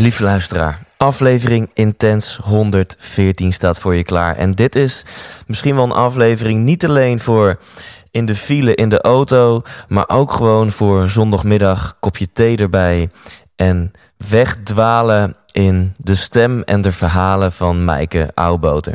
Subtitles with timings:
[0.00, 4.36] Lieve luisteraar, aflevering Intens 114 staat voor je klaar.
[4.36, 5.04] En dit is
[5.46, 7.58] misschien wel een aflevering niet alleen voor
[8.10, 13.10] in de file in de auto, maar ook gewoon voor zondagmiddag, kopje thee erbij
[13.56, 13.92] en
[14.28, 18.94] wegdwalen in de stem en de verhalen van Maaike Ouwboter.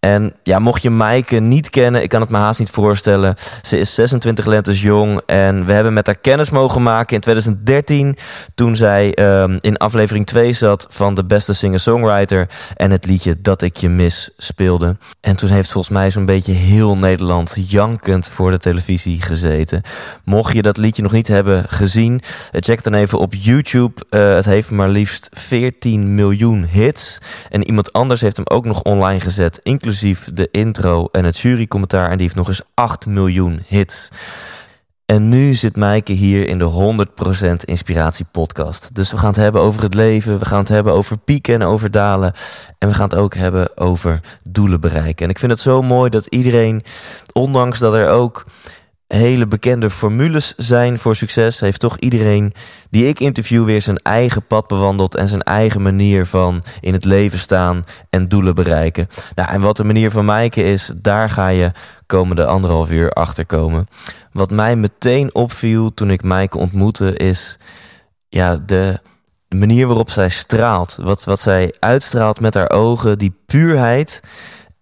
[0.00, 3.34] En ja, mocht je Maaike niet kennen, ik kan het me haast niet voorstellen.
[3.62, 8.16] Ze is 26 lentes jong en we hebben met haar kennis mogen maken in 2013...
[8.54, 12.48] toen zij um, in aflevering 2 zat van de beste singer-songwriter...
[12.76, 14.96] en het liedje Dat ik je mis speelde.
[15.20, 19.82] En toen heeft volgens mij zo'n beetje heel Nederland jankend voor de televisie gezeten.
[20.24, 24.02] Mocht je dat liedje nog niet hebben gezien, check dan even op YouTube.
[24.10, 27.18] Uh, het heeft maar liefst 14 miljoen hits.
[27.50, 31.38] En iemand anders heeft hem ook nog online gezet, inclusief inclusief de intro en het
[31.38, 32.10] jurycommentaar.
[32.10, 34.08] En die heeft nog eens 8 miljoen hits.
[35.06, 37.04] En nu zit Maaike hier in de
[37.44, 38.88] 100% Inspiratie Podcast.
[38.92, 41.62] Dus we gaan het hebben over het leven, we gaan het hebben over pieken en
[41.62, 42.32] over dalen.
[42.78, 45.24] En we gaan het ook hebben over doelen bereiken.
[45.24, 46.82] En ik vind het zo mooi dat iedereen,
[47.32, 48.44] ondanks dat er ook
[49.08, 52.52] hele bekende formules zijn voor succes, heeft toch iedereen
[52.90, 57.04] die ik interview weer zijn eigen pad bewandeld en zijn eigen manier van in het
[57.04, 59.08] leven staan en doelen bereiken.
[59.34, 61.72] Nou, en wat de manier van Maaike is, daar ga je
[62.06, 63.86] komende anderhalf uur achter komen.
[64.32, 67.58] Wat mij meteen opviel toen ik Maaike ontmoette, is
[68.28, 69.00] ja, de
[69.48, 70.96] manier waarop zij straalt.
[71.00, 74.20] Wat, wat zij uitstraalt met haar ogen, die puurheid.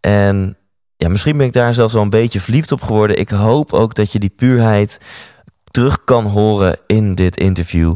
[0.00, 0.56] En
[0.96, 3.18] ja, misschien ben ik daar zelfs wel een beetje verliefd op geworden.
[3.18, 4.98] Ik hoop ook dat je die puurheid
[5.70, 7.94] terug kan horen in dit interview.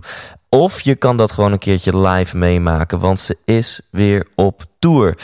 [0.49, 5.17] Of je kan dat gewoon een keertje live meemaken, want ze is weer op tour.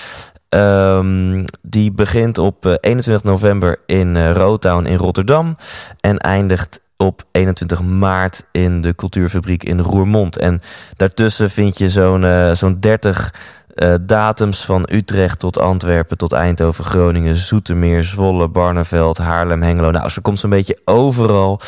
[0.49, 5.57] Um, die begint op 21 eh, november in uh, Rotown in Rotterdam
[6.01, 10.37] en eindigt op 21 maart in de Cultuurfabriek in Roermond.
[10.37, 10.61] En
[10.97, 13.35] daartussen vind je zo'n uh, zo'n 30
[13.77, 19.91] uh, datums van Utrecht tot Antwerpen, tot Eindhoven, Groningen, Zoetermeer, Zwolle, Barneveld, Haarlem, Hengelo.
[19.91, 21.61] Nou, ze komt zo'n beetje overal.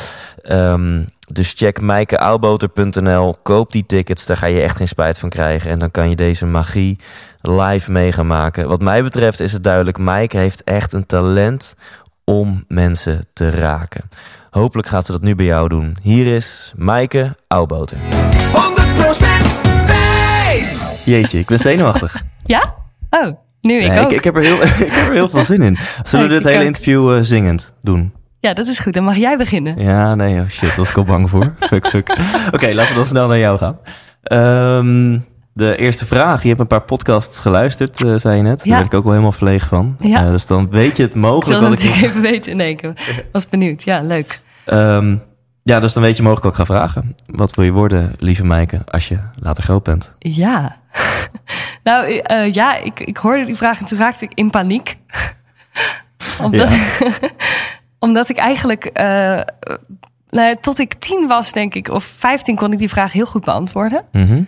[0.51, 5.71] Um, dus check mijkeauwboter.nl, koop die tickets, daar ga je echt geen spijt van krijgen.
[5.71, 6.99] En dan kan je deze magie
[7.41, 8.67] live mee gaan maken.
[8.67, 11.75] Wat mij betreft is het duidelijk, Maaike heeft echt een talent
[12.23, 14.09] om mensen te raken.
[14.49, 15.97] Hopelijk gaat ze dat nu bij jou doen.
[16.01, 17.97] Hier is Maaike Auwboter.
[17.97, 19.78] 100% Thijs!
[21.05, 22.15] Jeetje, ik ben zenuwachtig.
[22.45, 22.61] Ja?
[23.09, 24.11] Oh, nu ik Nee, ook.
[24.11, 25.77] ik, ik, heb er heel, ik heb er heel veel zin in.
[26.03, 26.65] Zullen we Nee, dit ik hele ook.
[26.67, 28.13] interview eh, zingend doen?
[28.39, 28.93] Ja, dat is goed.
[28.93, 29.81] Dan mag jij beginnen.
[29.81, 31.53] Ja, nee, oh shit, daar was ik al bang voor.
[31.69, 32.09] fuck, fuck.
[32.51, 33.77] Oké, laten we dan snel naar jou gaan.
[34.23, 35.19] Ehm,
[35.53, 36.41] de eerste vraag.
[36.41, 38.57] Je hebt een paar podcasts geluisterd, eh, zei je net.
[38.57, 38.73] Daar Ja.
[38.73, 39.95] werd ik ook wel helemaal verlegen van.
[39.99, 40.23] Ja.
[40.25, 41.85] Eh, dus dan weet je het Ik mogelijk wil wat ik...
[41.85, 42.57] natuurlijk even weten.
[42.57, 42.91] Nee, ik
[43.31, 43.83] was benieuwd.
[43.83, 44.39] Ja, leuk.
[44.65, 45.15] Ehm,
[45.63, 47.15] ja, dus dan weet je mogelijk wat ik ga vragen.
[47.25, 50.13] Wat wil je worden, lieve Maaike, als je later groot bent?
[50.19, 50.77] Ja.
[51.83, 54.97] nou, eh, ja, ik, ik hoorde die vraag en toen raakte ik in paniek.
[56.45, 56.69] omdat,
[57.99, 58.85] omdat ik eigenlijk...
[58.85, 59.41] eh,
[60.29, 62.55] nou tot ik tien was, denk ik, of vijftien...
[62.55, 64.05] kon ik die vraag heel goed beantwoorden.
[64.11, 64.41] Mhm.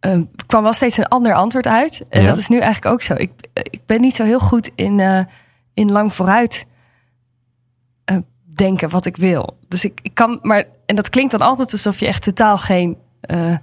[0.00, 2.04] Eh, er kwam wel steeds een ander antwoord uit.
[2.08, 2.28] En Ja.
[2.28, 3.14] dat is nu eigenlijk ook zo.
[3.14, 5.20] Ik, ik ben niet zo heel goed in, eh,
[5.74, 6.75] in lang vooruit eh,
[8.56, 9.58] denken wat ik wil.
[9.68, 12.96] Dus ik, ik kan, maar, en dat klinkt dan altijd alsof je echt totaal geen
[13.20, 13.56] eh,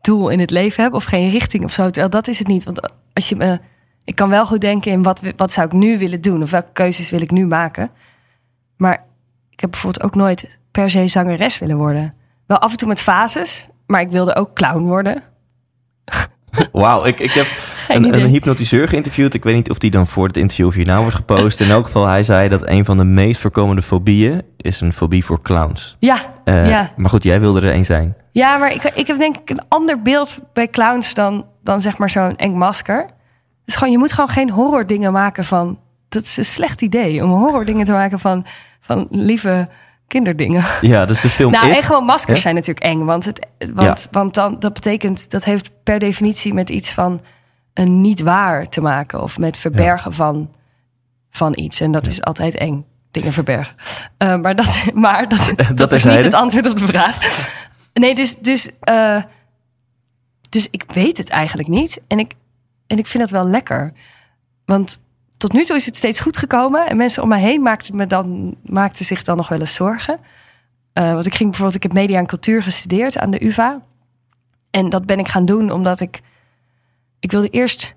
[0.00, 1.84] doel in het leven hebt of geen richting of zo.
[1.84, 2.64] Terwijl dat is het niet.
[2.64, 2.80] Want
[3.12, 3.60] als je me,
[4.04, 6.72] ik kan wel goed denken in wat, wat zou ik nu willen doen of welke
[6.72, 7.90] keuzes wil ik nu maken.
[8.76, 9.04] Maar
[9.50, 12.14] ik heb bijvoorbeeld ook nooit per se zangeres willen worden.
[12.46, 15.22] Wel af en toe met fases, maar ik wilde ook clown worden.
[16.72, 17.46] Wauw, ik, ik heb
[17.92, 19.34] Geen een, hypnotiseur geïnterviewd.
[19.34, 21.60] Ik weet niet of die dan voor het interview of hierna wordt gepost.
[21.60, 25.24] In elk geval, hij zei dat een van de meest voorkomende fobieën is een fobie
[25.24, 25.96] voor clowns.
[25.98, 26.90] Ja, Eh, ja.
[26.96, 28.16] Maar goed, jij wilde er een zijn.
[28.32, 31.98] Ja, maar ik, ik heb denk ik een ander beeld bij clowns dan, dan zeg
[31.98, 33.06] maar zo'n eng masker.
[33.64, 35.78] Dus gewoon, je moet gewoon geen horror dingen maken van...
[36.08, 38.46] Dat is een slecht idee om horror dingen te maken van,
[38.80, 39.68] van lieve
[40.06, 40.64] kinderdingen.
[40.80, 41.76] Ja, dus de film nou, It.
[41.76, 43.04] en gewoon maskers zijn natuurlijk eng.
[43.04, 47.20] Want, het, want, want dan, dat betekent, dat heeft per definitie met iets van
[47.80, 49.22] een niet waar te maken.
[49.22, 50.50] Of met verbergen van,
[51.30, 51.80] van iets.
[51.80, 53.76] En dat is altijd eng, dingen verbergen.
[54.16, 57.48] Eh, maar dat, maar dat, dat, is niet het antwoord op de vraag.
[57.92, 59.22] Nee, dus, dus, eh,
[60.48, 62.00] dus ik weet het eigenlijk niet.
[62.06, 62.32] En ik,
[62.86, 63.92] en ik vind dat wel lekker.
[64.64, 65.00] Want
[65.36, 66.86] tot nu toe is het steeds goed gekomen.
[66.86, 70.18] En mensen om mij heen maakten, me dan, maakten zich dan nog wel eens zorgen.
[70.92, 73.80] Eh, want ik ging bijvoorbeeld, ik heb media en cultuur gestudeerd aan de UvA.
[74.70, 76.20] En dat ben ik gaan doen omdat ik,
[77.20, 77.94] ik wilde eerst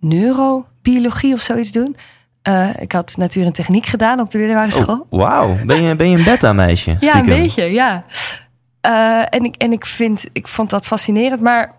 [0.00, 1.96] neurobiologie of zoiets doen.
[2.42, 5.06] Eh, ik had natuur en techniek gedaan op de middelbare school.
[5.10, 6.96] Oh, Wauw, ben je, ben je een beta-meisje?
[7.00, 8.04] Ja, een beetje, ja.
[8.80, 11.72] Eh, en ik, en ik, vind, ik vond dat fascinerend, maar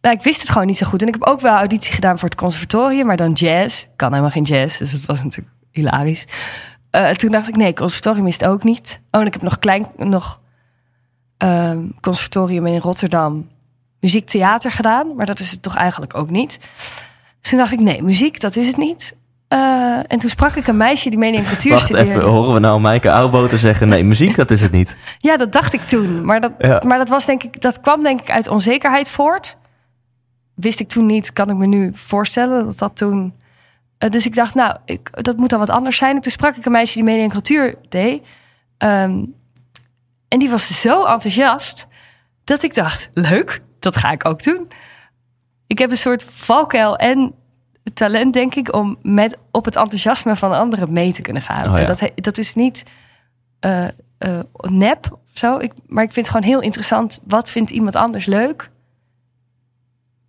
[0.00, 1.02] nou, ik wist het gewoon niet zo goed.
[1.02, 3.82] En ik heb ook wel auditie gedaan voor het conservatorium, maar dan jazz.
[3.82, 6.26] Ik kan helemaal geen jazz, dus het was natuurlijk hilarisch.
[6.90, 9.00] Eh, toen dacht ik, nee, conservatorium is het ook niet.
[9.10, 10.40] Oh, en ik heb nog klein, nog
[11.36, 13.48] ehm, conservatorium in Rotterdam
[14.04, 16.58] muziektheater gedaan, maar dat is het toch eigenlijk ook niet.
[17.40, 19.16] Dus toen dacht ik, nee, muziek, dat is het niet.
[19.48, 19.58] Eh,
[20.06, 22.10] en toen sprak ik een meisje die media en cultuur Wacht studeerde.
[22.10, 23.88] even, horen we nou Maaike Oudboter zeggen...
[23.88, 24.96] nee, muziek, dat is het niet.
[25.18, 26.24] Ja, dat dacht ik toen.
[26.24, 26.82] Maar dat, Ja.
[26.86, 29.56] maar dat, was denk ik, dat kwam denk ik uit onzekerheid voort.
[30.54, 33.34] Wist ik toen niet, kan ik me nu voorstellen dat dat toen...
[33.98, 36.16] Eh, dus ik dacht, nou, ik, dat moet dan wat anders zijn.
[36.16, 38.22] En toen sprak ik een meisje die media en cultuur deed.
[38.78, 39.24] Ehm,
[40.28, 41.86] en die was zo enthousiast
[42.44, 44.68] dat ik dacht, leuk, dat ga ik ook doen.
[45.66, 47.34] Ik heb een soort valkuil en
[47.94, 51.72] talent, denk ik, om met, op het enthousiasme van anderen mee te kunnen gaan.
[51.72, 51.84] Oh ja.
[51.84, 52.82] Dat, dat is niet
[53.60, 53.84] eh,
[54.18, 55.58] eh, nep of zo.
[55.58, 57.20] Ik, maar ik vind het gewoon heel interessant.
[57.24, 58.70] Wat vindt iemand anders leuk?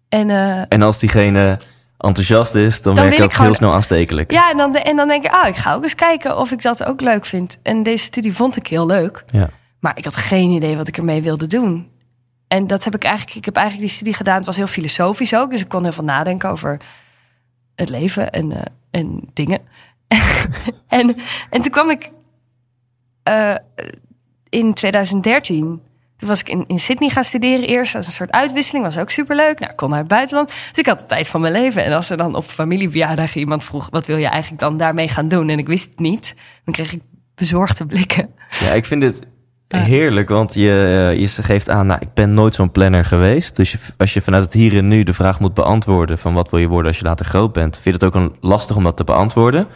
[0.09, 1.59] En eh, En als diegene
[1.97, 4.31] enthousiast is, dan, Dan werkt dat heel snel aanstekelijk.
[4.31, 6.61] ja, en dan, en dan denk ik, ah, ik ga ook eens kijken of ik
[6.61, 7.59] dat ook leuk vind.
[7.63, 9.23] En deze studie vond ik heel leuk.
[9.25, 9.49] Ja.
[9.79, 11.89] Maar ik had geen idee wat ik ermee wilde doen.
[12.55, 14.35] En dat heb ik eigenlijk, ik heb eigenlijk die studie gedaan.
[14.35, 15.51] Het was heel filosofisch ook.
[15.51, 16.79] Dus ik kon heel veel nadenken over
[17.75, 18.61] het leven en, eh,
[18.91, 19.59] en dingen.
[20.87, 21.15] en,
[21.49, 22.11] en toen kwam ik
[23.23, 23.55] eh,
[24.49, 25.81] in 2013.
[26.17, 27.95] Toen was ik in, in Sydney gaan studeren eerst.
[27.95, 28.85] als een soort uitwisseling.
[28.85, 29.59] Was ook superleuk.
[29.59, 30.47] Nou, ik kon naar het buitenland.
[30.47, 31.83] Dus ik had de tijd van mijn leven.
[31.83, 33.87] En als er dan op familieverjaardag iemand vroeg...
[33.89, 35.49] wat wil je eigenlijk dan daarmee gaan doen?
[35.49, 36.35] En ik wist het niet.
[36.63, 37.01] Dan kreeg ik
[37.35, 38.33] bezorgde blikken.
[38.49, 39.21] Ja, ik vind dit
[39.67, 43.55] heerlijk, want je, eh, je geeft aan, nou, ik ben nooit zo'n planner geweest.
[43.55, 46.49] Dus je, als je vanuit het hier en nu de vraag moet beantwoorden van wat
[46.49, 48.83] wil je worden als je later groot bent, vind je het ook een, lastig om
[48.83, 49.67] dat te beantwoorden.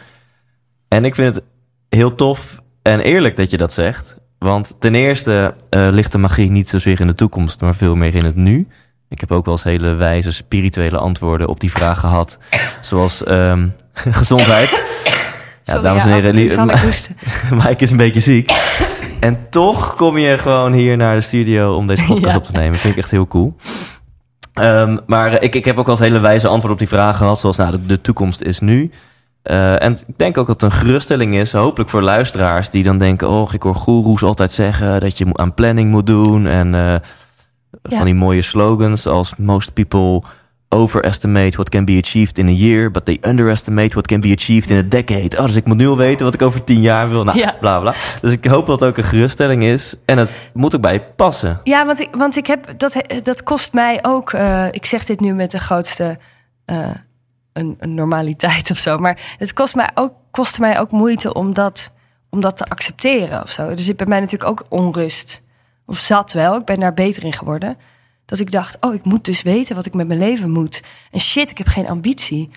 [0.88, 1.44] En ik vind het
[1.88, 4.18] heel tof en eerlijk dat je dat zegt.
[4.38, 8.14] Want ten eerste eh, ligt de magie niet zozeer in de toekomst, maar veel meer
[8.14, 8.68] in het nu.
[9.08, 12.38] Ik heb ook wel eens hele wijze spirituele antwoorden op die vraag gehad.
[12.80, 14.70] Zoals ehm, gezondheid.
[14.70, 17.16] Ja, Sorry, dames en heren, hoesten.
[17.64, 18.52] Mike is een beetje ziek.
[19.20, 22.36] En toch kom je gewoon hier naar de studio om deze podcast Ja.
[22.36, 22.78] op te nemen.
[22.78, 23.56] Vind ik echt heel cool.
[24.54, 27.40] Ehm, maar ik, ik heb ook wel eens hele wijze antwoorden op die vragen gehad.
[27.40, 28.90] Zoals, nou, de, de toekomst is nu.
[29.42, 32.70] Eh, en ik denk ook dat het een geruststelling is, hopelijk voor luisteraars...
[32.70, 35.00] die dan denken, oh, ik hoor goeroes altijd zeggen...
[35.00, 36.46] dat je aan planning moet doen.
[36.46, 36.80] En eh,
[37.82, 37.96] Ja.
[37.96, 39.32] van die mooie slogans als...
[39.36, 40.22] most people
[40.72, 42.90] overestimate what can be achieved in a year...
[42.90, 45.38] but they underestimate what can be achieved in a decade.
[45.38, 47.24] Oh, dus ik moet nu al weten wat ik over tien jaar wil.
[47.24, 47.56] Nou, Ja.
[47.60, 47.94] bla bla.
[48.20, 49.94] Dus ik hoop dat het ook een geruststelling is.
[50.04, 51.60] En het moet ook bij je passen.
[51.64, 54.32] Ja, want ik, want ik heb dat, dat kost mij ook.
[54.32, 56.18] eh, ik zeg dit nu met de grootste
[56.64, 56.88] eh,
[57.52, 58.98] een, een normaliteit of zo.
[58.98, 61.90] Maar het kost mij ook, kostte mij ook moeite om dat,
[62.30, 63.68] om dat te accepteren of zo.
[63.74, 65.42] Dus ik bij mij natuurlijk ook onrust.
[65.86, 66.56] Of zat wel.
[66.56, 67.76] Ik ben daar beter in geworden.
[68.30, 70.82] Dat ik dacht, oh, ik moet dus weten wat ik met mijn leven moet.
[71.10, 72.50] En shit, ik heb geen ambitie.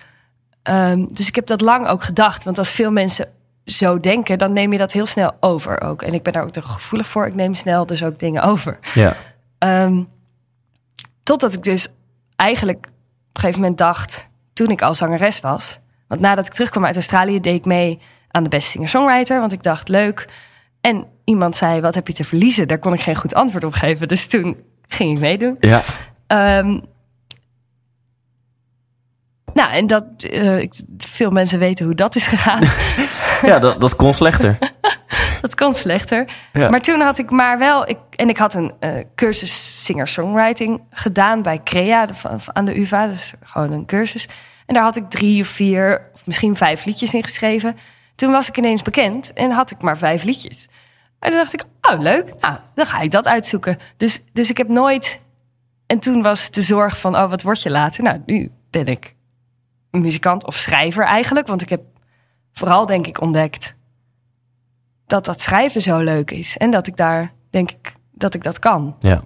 [0.62, 2.44] Ehm, dus ik heb dat lang ook gedacht.
[2.44, 3.28] Want als veel mensen
[3.64, 6.02] zo denken, dan neem je dat heel snel over ook.
[6.02, 7.26] En ik ben daar ook te gevoelig voor.
[7.26, 8.78] Ik neem snel dus ook dingen over.
[8.94, 9.16] Ja.
[9.58, 10.02] Ehm,
[11.22, 11.88] totdat ik dus
[12.36, 12.92] eigenlijk op
[13.32, 15.78] een gegeven moment dacht, toen ik al zangeres was.
[16.08, 18.00] Want nadat ik terugkwam uit Australië, deed ik mee
[18.30, 19.40] aan de Best Singer-Songwriter.
[19.40, 20.28] Want ik dacht, leuk.
[20.80, 22.68] En iemand zei, wat heb je te verliezen?
[22.68, 24.08] Daar kon ik geen goed antwoord op geven.
[24.08, 24.56] Dus toen
[24.88, 25.56] ging ik meedoen.
[25.60, 25.82] Ja.
[26.26, 26.78] Ehm,
[29.54, 32.62] nou, en dat, eh, veel mensen weten hoe dat is gegaan.
[33.42, 34.58] Ja, dat, dat kon slechter.
[35.40, 36.24] Dat kan slechter.
[36.52, 36.68] Ja.
[36.70, 37.88] Maar toen had ik maar wel...
[37.88, 42.64] Ik, en ik had een eh, cursus singer-songwriting gedaan bij CREA de- van- van- aan
[42.64, 43.06] de UvA.
[43.06, 44.28] Dus gewoon een cursus.
[44.66, 47.76] En daar had ik drie of vier of misschien vijf liedjes in geschreven.
[48.14, 50.68] Toen was ik ineens bekend en had ik maar vijf liedjes.
[51.24, 53.78] En toen dacht ik, oh leuk, nou, dan ga ik dat uitzoeken.
[53.96, 55.20] Dus, dus ik heb nooit...
[55.86, 58.02] En toen was de zorg van, oh, wat word je later?
[58.02, 59.14] Nou, nu ben ik
[59.90, 61.46] een muzikant of schrijver eigenlijk.
[61.46, 61.80] Want ik heb
[62.52, 63.74] vooral, denk ik, ontdekt
[65.06, 66.56] dat dat schrijven zo leuk is.
[66.56, 68.96] En dat ik daar, denk ik, dat ik dat kan.
[68.98, 69.22] Ja.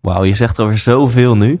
[0.00, 1.58] Wauw, je zegt alweer zoveel nu.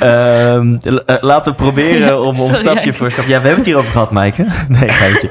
[0.00, 3.30] Ehm, eh, laten we proberen om, om stapje voor stapje...
[3.30, 4.46] Ja, we hebben het hierover gehad, Maaike.
[4.68, 5.28] Nee, geintje.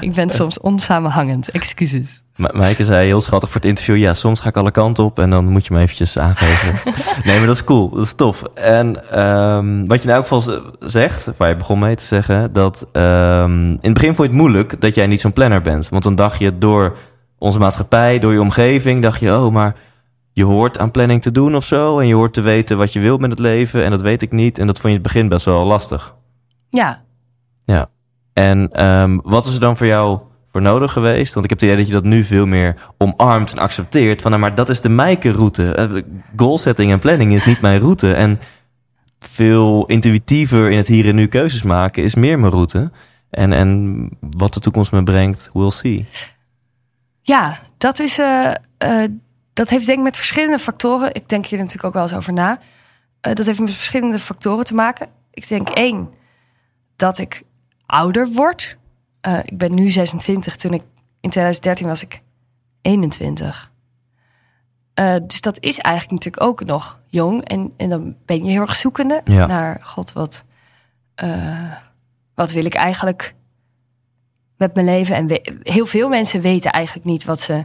[0.00, 1.50] ik ben soms onsamenhangend.
[1.50, 2.23] Excuses.
[2.36, 3.96] Ma Maaike zei heel schattig voor het interview...
[3.96, 6.92] ja, soms ga ik alle kanten op en dan moet je me eventjes aangeven.
[7.24, 7.90] nee, maar dat is cool.
[7.90, 8.42] Dat is tof.
[8.54, 12.52] En ehm, wat je nou ook geval zegt, waar je begon mee te zeggen...
[12.52, 15.88] dat ehm, in het begin vond je het moeilijk dat jij niet zo'n planner bent.
[15.88, 16.96] Want dan dacht je door
[17.38, 19.02] onze maatschappij, door je omgeving...
[19.02, 19.74] dacht je, oh, maar
[20.32, 21.98] je hoort aan planning te doen of zo...
[21.98, 23.84] en je hoort te weten wat je wilt met het leven...
[23.84, 24.58] en dat weet ik niet.
[24.58, 26.14] En dat vond je in het begin best wel lastig.
[26.68, 27.02] Ja.
[27.64, 27.88] Ja.
[28.32, 30.18] En um, wat is er dan voor jou
[30.54, 31.34] voor nodig geweest?
[31.34, 34.22] Want ik heb het idee dat je dat nu veel meer omarmt en accepteert.
[34.22, 35.76] Van, nou, maar dat is de Mijke-route.
[35.78, 36.02] Uh,
[36.36, 38.12] goalsetting en planning is niet mijn route.
[38.12, 38.40] En
[39.18, 42.90] veel intuïtiever in het hier en nu keuzes maken is meer mijn route.
[43.30, 46.06] En, en wat de toekomst me brengt, we'll see.
[47.22, 48.18] Ja, dat is...
[48.18, 48.52] Uh,
[49.52, 51.14] dat heeft denk ik met verschillende factoren...
[51.14, 52.58] Ik denk hier natuurlijk ook wel eens over na.
[53.20, 55.08] dat heeft met verschillende factoren te maken.
[55.30, 56.08] Ik denk één,
[56.96, 57.42] dat ik
[57.86, 58.76] ouder word.
[59.26, 60.56] Uh, ik ben nu 26.
[60.56, 60.82] Toen ik
[61.20, 62.20] in 2013 was ik
[62.82, 63.72] 21.
[65.00, 67.44] Uh, dus dat is eigenlijk natuurlijk ook nog jong.
[67.44, 69.46] En, en dan ben je heel erg zoekende ja.
[69.46, 69.80] naar...
[69.82, 70.44] God, wat,
[71.24, 71.72] uh,
[72.34, 73.34] wat wil ik eigenlijk
[74.56, 75.16] met mijn leven?
[75.16, 77.64] En we, heel veel mensen weten eigenlijk niet wat ze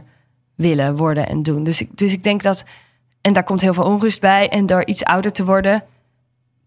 [0.54, 1.64] willen worden en doen.
[1.64, 2.64] Dus ik, dus ik denk dat...
[3.20, 4.48] En daar komt heel veel onrust bij.
[4.48, 5.84] En door iets ouder te worden...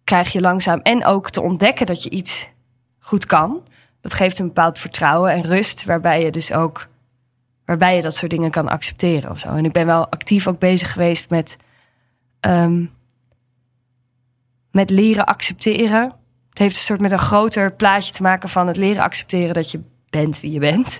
[0.03, 0.79] krijg je langzaam...
[0.79, 2.49] en ook te ontdekken dat je iets
[2.99, 3.61] goed kan.
[4.03, 6.87] Dat geeft een bepaald vertrouwen en rust, waarbij je dus ook
[7.65, 9.47] waarbij je dat soort dingen kan accepteren of zo.
[9.47, 11.57] En ik ben wel actief ook bezig geweest met,
[12.41, 12.93] um,
[14.71, 16.03] met leren accepteren.
[16.49, 19.71] Het heeft een soort met een groter plaatje te maken van het leren accepteren dat
[19.71, 20.99] je bent wie je bent.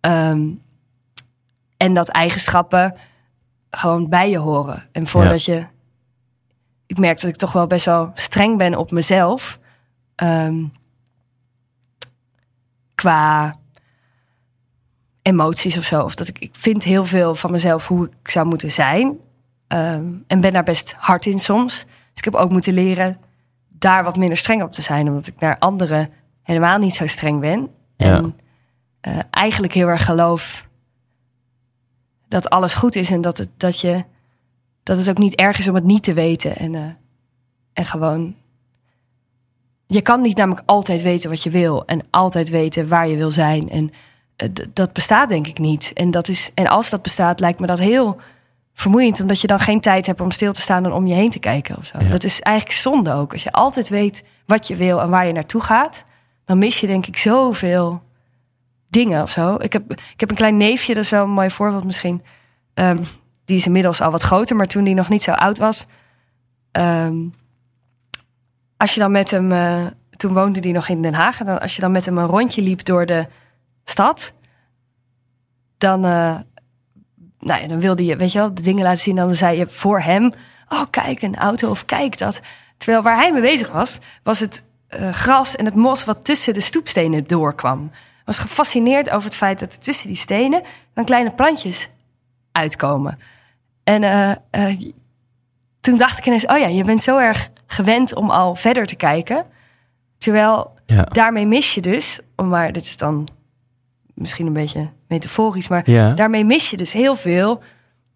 [0.00, 0.62] Um,
[1.76, 2.94] en dat eigenschappen
[3.70, 4.88] gewoon bij je horen.
[4.92, 5.54] En voordat ja.
[5.54, 5.66] je.
[6.86, 9.58] Ik merk dat ik toch wel best wel streng ben op mezelf.
[10.22, 10.72] Um,
[12.98, 13.58] qua
[15.22, 16.02] emoties of zo.
[16.02, 19.06] Of dat ik, ik vind heel veel van mezelf hoe ik zou moeten zijn.
[19.06, 21.84] Um, en ben daar best hard in soms.
[21.84, 23.18] Dus ik heb ook moeten leren
[23.68, 25.08] daar wat minder streng op te zijn.
[25.08, 26.10] Omdat ik naar anderen
[26.42, 27.70] helemaal niet zo streng ben.
[27.96, 28.16] Ja.
[28.16, 28.36] En
[29.08, 30.68] uh, eigenlijk heel erg geloof
[32.28, 33.10] dat alles goed is.
[33.10, 34.04] En dat het, dat je,
[34.82, 36.56] dat het ook niet erg is om het niet te weten.
[36.56, 36.82] En, uh,
[37.72, 38.34] en gewoon
[39.88, 43.30] je kan niet namelijk altijd weten wat je wil en altijd weten waar je wil
[43.30, 43.70] zijn.
[43.70, 43.90] En
[44.36, 45.90] uh, dat bestaat denk ik niet.
[45.94, 48.20] En, dat is, en als dat bestaat, lijkt me dat heel
[48.74, 51.30] vermoeiend, omdat je dan geen tijd hebt om stil te staan en om je heen
[51.30, 51.76] te kijken.
[51.76, 51.98] Of zo.
[52.00, 52.08] Ja.
[52.08, 53.32] Dat is eigenlijk zonde ook.
[53.32, 56.04] Als je altijd weet wat je wil en waar je naartoe gaat,
[56.44, 58.02] dan mis je denk ik zoveel
[58.88, 59.54] dingen of zo.
[59.54, 62.22] Ik heb, ik heb een klein neefje, dat is wel een mooi voorbeeld misschien.
[62.74, 63.00] Um,
[63.44, 65.86] die is inmiddels al wat groter, maar toen die nog niet zo oud was.
[66.72, 67.32] Um,
[68.78, 71.60] als je dan met hem, uh, toen woonde hij nog in Den Haag, en dan,
[71.60, 73.26] als je dan met hem een rondje liep door de
[73.84, 74.32] stad,
[75.78, 76.36] dan, uh,
[77.38, 79.16] nou ja, dan wilde je, weet je wel, de dingen laten zien.
[79.16, 80.32] Dan zei je voor hem,
[80.68, 82.40] oh kijk, een auto of kijk dat.
[82.76, 86.54] Terwijl waar hij mee bezig was, was het uh, gras en het mos wat tussen
[86.54, 87.90] de stoepstenen doorkwam.
[88.24, 90.62] Was gefascineerd over het feit dat tussen die stenen
[90.94, 91.88] dan kleine plantjes
[92.52, 93.18] uitkomen.
[93.84, 94.02] En
[95.80, 98.96] toen dacht ik ineens, oh ja, je bent zo erg gewend om al verder te
[98.96, 99.44] kijken.
[100.18, 101.02] Terwijl ja.
[101.02, 103.28] daarmee mis je dus, maar dit is dan
[104.14, 106.12] misschien een beetje metaforisch, maar ja.
[106.12, 107.62] daarmee mis je dus heel veel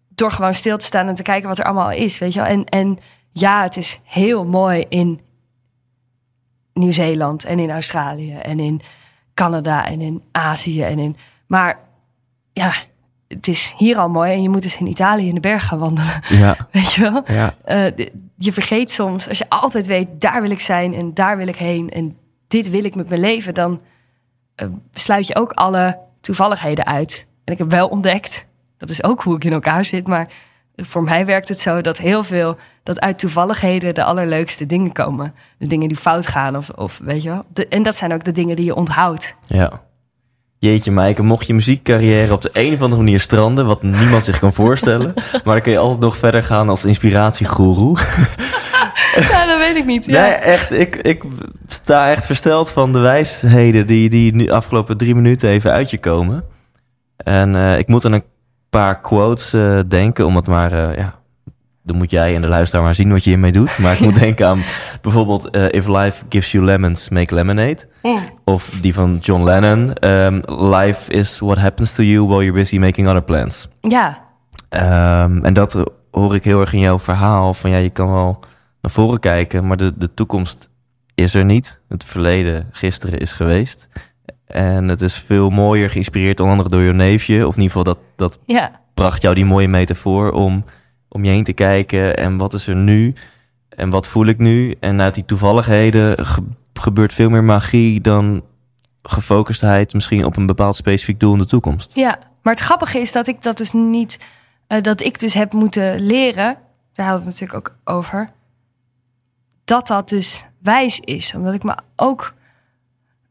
[0.09, 2.49] door gewoon stil te staan en te kijken wat er allemaal is, weet je wel.
[2.49, 2.97] En, en
[3.31, 5.21] ja, het is heel mooi in
[6.73, 8.81] Nieuw-Zeeland en in Australië en in
[9.33, 11.17] Canada en in Azië en in,
[11.47, 11.79] maar
[12.53, 12.71] ja,
[13.27, 15.79] het is hier al mooi en je moet dus in Italië in de berg gaan
[15.79, 16.21] wandelen.
[16.29, 16.57] Ja.
[16.71, 17.23] Weet je wel?
[17.27, 17.53] Ja.
[17.65, 18.07] Uh,
[18.43, 21.55] je vergeet soms, als je altijd weet, daar wil ik zijn en daar wil ik
[21.55, 23.81] heen en dit wil ik met mijn leven, dan
[24.61, 27.25] uh, sluit je ook alle toevalligheden uit.
[27.43, 28.45] En ik heb wel ontdekt,
[28.77, 30.27] dat is ook hoe ik in elkaar zit, maar
[30.75, 35.33] voor mij werkt het zo dat heel veel, dat uit toevalligheden de allerleukste dingen komen.
[35.57, 37.65] De dingen die fout gaan of, of weet je wel.
[37.69, 39.35] En dat zijn ook de dingen die je onthoudt.
[39.47, 39.81] Ja.
[40.63, 43.65] Jeetje Maaike, mocht je muziekcarrière op de een of andere manier stranden...
[43.65, 45.13] wat niemand zich kan voorstellen...
[45.43, 47.97] maar dan kun je altijd nog verder gaan als inspiratiegoeroe.
[49.29, 50.05] ja, dat weet ik niet.
[50.05, 50.21] Ja.
[50.21, 51.23] Nee, echt, ik, ik
[51.67, 53.87] sta echt versteld van de wijsheden...
[53.87, 56.43] die, die nu afgelopen drie minuten even uit je komen.
[57.17, 58.25] En uh, ik moet aan een
[58.69, 60.25] paar quotes uh, denken...
[60.25, 61.19] om het maar, uh, ja,
[61.83, 63.77] dan moet jij en de luisteraar maar zien wat je hiermee doet.
[63.77, 64.61] Maar ik moet denken aan
[65.01, 67.77] bijvoorbeeld uh, If Life Gives You Lemons, Make Lemonade.
[68.43, 70.09] Of die van John Lennon.
[70.09, 70.41] Um,
[70.75, 73.67] life is what happens to you while you're busy making other plans.
[73.81, 74.21] Ja.
[74.69, 77.53] Um, en dat hoor ik heel erg in jouw verhaal.
[77.53, 78.39] Van ja, je kan wel
[78.81, 80.69] naar voren kijken, maar de, de toekomst
[81.15, 81.81] is er niet.
[81.89, 83.87] Het verleden, gisteren is geweest.
[84.47, 87.47] En het is veel mooier geïnspireerd, onder andere door je neefje.
[87.47, 90.63] Of in ieder geval, dat, dat Ja, bracht jou die mooie metafoor om
[91.13, 92.17] om je heen te kijken.
[92.17, 93.13] En wat is er nu?
[93.69, 94.75] En wat voel ik nu?
[94.79, 98.43] En uit die toevalligheden ge- gebeurt veel meer magie dan
[99.01, 101.95] gefocustheid misschien op een bepaald specifiek doel in de toekomst.
[101.95, 102.17] ja.
[102.41, 104.17] Maar het grappige is dat ik dat dus niet...
[104.67, 106.57] eh, dat ik dus heb moeten leren...
[106.93, 108.31] Daar hadden we het natuurlijk ook over...
[109.63, 111.33] Dat dat dus wijs is.
[111.35, 112.33] Omdat ik me ook...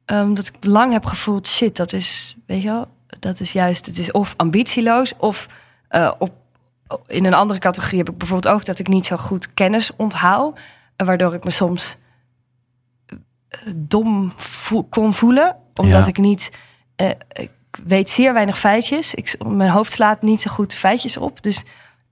[0.04, 1.46] ehm, dat ik lang heb gevoeld...
[1.48, 2.36] Shit, dat is...
[2.46, 2.86] Weet je wel?
[3.18, 3.86] Dat is juist...
[3.86, 5.12] Het is of ambitieloos...
[5.16, 5.48] Of
[5.88, 6.32] eh, op,
[7.06, 8.64] in een andere categorie heb ik bijvoorbeeld ook...
[8.64, 10.58] dat ik niet zo goed kennis onthoud.
[10.96, 11.96] waardoor ik me soms
[13.06, 13.16] eh,
[13.76, 14.32] dom
[14.90, 15.56] kon voelen.
[15.74, 16.08] Omdat Ja.
[16.08, 16.50] ik niet...
[16.96, 17.50] eh, ik
[17.84, 19.14] weet zeer weinig feitjes.
[19.14, 21.42] Ik, mijn hoofd slaat niet zo goed feitjes op.
[21.42, 21.62] Dus,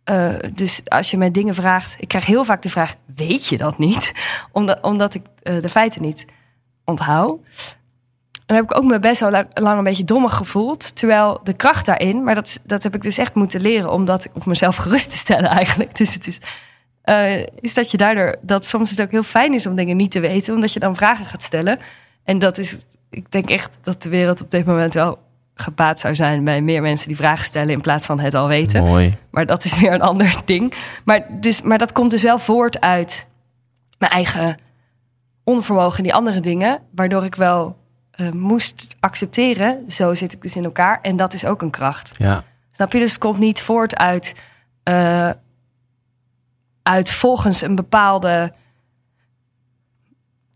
[0.04, 1.96] eh, dus als je mij dingen vraagt...
[1.99, 4.12] Ik krijg heel vaak de vraag, weet je dat niet?
[4.52, 6.26] Omdat, omdat ik de feiten niet
[6.84, 7.78] onthoud.
[8.50, 10.97] En dan heb ik ook me best wel la- lang een beetje dommig gevoeld.
[10.97, 12.25] Terwijl de kracht daarin...
[12.25, 13.92] Maar dat, dat heb ik dus echt moeten leren...
[13.92, 15.97] om dat op mezelf gerust te stellen eigenlijk.
[15.97, 16.38] Dus het is...
[17.02, 18.37] eh, is dat je daardoor...
[18.42, 20.54] dat soms het ook heel fijn is om dingen niet te weten...
[20.54, 21.78] omdat je dan vragen gaat stellen.
[22.25, 22.78] En dat is...
[23.11, 25.19] Ik denk echt dat de wereld op dit moment wel
[25.54, 26.45] gebaat zou zijn...
[26.45, 27.71] bij meer mensen die vragen stellen...
[27.71, 28.83] in plaats van het al weten.
[28.83, 29.16] Mooi.
[29.30, 30.75] Maar dat is weer een ander ding.
[31.04, 33.26] Maar, dus, maar dat komt dus wel voort uit
[33.99, 34.57] mijn eigen
[35.45, 36.80] onvermogen in die andere dingen.
[36.95, 37.78] Waardoor ik wel
[38.20, 39.90] eh, moest accepteren.
[39.90, 40.98] Zo zit ik dus in elkaar.
[41.02, 42.10] En dat is ook een kracht.
[42.18, 42.44] Ja.
[42.72, 42.98] Snap je?
[42.98, 44.34] Dus het komt niet voort uit,
[44.82, 45.30] eh,
[46.82, 48.52] uit volgens een bepaalde.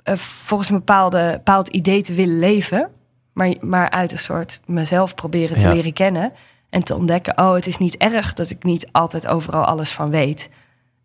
[0.03, 2.91] eh, volgens een bepaalde, bepaald idee te willen leven.
[3.33, 5.73] Maar, maar uit een soort mezelf proberen te Ja.
[5.73, 6.33] leren kennen.
[6.71, 10.11] En te ontdekken, oh, het is niet erg dat ik niet altijd overal alles van
[10.11, 10.51] weet.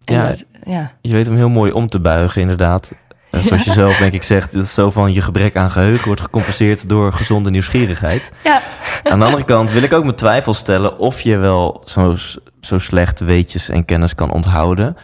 [0.04, 0.28] En Ja.
[0.28, 0.92] dat, ja.
[1.02, 2.92] Je weet hem heel mooi om te buigen, inderdaad.
[3.32, 6.22] En zoals je zelf denk ik zegt, is zo van je gebrek aan geheugen wordt
[6.22, 8.32] gecompenseerd door gezonde nieuwsgierigheid.
[8.44, 8.62] ja.
[9.04, 12.16] Aan de andere kant wil ik ook mijn twijfel stellen of je wel zo,
[12.62, 14.96] zo slecht weetjes en kennis kan onthouden.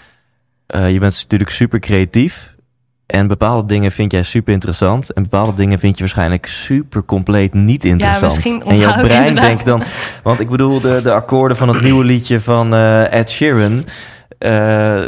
[0.68, 2.54] Eh, je bent natuurlijk super creatief.
[3.06, 5.14] En bepaalde dingen vind jij super interessant.
[5.14, 8.34] En bepaalde dingen vind je waarschijnlijk super compleet niet interessant.
[8.36, 9.44] misschien en jouw brein inderdaad.
[9.46, 9.84] denkt dan.
[10.24, 13.86] Want ik bedoel, de, de akkoorden van het nieuwe liedje van eh, Ed Sheeran.
[14.38, 14.50] eh,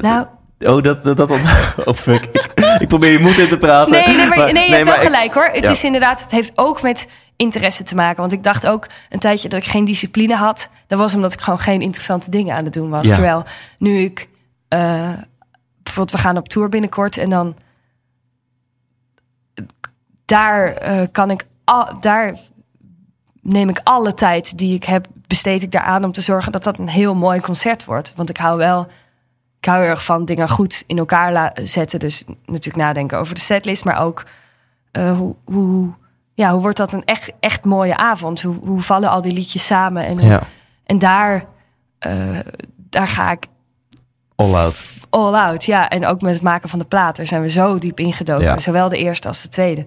[0.02, 0.26] Nou,
[0.60, 1.30] Oh, dat, dat, dat
[1.86, 2.26] Oh, fuck.
[2.26, 3.92] ik, ik probeer je moed in te praten.
[3.92, 5.46] Nee, nee, maar, nee, je hebt wel ik- gelijk hoor.
[5.46, 5.70] Het ja.
[5.70, 8.20] is inderdaad, het heeft ook met interesse te maken.
[8.20, 10.70] Want ik dacht ook een tijdje dat ik geen discipline had.
[10.88, 13.06] Dat was omdat ik gewoon geen interessante dingen aan het doen was.
[13.06, 13.14] Ja.
[13.14, 13.44] Terwijl
[13.78, 14.30] nu ik
[14.68, 15.10] eh,
[15.84, 17.56] bijvoorbeeld, we gaan op tour binnenkort en dan
[20.26, 22.36] daar eh, kan ik al, daar
[23.42, 26.80] neem ik alle tijd die ik heb, besteed ik daaraan om te zorgen dat dat
[26.80, 28.14] een heel mooi concert wordt.
[28.16, 28.88] Want ik hou wel,
[29.68, 32.00] hou heel erg van dingen goed in elkaar zetten.
[32.00, 34.24] Dus natuurlijk nadenken over de setlist, maar ook
[34.92, 35.94] eh, hoe, hoe,
[36.34, 38.42] ja, hoe wordt dat een echt, echt mooie avond?
[38.42, 40.06] Hoe, hoe vallen al die liedjes samen?
[40.06, 40.42] En, Ja,
[40.86, 41.46] en daar,
[42.00, 42.40] eh,
[42.76, 43.46] daar ga ik
[44.36, 44.94] all out.
[45.10, 45.66] all out.
[45.66, 47.16] Ja, en ook met het maken van de plaat.
[47.16, 48.44] Daar zijn we zo diep ingedoken.
[48.44, 48.60] Ja.
[48.60, 49.86] Zowel de eerste als de tweede.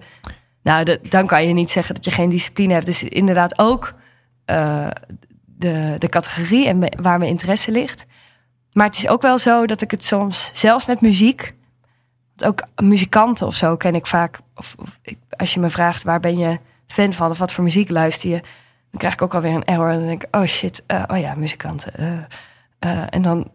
[0.63, 2.85] Nou, de- dan kan je niet zeggen dat je geen discipline hebt.
[2.85, 3.93] Dus inderdaad ook
[4.45, 4.87] eh,
[5.45, 8.05] de, de categorie en waar mijn interesse ligt.
[8.73, 11.55] Maar het is ook wel zo dat ik het soms, zelfs met muziek...
[12.35, 14.39] want ook muzikanten of zo ken ik vaak...
[14.55, 14.75] of,
[15.29, 17.29] als je me vraagt waar ben je fan van...
[17.29, 18.41] of wat voor muziek luister je...
[18.89, 19.89] dan krijg ik ook alweer een error.
[19.89, 21.93] En dan denk ik, oh shit, eh, oh ja, muzikanten.
[21.97, 22.17] eh,
[22.79, 23.51] eh, en dan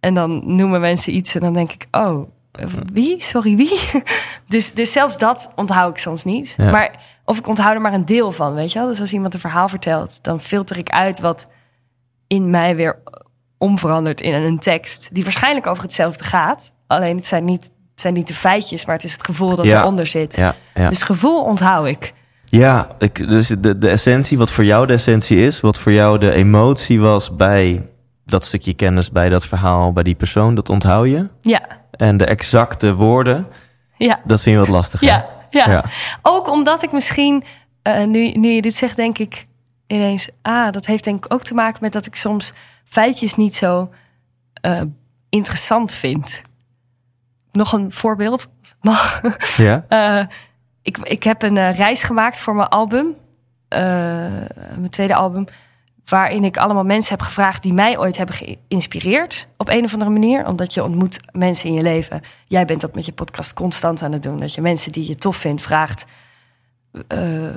[0.00, 2.28] en dan noemen mensen iets en dan denk ik, oh,
[2.92, 3.22] wie?
[3.22, 3.80] Sorry, wie?
[4.46, 6.54] dus, dus zelfs dat onthoud ik soms niet.
[6.56, 6.70] Ja.
[6.70, 6.90] Maar
[7.24, 8.88] of ik onthoud er maar een deel van, weet je wel?
[8.88, 11.48] Dus als iemand een verhaal vertelt, dan filter ik uit wat
[12.26, 12.98] in mij weer
[13.58, 16.72] omverandert in een tekst die waarschijnlijk over hetzelfde gaat.
[16.86, 19.64] Alleen het zijn niet, het zijn niet de feitjes, maar het is het gevoel dat
[19.64, 19.80] Ja.
[19.80, 20.36] eronder zit.
[20.36, 20.88] Ja, ja.
[20.88, 22.12] Dus gevoel onthoud ik.
[22.44, 26.18] Ja, ik, dus de, de essentie, wat voor jou de essentie is, wat voor jou
[26.18, 27.82] de emotie was bij
[28.24, 31.28] dat stukje kennis, bij dat verhaal, bij die persoon, dat onthoud je.
[31.40, 33.46] Ja, En de exacte woorden,
[33.96, 34.20] ja.
[34.24, 35.06] dat vind je wat lastiger.
[35.06, 35.70] Ja, ja.
[35.70, 35.84] Ja.
[36.22, 37.42] Ook omdat ik misschien,
[37.82, 39.46] eh, nu, nu je dit zegt, denk ik
[39.86, 40.28] ineens...
[40.42, 42.52] Ah, dat heeft denk ik ook te maken met dat ik soms
[42.88, 43.90] feitjes niet zo
[44.52, 44.82] eh,
[45.28, 46.42] interessant vind.
[47.52, 48.48] Nog een voorbeeld?
[48.80, 49.20] Mag-
[49.56, 49.84] Ja?
[49.88, 50.26] Eh,
[50.82, 53.14] ik, ik heb een eh, reis gemaakt voor mijn album.
[53.68, 55.44] mijn tweede album.
[56.04, 59.46] Waarin ik allemaal mensen heb gevraagd die mij ooit hebben geïnspireerd.
[59.56, 60.46] Op een of andere manier.
[60.46, 62.20] Omdat je ontmoet mensen in je leven.
[62.46, 64.38] Jij bent dat met je podcast constant aan het doen.
[64.40, 66.04] Dat je mensen die je tof vindt vraagt.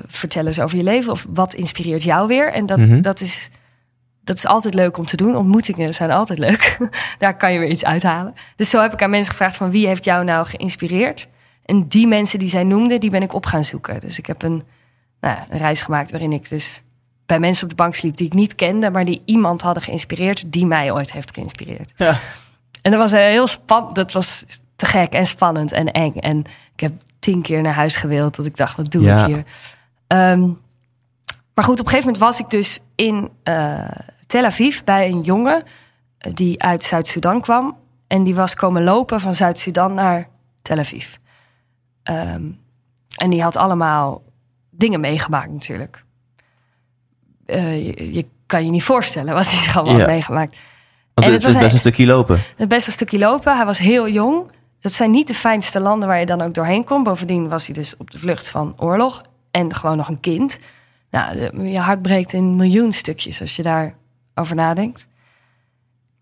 [0.08, 1.12] vertel eens over je leven.
[1.12, 2.52] Of wat inspireert jou weer.
[2.54, 3.02] En dat, Mhm.
[3.02, 3.50] dat, is,
[4.24, 5.36] dat is altijd leuk om te doen.
[5.36, 6.78] Ontmoetingen zijn altijd leuk.
[7.18, 8.34] Daar kan je weer iets uithalen.
[8.56, 11.28] Dus zo heb ik aan mensen gevraagd van wie heeft jou nou geïnspireerd?
[11.66, 14.00] En die mensen die zij noemde, die ben ik op gaan zoeken.
[14.00, 14.64] Dus ik heb een
[15.22, 16.82] nou, ja, een reis gemaakt waarin ik dus
[17.26, 20.52] bij mensen op de bank sliep die ik niet kende, maar die iemand hadden geïnspireerd
[20.52, 21.94] die mij ooit heeft geïnspireerd.
[21.96, 22.18] Ja.
[22.82, 23.96] En dat was heel spannend.
[23.96, 26.14] Dat was te gek en spannend en eng.
[26.14, 26.38] En
[26.74, 28.36] ik heb tien keer naar huis gewild.
[28.36, 29.20] Dat ik dacht, wat doe Ja.
[29.22, 29.44] ik hier?
[30.08, 30.50] Ehm,
[31.54, 33.80] maar goed, op een gegeven moment was ik dus in eh,
[34.28, 35.64] Tel Aviv bij een jongen
[36.18, 37.78] eh, die uit Zuid-Soedan kwam.
[38.08, 40.28] En die was komen lopen van Zuid-Soedan naar
[40.62, 41.14] Tel Aviv.
[42.04, 42.44] Ehm,
[43.16, 44.22] en die had allemaal
[44.70, 46.04] dingen meegemaakt natuurlijk.
[47.46, 50.00] Eh, je, je kan je niet voorstellen wat hij allemaal Ja.
[50.00, 50.60] had meegemaakt.
[51.14, 52.40] Want En het, het is was best een stukje lopen.
[52.58, 53.56] Het best een stukje lopen.
[53.56, 54.52] Hij was heel jong.
[54.80, 57.04] Dat zijn niet de fijnste landen waar je dan ook doorheen komt.
[57.04, 59.22] Bovendien was hij dus op de vlucht van oorlog.
[59.52, 60.60] En gewoon nog een kind.
[61.12, 65.08] Nou, je hart breekt in miljoen stukjes als je daarover nadenkt.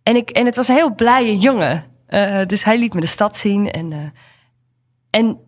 [0.03, 1.85] En, ik, en het was een heel blije jongen.
[2.05, 3.71] Eh, dus hij liet me de stad zien.
[3.71, 3.99] En, eh,
[5.09, 5.39] en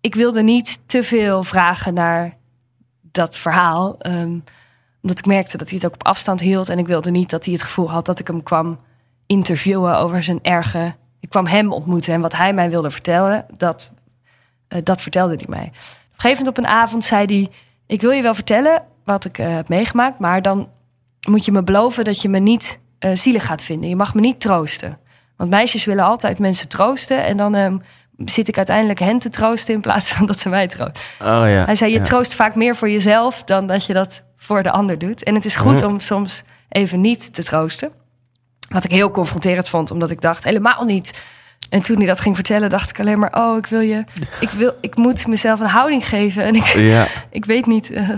[0.00, 2.36] ik wilde niet te veel vragen naar
[3.02, 3.98] dat verhaal.
[3.98, 4.38] ehm,
[5.02, 6.68] omdat ik merkte dat hij het ook op afstand hield.
[6.68, 8.80] En ik wilde niet dat hij het gevoel had dat ik hem kwam
[9.26, 10.94] interviewen over zijn erge.
[11.20, 13.94] Ik kwam hem ontmoeten en wat hij mij wilde vertellen, dat,
[14.68, 15.66] eh, dat vertelde hij mij.
[15.66, 17.50] Op een gegeven moment op een avond zei hij:
[17.90, 20.68] Ik wil je wel vertellen wat ik eh, heb meegemaakt, maar dan
[21.28, 23.88] moet je me beloven dat je me niet eh, zielig gaat vinden.
[23.88, 24.98] Je mag me niet troosten.
[25.36, 27.78] Want meisjes willen altijd mensen troosten en dan ehm,
[28.16, 31.02] zit ik uiteindelijk hen te troosten in plaats van dat ze mij troosten.
[31.20, 31.64] Oh ja.
[31.64, 32.04] Hij zei: Je ja.
[32.04, 35.22] troost vaak meer voor jezelf dan dat je dat voor de ander doet.
[35.22, 37.90] En het is goed om soms even niet te troosten.
[38.68, 41.12] Wat ik heel confronterend vond, omdat ik dacht: helemaal niet.
[41.70, 44.04] En toen hij dat ging vertellen, dacht ik alleen maar: Oh, ik wil je.
[44.40, 46.42] Ik, wil, ik moet mezelf een houding geven.
[46.44, 47.06] En ik, Ja.
[47.30, 47.90] ik weet niet.
[47.90, 48.08] eh,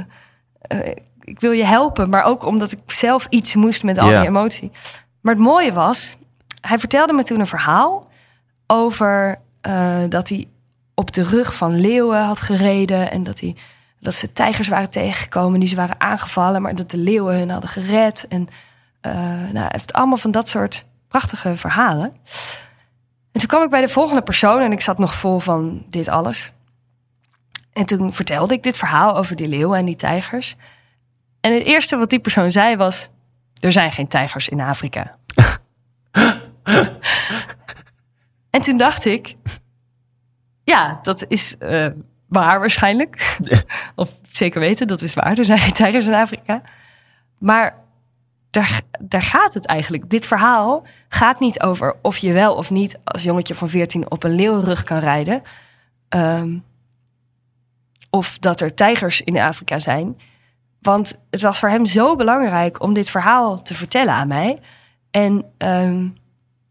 [1.20, 2.08] ik wil je helpen.
[2.08, 4.18] Maar ook omdat ik zelf iets moest met al Ja.
[4.18, 4.70] die emotie.
[5.20, 6.16] Maar het mooie was,
[6.60, 8.08] hij vertelde me toen een verhaal
[8.66, 10.48] over eh, dat hij
[10.94, 13.10] op de rug van leeuwen had gereden.
[13.10, 13.56] En dat, hij,
[14.00, 16.62] dat ze tijgers waren tegengekomen die ze waren aangevallen.
[16.62, 18.26] Maar dat de leeuwen hun hadden gered.
[18.28, 18.48] En
[19.52, 22.12] nou, hij heeft allemaal van dat soort prachtige verhalen.
[23.32, 26.08] En toen kwam ik bij de volgende persoon en ik zat nog vol van dit
[26.08, 26.52] alles.
[27.72, 30.56] En toen vertelde ik dit verhaal over die leeuwen en die tijgers.
[31.40, 33.08] En het eerste wat die persoon zei was:
[33.60, 35.16] Er zijn geen tijgers in Afrika.
[38.50, 39.34] en toen dacht ik:
[40.64, 41.86] Ja, dat is eh,
[42.28, 43.38] waar waarschijnlijk.
[43.94, 45.38] of zeker weten, dat is waar.
[45.38, 46.62] Er zijn geen tijgers in Afrika.
[47.38, 47.81] Maar
[48.52, 50.10] daar, daar gaat het eigenlijk.
[50.10, 54.24] Dit verhaal gaat niet over of je wel of niet als jongetje van 14 op
[54.24, 55.42] een leeuwenrug kan rijden.
[56.08, 56.58] Ehm,
[58.10, 60.18] of dat er tijgers in Afrika zijn.
[60.80, 64.58] Want het was voor hem zo belangrijk om dit verhaal te vertellen aan mij.
[65.10, 66.08] En ehm,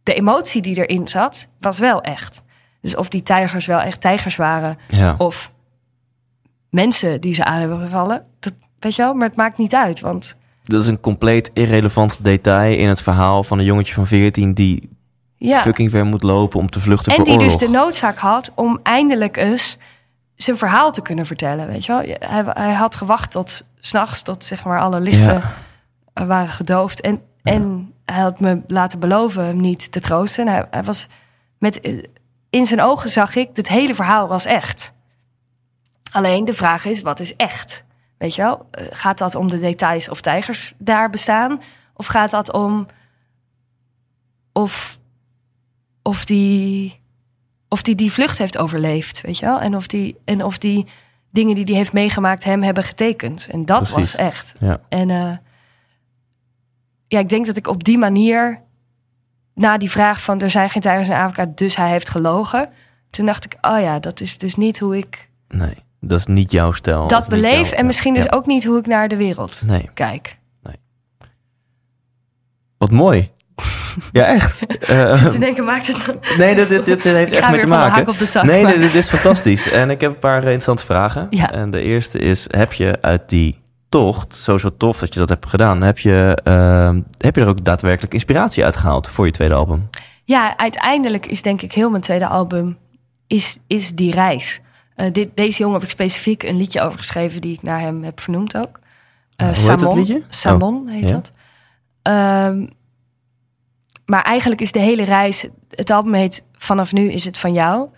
[0.03, 2.43] de emotie die erin zat, was wel echt.
[2.81, 5.15] Dus of die tijgers wel echt tijgers waren, Ja.
[5.17, 5.51] of
[6.69, 9.99] mensen die ze aan hebben gevallen, dat weet je wel, maar het maakt niet uit.
[9.99, 14.54] Want Dat is een compleet irrelevant detail in het verhaal van een jongetje van 14
[14.54, 14.89] die
[15.38, 17.52] ja, fucking ver moet lopen om te vluchten en voor die oorlog.
[17.52, 19.78] dus de noodzaak had om eindelijk eens
[20.36, 21.67] zijn verhaal te kunnen vertellen.
[21.67, 22.02] Weet je wel?
[22.19, 25.43] Hij, hij had gewacht tot s'nachts, tot zeg maar alle lichten
[26.13, 26.26] Ja.
[26.26, 27.02] waren gedoofd.
[27.02, 30.47] En, en hij had me laten beloven hem niet te troosten.
[30.47, 31.08] En hij, hij was
[31.58, 32.04] met,
[32.50, 34.93] in zijn ogen zag ik, het hele verhaal was echt.
[36.12, 37.84] Alleen de vraag is, wat is echt?
[38.21, 41.62] Weet je wel, Eh, gaat dat om de details of tijgers daar bestaan?
[41.93, 42.88] Of gaat dat om
[44.51, 44.99] of,
[46.01, 47.01] of, die,
[47.67, 49.60] of die die vlucht heeft overleefd, weet je wel?
[49.60, 50.86] En of die, en of die
[51.29, 53.47] dingen die hij heeft meegemaakt hem hebben getekend.
[53.51, 53.95] En dat Precies.
[53.95, 54.53] was echt.
[54.60, 54.79] Ja.
[54.89, 55.38] En eh,
[57.07, 58.62] ja, ik denk dat ik op die manier,
[59.53, 62.69] na die vraag van er zijn geen tijgers in Afrika, dus hij heeft gelogen.
[63.10, 66.51] Toen dacht ik, oh ja, dat is dus niet hoe ik Nee, dat is niet
[66.51, 67.07] jouw stijl.
[67.07, 67.69] dat beleef.
[67.69, 70.39] jouw- en misschien dus ook niet hoe ik naar de wereld Nee, kijk.
[72.77, 73.29] wat mooi.
[74.11, 74.65] ja, echt.
[74.89, 76.15] Eh, Zit te denken, maakt het dan...
[76.37, 77.91] nee, dit, dit, dit heeft Ik echt weer te maken.
[77.93, 78.43] hak op de tak.
[78.43, 79.71] nee, nee, dit is fantastisch.
[79.71, 81.27] En ik heb een paar eh, interessante vragen.
[81.29, 81.51] Ja.
[81.51, 83.59] En de eerste is, heb je uit die
[83.89, 87.63] tocht, sowieso tof dat je dat hebt gedaan, heb je, ehm, heb je er ook
[87.63, 89.89] daadwerkelijk inspiratie uit gehaald voor je tweede album?
[90.23, 92.77] Ja, uiteindelijk is denk ik heel mijn tweede album
[93.27, 94.61] is, is die reis.
[95.01, 98.03] Eh, dit, deze jongen heb ik specifiek een liedje over geschreven die ik naar hem
[98.03, 98.79] heb vernoemd ook.
[99.35, 100.23] Eh, Hoe heet dat liedje?
[100.29, 101.15] Samon heet ja.
[101.15, 101.31] dat.
[102.01, 102.67] Ehm,
[104.05, 107.89] maar eigenlijk is de hele reis, het album heet Vanaf nu is het van jou.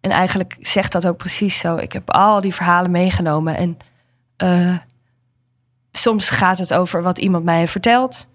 [0.00, 1.76] En eigenlijk zegt dat ook precies zo.
[1.76, 3.78] Ik heb al die verhalen meegenomen en
[5.92, 8.26] soms gaat het over wat iemand mij heeft verteld.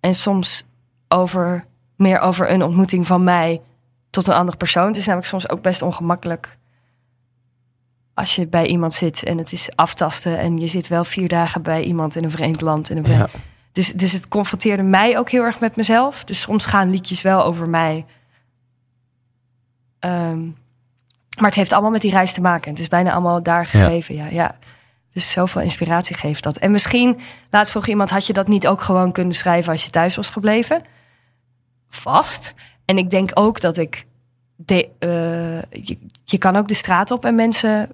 [0.00, 0.64] En soms
[1.08, 1.64] over
[1.96, 3.60] meer over een ontmoeting van mij
[4.10, 4.86] tot een andere persoon.
[4.86, 6.55] Het is namelijk soms ook best ongemakkelijk
[8.16, 11.62] als je bij iemand zit en het is aftasten en je zit wel vier dagen
[11.62, 12.90] bij iemand in een vreemd land.
[12.90, 13.30] In een vreemd...
[13.32, 13.38] Ja.
[13.72, 16.24] Dus, dus het confronteerde mij ook heel erg met mezelf.
[16.24, 18.04] Dus soms gaan liedjes wel over mij.
[19.98, 20.44] Ehm,
[21.38, 22.70] maar het heeft allemaal met die reis te maken.
[22.70, 24.14] Het is bijna allemaal daar geschreven.
[24.14, 24.26] Ja.
[24.26, 24.56] Ja,
[25.12, 26.56] Dus zoveel inspiratie geeft dat.
[26.56, 27.18] En misschien,
[27.50, 30.30] laatst vroeg iemand, had je dat niet ook gewoon kunnen schrijven als je thuis was
[30.30, 30.82] gebleven?
[31.88, 32.54] Vast.
[32.84, 34.06] En ik denk ook dat ik.
[34.56, 37.88] De, eh, je, je kan ook de straat op en mensen,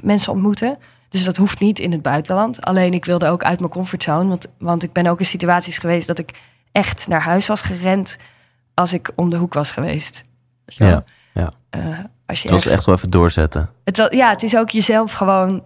[0.00, 0.78] mensen ontmoeten.
[1.08, 2.64] Dus dat hoeft niet in het buitenland.
[2.64, 4.28] Alleen ik wilde ook uit mijn comfortzone.
[4.28, 6.30] Want, want ik ben ook in situaties geweest dat ik
[6.72, 8.16] echt naar huis was gerend
[8.74, 10.24] als ik om de hoek was geweest.
[10.66, 11.52] Ja, ja.
[11.70, 11.80] Eh,
[12.26, 13.70] als je Het was echt wel even doorzetten.
[13.84, 15.64] het wel, ja, het is ook jezelf gewoon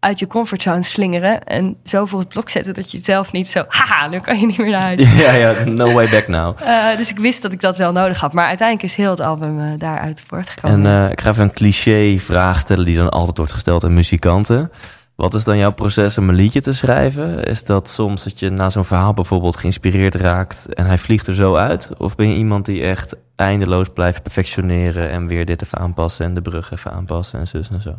[0.00, 1.44] uit je comfortzone slingeren.
[1.44, 3.64] En zo voor het blok zetten dat je zelf niet zo...
[3.68, 5.06] Haha, nu kan je niet meer naar huis.
[5.16, 6.56] Ja, ja, no way back now.
[6.68, 8.32] Eh, dus ik wist dat ik dat wel nodig had.
[8.32, 10.86] Maar uiteindelijk is heel het album eh, daaruit voortgekomen.
[10.86, 13.94] En eh, ik ga even een cliché vraag stellen die dan altijd wordt gesteld aan
[13.94, 14.70] muzikanten.
[15.16, 17.44] Wat is dan jouw proces om een liedje te schrijven?
[17.44, 21.34] Is dat soms dat je na zo'n verhaal bijvoorbeeld geïnspireerd raakt en hij vliegt er
[21.34, 21.90] zo uit?
[21.96, 26.34] Of ben je iemand die echt eindeloos blijft perfectioneren en weer dit even aanpassen en
[26.34, 27.94] de brug even aanpassen en zus en zo?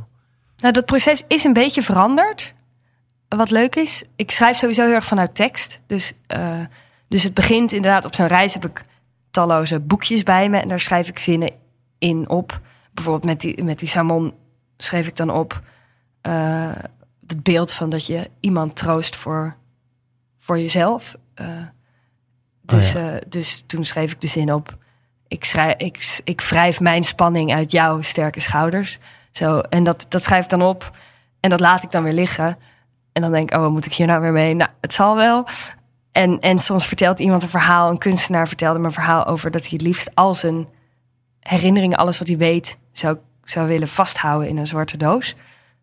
[0.60, 2.54] Nou, dat proces is een beetje veranderd.
[3.28, 5.82] Wat leuk is, ik schrijf sowieso heel erg vanuit tekst.
[5.88, 6.60] Dus, eh,
[7.08, 8.84] dus het begint inderdaad op zo'n reis heb ik
[9.32, 10.58] talloze boekjes bij me.
[10.58, 11.52] En daar schrijf ik zinnen
[11.98, 12.60] in op.
[12.94, 14.34] Bijvoorbeeld met die, met die Samon
[14.78, 15.62] schreef ik dan op
[16.22, 16.72] eh,
[17.28, 19.56] het beeld van dat je iemand troost voor,
[20.38, 21.16] voor jezelf.
[21.34, 21.46] Eh,
[22.62, 23.20] dus, ja.
[23.28, 24.78] dus toen schreef ik de zin op.
[25.28, 29.00] Ik, schrijf, ik, ik wrijf mijn spanning uit jouw sterke schouders.
[29.32, 30.98] Zo, en dat, dat schrijf ik dan op.
[31.40, 32.58] En dat laat ik dan weer liggen.
[33.12, 34.54] En dan denk ik, oh, wat moet ik hier nou weer mee?
[34.54, 35.48] Nou, het zal wel.
[36.12, 37.90] En, en soms vertelt iemand een verhaal.
[37.90, 40.68] Een kunstenaar vertelde me een verhaal over dat hij het liefst al zijn
[41.40, 45.36] herinneringen, alles wat hij weet, zou, zou willen vasthouden in een zwarte doos.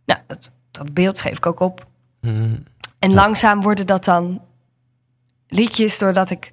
[0.05, 1.87] Nou, dat, dat beeld schreef ik ook op.
[2.21, 2.65] Hmm.
[2.99, 4.43] En langzaam worden dat dan
[5.49, 6.53] liedjes doordat ik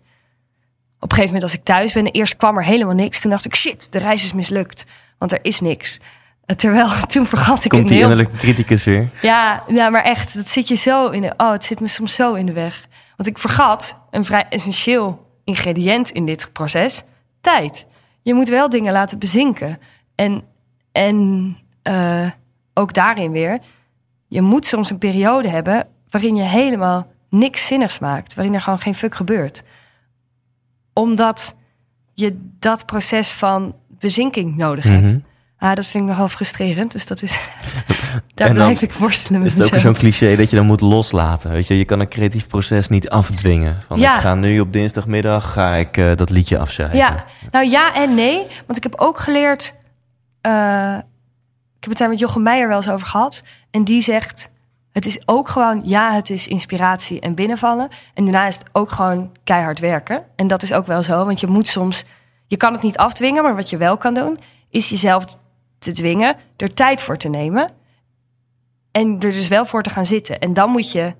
[1.00, 3.22] op een gegeven moment als ik thuis ben, eerst kwam er helemaal niks.
[3.22, 4.86] Toen dacht ik, shit, de reis is mislukt.
[5.18, 6.00] Want er is niks.
[6.46, 8.10] Terwijl toen vergat ik Komt een die heel...
[8.10, 9.10] innerlijke criticus weer?
[9.22, 11.34] Ja, ja, maar echt, dat zit je zo in de...
[11.38, 12.88] Oh, het zit me soms zo in de weg.
[13.16, 17.04] Want ik vergat een vrij essentieel ingrediënt in dit proces.
[17.42, 17.88] Tijd.
[18.22, 19.80] Je moet wel dingen laten bezinken.
[20.16, 20.44] En,
[20.92, 22.28] en eh,
[22.74, 23.60] ook daarin weer...
[24.28, 25.88] Je moet soms een periode hebben...
[26.10, 28.34] waarin je helemaal niks zinnigs maakt.
[28.34, 29.64] Waarin er gewoon geen fuck gebeurt.
[30.94, 31.56] Omdat
[32.14, 35.02] je dat proces van bezinking nodig hebt.
[35.02, 35.20] Mhm.
[35.64, 36.92] Ah, dat vind ik nogal frustrerend.
[36.92, 37.32] Dus dat is.
[38.36, 39.96] daar En dan blijf ik worstelen met Is het ook weer mezelf.
[39.98, 41.52] zo'n cliché dat je dan moet loslaten?
[41.52, 43.78] Weet je, je kan een creatief proces niet afdwingen.
[43.88, 44.16] Van Ja.
[44.16, 46.98] ik ga nu op dinsdagmiddag ga ik eh, dat liedje afschrijven.
[46.98, 48.38] Ja, nou ja en nee.
[48.66, 49.74] Want ik heb ook geleerd.
[50.42, 50.96] eh,
[51.78, 53.44] ik heb het daar met Jochem Meijer wel eens over gehad.
[53.72, 54.50] En die zegt:
[54.92, 57.88] Het is ook gewoon, ja, het is inspiratie en binnenvallen.
[58.14, 60.24] En daarna is het ook gewoon keihard werken.
[60.36, 62.06] En dat is ook wel zo, want je moet soms.
[62.48, 64.38] Je kan het niet afdwingen, maar wat je wel kan doen,
[64.70, 65.26] is jezelf
[65.84, 67.70] te dwingen er tijd voor te nemen.
[68.92, 70.40] En er dus wel voor te gaan zitten.
[70.40, 71.14] En dan moet je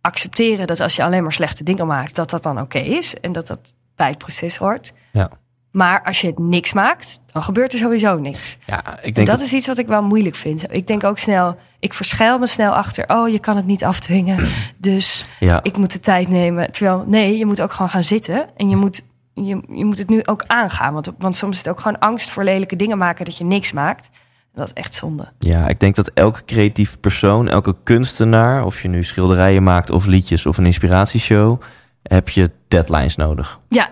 [0.00, 3.14] accepteren dat als je alleen maar slechte dingen maakt, dat dat dan oké is.
[3.14, 4.92] En dat dat bij het proces hoort.
[5.12, 5.30] Ja.
[5.70, 8.56] Maar als je het niks maakt, dan gebeurt er sowieso niks.
[8.64, 10.72] Ja, ik En denk dat dat, is iets wat ik wel moeilijk vind.
[10.72, 14.48] Ik denk ook snel, ik verschuil me snel achter, oh, je kan het niet afdwingen.
[14.76, 16.72] Dus ja, ik moet de tijd nemen.
[16.72, 18.48] Terwijl, nee, je moet ook gewoon gaan zitten.
[18.56, 19.02] En je moet,
[19.46, 20.92] je, je moet het nu ook aangaan.
[20.92, 23.72] Want, want soms is het ook gewoon angst voor lelijke dingen maken dat je niks
[23.72, 24.10] maakt.
[24.52, 25.28] En dat is echt zonde.
[25.38, 30.06] ja, ik denk dat elke creatief persoon, elke kunstenaar, of je nu schilderijen maakt of
[30.06, 31.60] liedjes of een inspiratieshow,
[32.02, 33.60] heb je deadlines nodig.
[33.68, 33.88] Ja,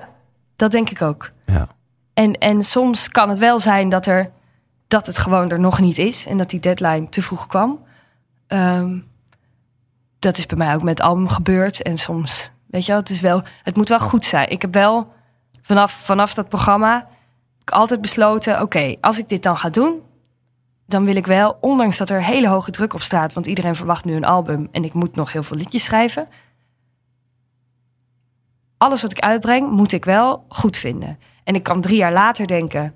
[0.57, 1.31] dat denk ik ook.
[1.47, 1.69] Ja.
[2.15, 4.31] En, en soms kan het wel zijn dat, er,
[4.89, 6.27] dat het gewoon er nog niet is.
[6.27, 7.85] En dat die deadline te vroeg kwam.
[8.47, 8.99] Ehm,
[10.19, 11.83] dat is bij mij ook met album gebeurd.
[11.83, 14.51] En soms, weet je wel, het, is wel, het moet wel goed zijn.
[14.51, 15.13] Ik heb wel
[15.67, 18.61] vanaf, vanaf dat programma heb ik altijd besloten...
[18.61, 20.03] oké, als ik dit dan ga doen...
[20.87, 23.33] dan wil ik wel, ondanks dat er hele hoge druk op staat...
[23.33, 24.69] want iedereen verwacht nu een album...
[24.73, 26.29] en ik moet nog heel veel liedjes schrijven...
[28.79, 31.19] alles wat ik uitbreng, moet ik wel goed vinden.
[31.45, 32.95] En ik kan drie jaar later denken...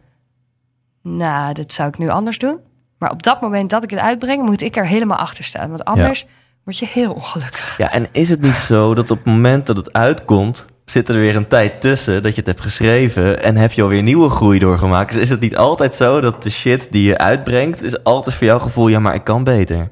[1.03, 2.59] nou, dat zou ik nu anders doen.
[2.99, 4.43] Maar op dat moment dat ik het uitbreng...
[4.43, 5.69] moet ik er helemaal achter staan.
[5.69, 6.27] Want anders
[6.65, 7.77] word je heel ongelukkig.
[7.79, 11.15] ja, en is het niet zo dat op het moment dat het uitkomt, zit er
[11.15, 14.59] weer een tijd tussen dat je het hebt geschreven en heb je alweer nieuwe groei
[14.59, 15.13] doorgemaakt?
[15.13, 18.47] Dus is het niet altijd zo dat de shit die je uitbrengt, is altijd voor
[18.47, 19.91] jouw gevoel, ja, maar ik kan beter?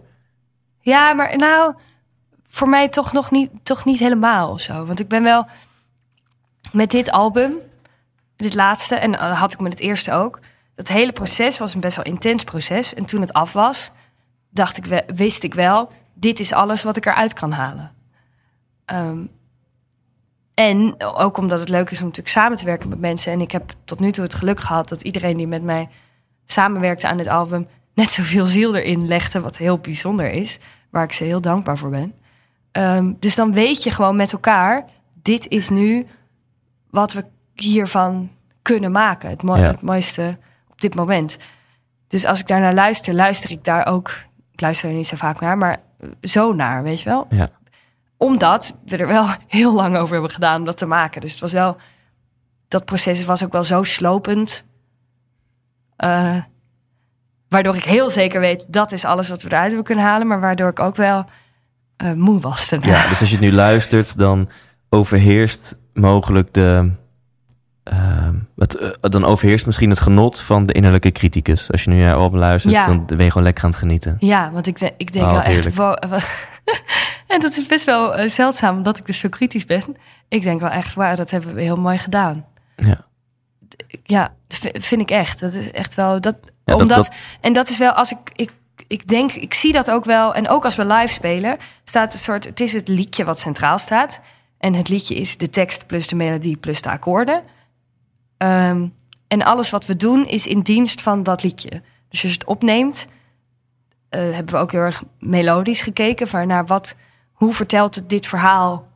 [0.80, 1.74] Ja, maar nou,
[2.46, 4.84] voor mij toch nog niet, toch niet helemaal zo.
[4.84, 5.46] Want ik ben wel
[6.72, 7.52] met dit album,
[8.37, 10.40] dit laatste, en dat had ik met het eerste ook,
[10.74, 12.94] dat hele proces was een best wel intens proces.
[12.94, 13.90] En toen het af was,
[14.50, 17.92] dacht ik, wist ik wel, dit is alles wat ik eruit kan halen.
[18.84, 19.18] Ehm,
[20.59, 23.33] en ook omdat het leuk is om natuurlijk samen te werken met mensen.
[23.33, 25.88] En ik heb tot nu toe het geluk gehad dat iedereen die met mij
[26.47, 30.59] samenwerkte aan dit album net zoveel ziel erin legde, wat heel bijzonder is,
[30.90, 32.14] waar ik ze heel dankbaar voor ben.
[32.73, 34.85] Ehm, dus dan weet je gewoon met elkaar,
[35.23, 36.07] dit is nu
[36.90, 38.31] wat we hiervan
[38.62, 39.31] kunnen maken.
[39.31, 39.66] Het, mooi- Ja.
[39.71, 40.38] het mooiste
[40.71, 41.37] op dit moment.
[42.09, 44.11] Dus als ik daar naar luister, luister ik daar ook.
[44.53, 45.77] Ik luister er niet zo vaak naar, maar
[46.21, 47.27] zo naar, weet je wel?
[47.31, 47.49] Ja.
[48.18, 51.20] Omdat we er wel heel lang over hebben gedaan om dat te maken.
[51.20, 51.76] Dus het was wel.
[52.68, 54.64] Dat proces was ook wel zo slopend.
[55.96, 56.37] eh,
[57.48, 60.26] waardoor ik heel zeker weet dat is alles wat we eruit hebben kunnen halen.
[60.26, 61.24] Maar waardoor ik ook wel
[61.96, 62.87] eh, moe was daarna.
[62.87, 64.48] Ja, dus als je het nu luistert, dan
[64.88, 66.90] overheerst mogelijk de.
[68.57, 71.70] Het, eh, dan overheerst misschien het genot van de innerlijke criticus.
[71.72, 72.87] Als je nu naar album luistert, Ja.
[72.87, 74.16] dan ben je gewoon lekker aan het genieten.
[74.20, 75.74] Ja, want ik, ik denk Oh, wel echt.
[75.74, 75.96] wow,
[77.27, 79.96] en dat is best wel eh, zeldzaam, omdat ik dus zo kritisch ben.
[80.29, 82.44] Ik denk wel echt, wauw, dat hebben we heel mooi gedaan.
[82.77, 83.07] Ja.
[84.05, 84.35] Ja,
[84.72, 85.40] vind ik echt.
[85.40, 86.20] Dat is echt wel.
[86.20, 88.51] Dat, Ja, dat- omdat, dat- En dat is wel als ik, ik.
[88.87, 90.35] Ik denk, ik zie dat ook wel.
[90.35, 92.44] En ook als we live spelen, staat een soort.
[92.44, 94.20] Het is het liedje wat centraal staat.
[94.59, 97.42] En het liedje is de tekst plus de melodie plus de akkoorden.
[98.38, 98.88] Ehm,
[99.29, 101.83] en alles wat we doen is in dienst van dat liedje.
[102.09, 103.07] Dus als je het opneemt,
[104.09, 106.29] eh, hebben we ook heel erg melodisch gekeken.
[106.29, 106.96] Van naar wat,
[107.33, 108.88] hoe vertelt het dit verhaal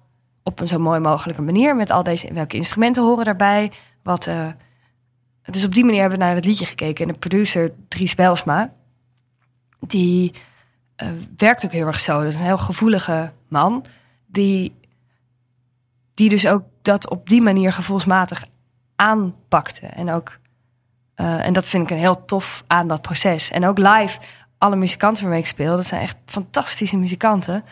[0.43, 1.77] op een zo mooi mogelijke manier.
[1.77, 3.73] Met al deze, welke instrumenten horen daarbij.
[4.03, 4.49] Wat, eh,
[5.45, 7.07] dus op die manier hebben we naar het liedje gekeken.
[7.07, 8.73] En de producer Dries Belsma,
[9.81, 10.33] die
[10.97, 12.23] eh, werkt ook heel erg zo.
[12.23, 13.85] Dat is een heel gevoelige man.
[14.27, 14.75] Die,
[16.15, 18.45] die dus ook dat op die manier gevoelsmatig
[19.03, 19.87] aanpakte.
[19.87, 20.41] En ook
[21.15, 23.51] eh, en dat vind ik een heel tof aan dat proces.
[23.51, 24.19] En ook live,
[24.59, 27.65] alle muzikanten waarmee ik speel, dat zijn echt fantastische muzikanten.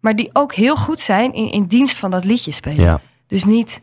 [0.00, 2.84] Maar die ook heel goed zijn in, in dienst van dat liedje spelen.
[2.84, 3.00] Ja.
[3.26, 3.82] Dus niet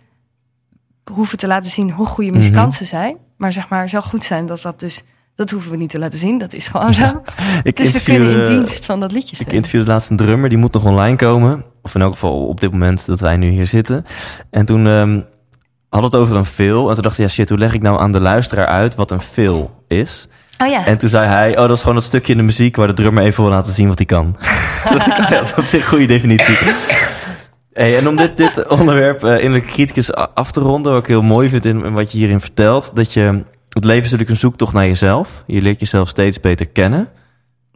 [1.11, 3.17] hoeven te laten zien hoe goede muzikanten ze zijn.
[3.37, 5.03] Maar zeg maar zo goed zijn dat dat dus...
[5.35, 6.37] Dat hoeven we niet te laten zien.
[6.37, 7.21] Dat is gewoon zo.
[7.63, 9.53] Ik Dus we kunnen in dienst van dat liedje Ik spelen.
[9.53, 11.65] interviewde laatst een drummer, die moet nog online komen.
[11.81, 14.05] Of in elk geval op dit moment dat wij nu hier zitten.
[14.49, 15.19] En toen ehm
[15.99, 16.87] we het over een fill.
[16.87, 19.11] En toen dacht ik, ja shit, hoe leg ik nou aan de luisteraar uit wat
[19.11, 20.27] een fill is?
[20.57, 20.85] Oh ja.
[20.85, 22.93] En toen zei hij, oh, dat is gewoon dat stukje in de muziek waar de
[22.93, 24.35] drummer even wil laten zien wat hij kan.
[25.29, 26.57] Dat is op zich een goede definitie.
[27.73, 31.07] Hey, en om dit, dit onderwerp eh innerlijke criticus a- af te ronden, wat ik
[31.07, 34.29] heel mooi vind in, in wat je hierin vertelt, dat je, het leven is natuurlijk
[34.29, 35.43] een zoektocht naar jezelf.
[35.47, 37.07] Je leert jezelf steeds beter kennen.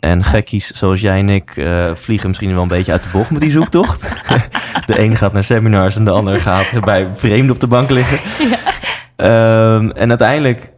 [0.07, 3.31] En gekkies zoals jij en ik eh, vliegen misschien wel een beetje uit de bocht
[3.31, 4.11] met die zoektocht.
[4.85, 8.19] de een gaat naar seminars en de ander gaat bij vreemden op de bank liggen.
[9.15, 10.71] Ehm, en uiteindelijk,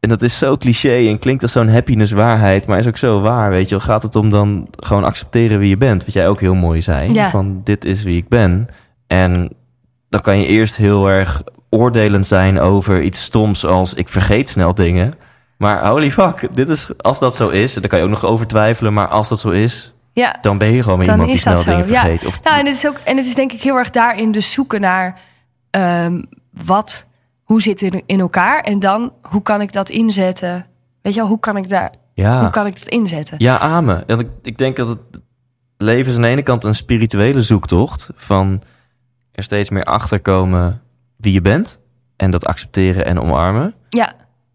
[0.00, 3.20] en dat is zo cliché en klinkt als zo'n happiness waarheid, maar is ook zo
[3.20, 3.84] waar, weet je wel.
[3.84, 7.12] Gaat het om dan gewoon accepteren wie je bent, wat jij ook heel mooi zei.
[7.12, 7.30] Ja.
[7.30, 8.68] Van dit is wie ik ben.
[9.06, 9.50] En
[10.08, 14.74] dan kan je eerst heel erg oordelend zijn over iets stoms als ik vergeet snel
[14.74, 15.14] dingen.
[15.62, 18.46] Maar holy fuck, dit is, als dat zo is, dan kan je ook nog over
[18.46, 20.38] twijfelen, maar als dat zo is, ja.
[20.40, 22.00] dan ben je gewoon Dan iemand die snel dingen zo, ja.
[22.00, 22.26] vergeet.
[22.26, 24.52] Of, Nou, en het is ook, en het is denk ik heel erg daarin dus
[24.52, 25.20] zoeken naar
[25.70, 26.22] ehm,
[26.64, 27.06] wat,
[27.42, 30.66] hoe zit het in elkaar en dan hoe kan ik dat inzetten?
[31.02, 32.40] Weet je wel, hoe kan ik daar, ja.
[32.40, 33.36] hoe kan ik dat inzetten?
[33.38, 34.04] Ja, amen.
[34.06, 35.20] Want ik, ik denk dat het
[35.76, 38.62] leven is aan de ene kant een spirituele zoektocht van
[39.32, 40.82] er steeds meer achter komen
[41.16, 41.80] wie je bent
[42.16, 43.74] en dat accepteren en omarmen.
[43.88, 44.12] Ja,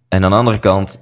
[0.09, 0.99] En aan de andere kant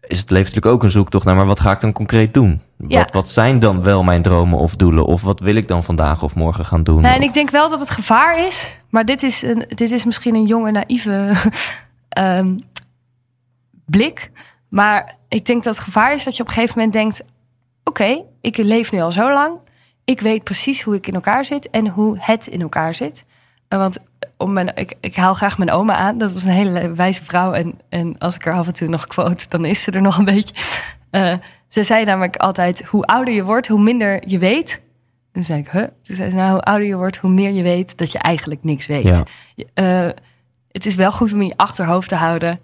[0.00, 2.60] is het leven natuurlijk ook een zoektocht naar maar wat ga ik dan concreet doen?
[2.86, 2.98] Ja.
[2.98, 5.04] Wat, wat zijn dan wel mijn dromen of doelen?
[5.04, 7.02] Of wat wil ik dan vandaag of morgen gaan doen?
[7.02, 10.04] nou, en ik denk wel dat het gevaar is, maar dit is, een, dit is
[10.04, 11.32] misschien een jonge naïeve
[12.08, 12.56] ehm,
[13.84, 14.30] blik.
[14.68, 17.22] Maar ik denk dat het gevaar is dat je op een gegeven moment denkt:
[17.84, 19.58] oké, ik leef nu al zo lang.
[20.04, 23.24] Ik weet precies hoe ik in elkaar zit en hoe het in elkaar zit.
[23.68, 23.98] Eh, Want
[24.36, 26.18] om mijn, ik, ik haal graag mijn oma aan.
[26.18, 27.52] Dat was een hele wijze vrouw.
[27.52, 30.18] En, en als ik er af en toe nog quote, dan is ze er nog
[30.18, 30.54] een beetje.
[31.10, 31.34] Eh,
[31.68, 34.82] ze zei namelijk altijd: hoe ouder je wordt, hoe minder je weet.
[35.32, 35.86] Toen zei ik, huh?
[36.02, 38.64] Toen zei ze, nou, hoe ouder je wordt, hoe meer je weet dat je eigenlijk
[38.64, 39.04] niks weet.
[39.04, 39.22] Ja.
[39.74, 40.10] Eh,
[40.70, 42.60] het is wel goed om in je achterhoofd te houden.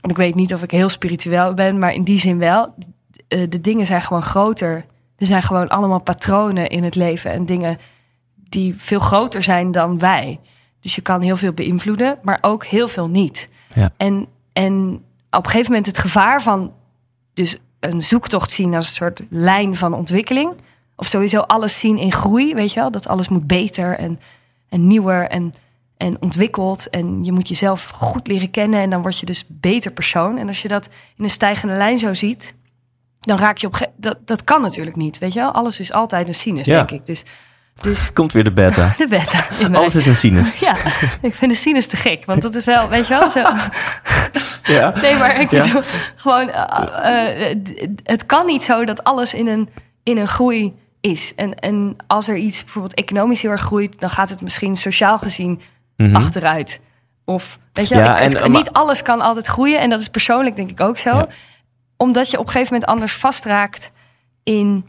[0.00, 2.74] En ik weet niet of ik heel spiritueel ben, maar in die zin wel.
[3.28, 4.84] Eh, de dingen zijn gewoon groter.
[5.16, 7.78] Er zijn gewoon allemaal patronen in het leven en dingen
[8.52, 10.40] die veel groter zijn dan wij.
[10.80, 13.48] Dus je kan heel veel beïnvloeden, maar ook heel veel niet.
[13.74, 13.92] Ja.
[13.96, 16.72] En, en op een gegeven moment het gevaar van
[17.34, 20.52] dus een zoektocht zien als een soort lijn van ontwikkeling.
[20.96, 22.90] Of sowieso alles zien in groei, weet je wel?
[22.90, 24.20] Dat alles moet beter en,
[24.68, 25.52] en nieuwer en,
[25.96, 26.90] en ontwikkelt.
[26.90, 30.38] En je moet jezelf goed leren kennen en dan word je dus beter persoon.
[30.38, 32.54] En als je dat in een stijgende lijn zo ziet,
[33.20, 33.90] dan raak je op.
[33.96, 35.18] Dat, dat kan natuurlijk niet.
[35.18, 35.50] Weet je wel?
[35.52, 36.76] Alles is altijd een sinus, Ja.
[36.76, 37.06] denk ik.
[37.06, 37.22] Dus,
[37.82, 38.94] dus Komt weer de beta.
[38.98, 39.44] de beta.
[39.72, 40.54] Alles is een sinus.
[40.66, 40.76] Ja,
[41.22, 42.24] ik vind de sinus te gek.
[42.24, 43.42] Want dat is wel, weet je wel, zo.
[44.62, 44.92] Ja.
[45.02, 45.64] Nee, maar ik Ja.
[45.64, 45.82] bedoel,
[46.16, 49.68] gewoon, eh, eh, d- het kan niet zo dat alles in een,
[50.02, 51.32] in een groei is.
[51.36, 55.18] En, en als er iets bijvoorbeeld economisch heel erg groeit, dan gaat het misschien sociaal
[55.18, 55.60] gezien
[55.96, 56.16] Mhm.
[56.16, 56.80] achteruit.
[57.24, 59.80] Of weet je, wel, Ja, ik- het- en- maar- niet alles kan altijd groeien.
[59.80, 61.26] En dat is persoonlijk denk ik ook zo.
[61.96, 63.92] Omdat je op een gegeven moment anders vastraakt
[64.42, 64.86] in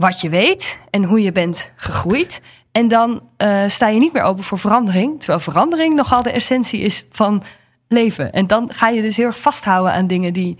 [0.00, 2.40] wat je weet en hoe je bent gegroeid.
[2.72, 5.18] En dan eh, sta je niet meer open voor verandering.
[5.18, 7.42] Terwijl verandering nogal de essentie is van
[7.88, 8.32] leven.
[8.32, 10.58] En dan ga je dus heel erg vasthouden aan dingen die.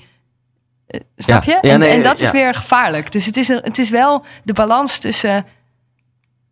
[0.87, 1.59] eh, snap Ja.
[1.63, 1.69] je?
[1.69, 3.13] Ja, en, nee, en dat is weer gevaarlijk.
[3.13, 5.47] Dus het is, het is wel de balans tussen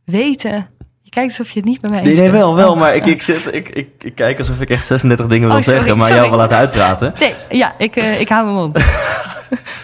[0.05, 0.71] weten.
[1.03, 2.73] Je kijkt alsof je het niet bij mij eens Nee, nee, wel, wel.
[2.73, 2.79] Oh.
[2.79, 5.63] Maar ik, ik, zit, ik, ik, ik kijk alsof ik echt 36 dingen wil Oh,
[5.63, 6.21] sorry, zeggen, maar sorry.
[6.23, 7.13] jou wil laten uitpraten.
[7.21, 8.79] Nee, ja, ik, eh, ik hou mijn mond.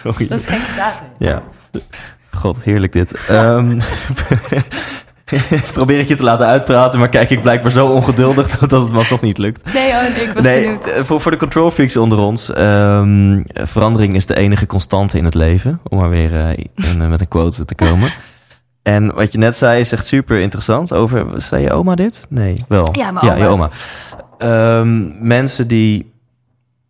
[0.03, 0.27] Sorry.
[0.27, 1.05] Dat is geen praten.
[1.17, 1.43] Ja.
[2.35, 3.11] God, heerlijk dit.
[3.27, 3.79] Ehm,
[5.73, 8.97] probeer ik je te laten uitpraten, maar kijk ik blijkbaar zo ongeduldig dat het me
[8.97, 9.73] alsnog niet lukt.
[9.73, 10.85] Nee, oh, ik was Nee, benieuwd.
[10.85, 12.53] eh, voor, voor de control freaks onder ons.
[12.53, 15.79] ehm, verandering is de enige constante in het leven.
[15.89, 18.09] Om maar weer eh, in, eh, met een quote te komen.
[18.83, 20.93] En wat je net zei is echt super interessant.
[20.93, 22.25] Over, zei je oma dit?
[22.29, 22.87] Nee, wel.
[22.91, 23.43] Ja, mijn Ja, oma.
[23.43, 23.69] je oma.
[24.37, 26.13] Ehm, mensen die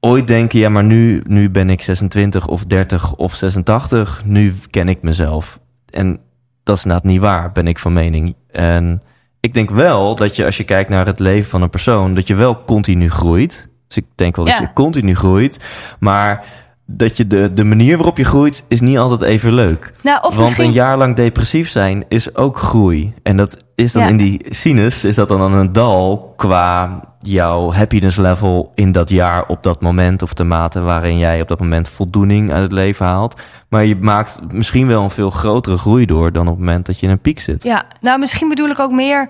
[0.05, 4.21] ooit denken, ja, maar nu, nu ben ik 26 of 30 of 86.
[4.25, 5.59] Nu ken ik mezelf.
[5.89, 6.19] En
[6.63, 8.35] dat is inderdaad niet waar, ben ik van mening.
[8.51, 9.01] En
[9.39, 12.27] ik denk wel dat je, als je kijkt naar het leven van een persoon, dat
[12.27, 13.67] je wel continu groeit.
[13.87, 14.61] Dus ik denk wel dat Ja.
[14.61, 15.59] je continu groeit.
[15.99, 16.43] Maar
[16.87, 19.93] dat je de, de manier waarop je groeit, is niet altijd even leuk.
[20.03, 20.65] Nou, of Want misschien...
[20.65, 23.13] een jaar lang depressief zijn is ook groei.
[23.23, 24.07] En dat is dan Ja.
[24.09, 29.45] in die sinus, is dat dan een dal qua jouw happiness level in dat jaar
[29.47, 30.21] op dat moment.
[30.21, 33.41] Of de mate waarin jij op dat moment voldoening uit het leven haalt.
[33.69, 36.99] Maar je maakt misschien wel een veel grotere groei door dan op het moment dat
[36.99, 37.63] je in een piek zit.
[37.63, 39.29] Ja, nou misschien bedoel ik ook meer,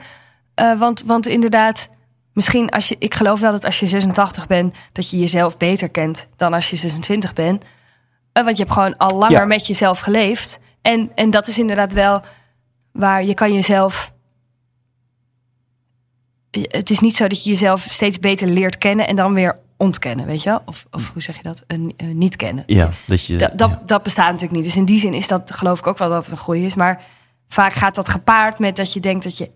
[0.53, 1.89] eh, want, want inderdaad,
[2.33, 5.89] misschien als je, ik geloof wel dat als je 86 bent, dat je jezelf beter
[5.89, 7.63] kent dan als je 26 bent.
[8.33, 9.45] Eh, want je hebt gewoon al langer Ja.
[9.45, 10.59] met jezelf geleefd.
[10.81, 12.21] En, en dat is inderdaad wel
[12.91, 14.11] waar je kan jezelf.
[16.61, 20.25] Het is niet zo dat je jezelf steeds beter leert kennen en dan weer ontkennen,
[20.25, 20.61] weet je wel?
[20.65, 21.63] Of, of hoe zeg je dat?
[21.67, 22.63] Een, eh, niet kennen.
[22.67, 23.37] Ja, dat je.
[23.37, 23.81] Dat, dat, ja.
[23.85, 24.63] dat bestaat natuurlijk niet.
[24.63, 26.75] Dus in die zin is dat, geloof ik ook wel dat het een groei is.
[26.75, 27.01] Maar
[27.47, 29.51] vaak gaat dat gepaard met dat je denkt dat je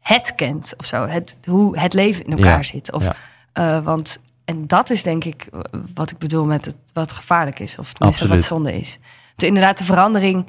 [0.00, 1.06] het kent of zo.
[1.06, 2.92] Het, hoe het leven in elkaar Ja, zit.
[2.92, 3.14] Of, ja.
[3.52, 5.46] eh, want, en dat is denk ik
[5.94, 7.78] wat ik bedoel met het, wat gevaarlijk is.
[7.78, 8.98] Of tenminste wat zonde is.
[9.36, 10.46] Dus inderdaad de verandering.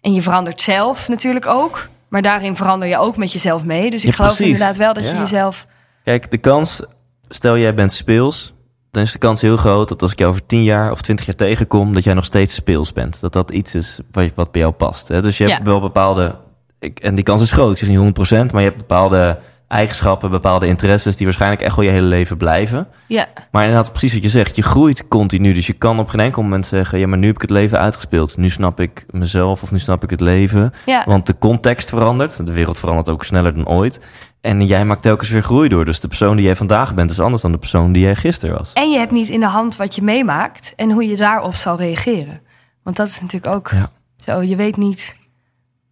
[0.00, 1.88] En je verandert zelf natuurlijk ook.
[2.14, 3.90] Maar daarin verander je ook met jezelf mee.
[3.90, 4.52] Dus ik Ja, geloof precies.
[4.52, 5.66] inderdaad wel dat je jezelf...
[6.04, 6.82] Kijk, de kans,
[7.28, 8.54] stel jij bent speels,
[8.90, 11.26] dan is de kans heel groot dat als ik jou over 10 jaar of 20
[11.26, 13.20] jaar tegenkom, dat jij nog steeds speels bent.
[13.20, 15.08] Dat dat iets is wat, wat bij jou past.
[15.08, 15.22] Hè?
[15.22, 15.64] Dus je hebt Ja.
[15.64, 16.36] wel bepaalde,
[16.78, 19.38] ik, en die kans is groot, ik zeg niet 100%, maar je hebt bepaalde
[19.68, 22.88] eigenschappen, bepaalde interesses die waarschijnlijk echt wel je hele leven blijven.
[23.08, 25.52] Ja, Maar inderdaad, precies wat je zegt, je groeit continu.
[25.52, 27.78] Dus je kan op geen enkel moment zeggen, ja, maar nu heb ik het leven
[27.78, 28.36] uitgespeeld.
[28.36, 30.72] Nu snap ik mezelf of nu snap ik het leven.
[30.86, 31.02] ja.
[31.06, 32.46] Want de context verandert.
[32.46, 34.00] De wereld verandert ook sneller dan ooit.
[34.40, 35.84] En jij maakt telkens weer groei door.
[35.84, 38.56] Dus de persoon die jij vandaag bent is anders dan de persoon die jij gisteren
[38.58, 38.72] was.
[38.72, 41.76] En je hebt niet in de hand wat je meemaakt en hoe je daarop zal
[41.76, 42.40] reageren.
[42.82, 43.90] Want dat is natuurlijk ook Ja.
[44.24, 44.42] zo.
[44.42, 45.16] Je weet niet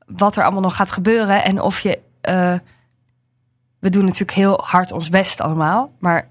[0.07, 1.99] wat er allemaal nog gaat gebeuren en of je.
[2.21, 2.55] eh,
[3.83, 6.29] we doen natuurlijk heel hard ons best allemaal, maar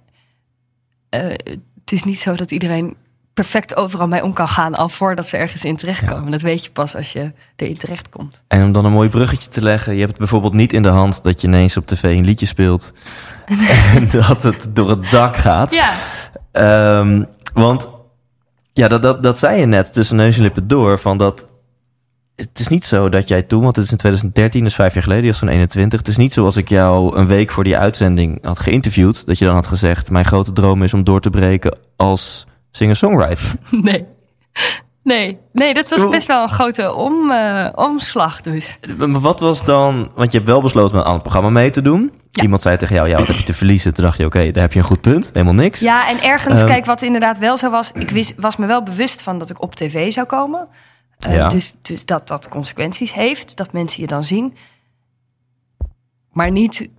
[1.10, 1.28] eh,
[1.80, 2.96] het is niet zo dat iedereen
[3.34, 6.32] perfect overal mee om kan gaan al voordat ze ergens in terechtkomen.
[6.32, 8.44] Dat weet je pas als je erin terechtkomt.
[8.48, 9.94] En om dan een mooi bruggetje te leggen.
[9.94, 12.46] Je hebt het bijvoorbeeld niet in de hand dat je ineens op tv een liedje
[12.46, 12.92] speelt.
[13.96, 15.74] en dat het door het dak gaat.
[15.74, 15.94] Ja,
[16.52, 17.24] Ehm,
[17.54, 17.90] want
[18.74, 21.00] ja, dat, dat, dat zei je net tussen neus en lippen door.
[21.00, 21.48] Van dat,
[22.50, 25.04] het is niet zo dat jij toen, want het is in 2013, dus vijf jaar
[25.04, 26.00] geleden, je was zo'n 21.
[26.00, 29.26] Het is niet zo als ik jou een week voor die uitzending had geïnterviewd.
[29.26, 33.52] Dat je dan had gezegd, mijn grote droom is om door te breken als singer-songwriter.
[33.72, 34.06] nee.
[35.04, 38.78] Nee, nee, dat was best wel een grote om, eh, omslag dus.
[38.98, 42.12] Wat was dan, want je hebt wel besloten met aan het programma mee te doen.
[42.32, 42.44] Ja.
[42.44, 43.94] Iemand zei tegen jou, ja, wat heb je te verliezen?
[43.94, 45.30] Toen dacht je, oké, daar heb je een goed punt.
[45.34, 45.80] Helemaal niks.
[45.80, 46.68] Ja, en ergens, Ehm.
[46.68, 47.92] kijk, wat inderdaad wel zo was.
[47.94, 50.68] Ik wist, was me wel bewust van dat ik op tv zou komen.
[51.26, 51.48] Eh, Ja.
[51.50, 54.54] dus, dus dat dat consequenties heeft, dat mensen je dan zien.
[56.32, 56.90] Maar niet,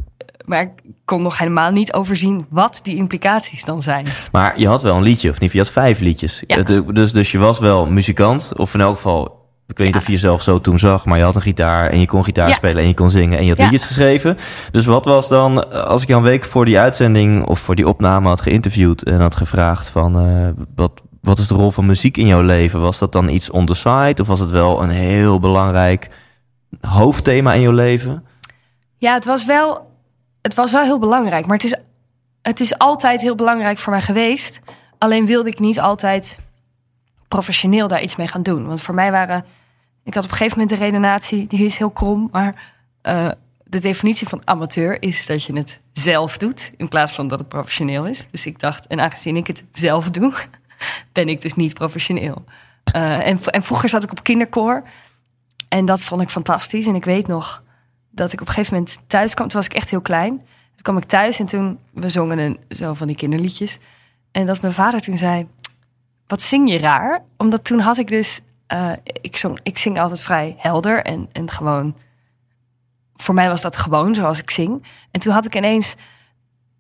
[0.45, 0.71] maar ik
[1.05, 4.07] kon nog helemaal niet overzien wat die implicaties dan zijn.
[4.33, 5.53] Maar je had wel een liedje, of niet?
[5.53, 6.43] Je had vijf liedjes.
[6.47, 6.57] Ja.
[6.57, 10.07] Eh, Dus, dus je was wel muzikant, of in elk geval Ik weet niet of
[10.07, 12.55] je jezelf zo toen zag, maar je had een gitaar en je kon gitaar Ja.
[12.55, 14.37] spelen en je kon zingen en je had liedjes geschreven.
[14.71, 17.75] Dus wat was dan, eh, als ik jou een week voor die uitzending of voor
[17.75, 20.13] die opname had geïnterviewd en had gevraagd van
[20.75, 22.81] wat, wat is de rol van muziek in jouw leven?
[22.81, 26.09] Was dat dan iets on the side of was het wel een heel belangrijk
[26.81, 28.27] hoofdthema in jouw leven?
[28.99, 29.91] Ja, het was wel,
[30.41, 31.47] het was wel heel belangrijk.
[31.47, 31.75] Maar het is,
[32.43, 34.61] het is altijd heel belangrijk voor mij geweest.
[34.99, 36.39] Alleen wilde ik niet altijd
[37.29, 38.67] professioneel daar iets mee gaan doen.
[38.67, 39.45] Want voor mij waren...
[40.05, 42.29] Ik had op een gegeven moment de redenatie, die is heel krom.
[42.33, 43.31] Maar eh,
[43.65, 46.73] de definitie van amateur is dat je het zelf doet.
[46.77, 48.27] In plaats van dat het professioneel is.
[48.31, 50.33] Dus ik dacht, en aangezien ik het zelf doe...
[51.13, 52.45] ben ik dus niet professioneel.
[52.85, 54.83] Eh, en, en vroeger zat ik op kinderkoor.
[55.69, 56.87] En dat vond ik fantastisch.
[56.87, 57.63] En ik weet nog
[58.11, 59.49] dat ik op een gegeven moment thuis kwam.
[59.49, 60.37] Toen was ik echt heel klein.
[60.39, 63.79] Toen kwam ik thuis en toen we zongen een, zo van die kinderliedjes.
[64.31, 65.47] En dat mijn vader toen zei:
[66.27, 67.25] Wat zing je raar?
[67.37, 68.41] Omdat toen had ik dus.
[68.67, 71.97] eh, ik, ik zing altijd vrij helder en, en gewoon.
[73.15, 74.87] Voor mij was dat gewoon zoals ik zing.
[75.11, 75.95] En toen had ik ineens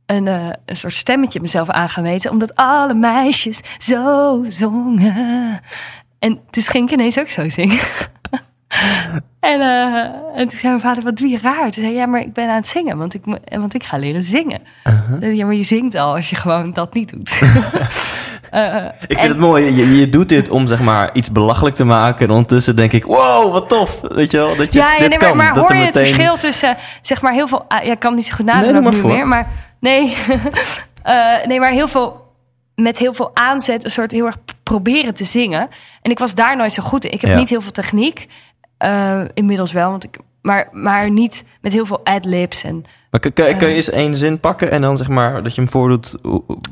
[0.06, 2.30] een, eh, een soort stemmetje mezelf aangemeten.
[2.30, 5.60] Omdat alle meisjes zo zongen.
[6.18, 7.78] En dus ging ik ineens ook zo zingen.
[9.40, 9.94] En, eh,
[10.34, 11.62] en toen zei mijn vader, wat doe je raar?
[11.62, 13.96] Toen zei hij, ja, maar ik ben aan het zingen, want ik, want ik ga
[13.96, 14.60] leren zingen.
[14.84, 15.36] Uh-huh.
[15.36, 17.32] Ja, maar je zingt al als je gewoon dat niet doet.
[18.50, 19.74] Eh, Ik vind en- het mooi.
[19.76, 22.26] Je, je doet dit om zeg maar iets belachelijk te maken.
[22.26, 23.98] En ondertussen denk ik, wow, wat tof.
[24.00, 25.36] Weet je wel, dat je ja, dit nee, maar, kan.
[25.36, 27.64] maar dat hoor je het verschil tussen, zeg maar, heel veel...
[27.68, 29.10] ah, ja, ik kan het niet zo goed Nee, nadenken maar nu voor.
[29.10, 29.46] meer, maar
[29.82, 30.14] nee.
[31.02, 32.32] Eh, nee, maar heel veel,
[32.74, 35.68] met heel veel aanzet, een soort heel erg proberen te zingen.
[36.02, 37.12] En ik was daar nooit zo goed in.
[37.12, 37.36] Ik heb Ja.
[37.38, 38.26] niet heel veel techniek.
[38.78, 42.84] Eh, inmiddels wel, want ik, maar, maar niet met heel veel ad-libs en...
[43.10, 45.60] Maar kun, kun, kun je eens één zin pakken en dan zeg maar dat je
[45.60, 46.14] hem voordoet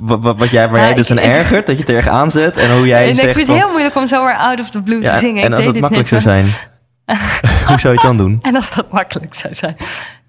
[0.00, 2.08] wat, wat, wat jij, waar Ja, jij dus ik- aan ergert, dat je het erg
[2.08, 4.70] aanzet en hoe jij en ik zegt vind het heel moeilijk om zomaar out of
[4.70, 5.42] the blue ja, te zingen.
[5.42, 6.44] en Ik als het dit makkelijk zou zijn,
[7.68, 8.38] hoe zou je het dan doen?
[8.48, 9.76] En als dat makkelijk zou zijn.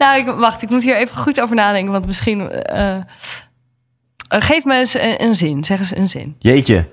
[0.01, 1.91] Nou, ik, wacht, ik moet hier even goed over nadenken.
[1.91, 2.49] Want misschien.
[2.51, 3.03] eh, eh,
[4.29, 5.63] geef me eens een, een zin.
[5.63, 6.35] Zeg eens een zin.
[6.39, 6.87] Jeetje,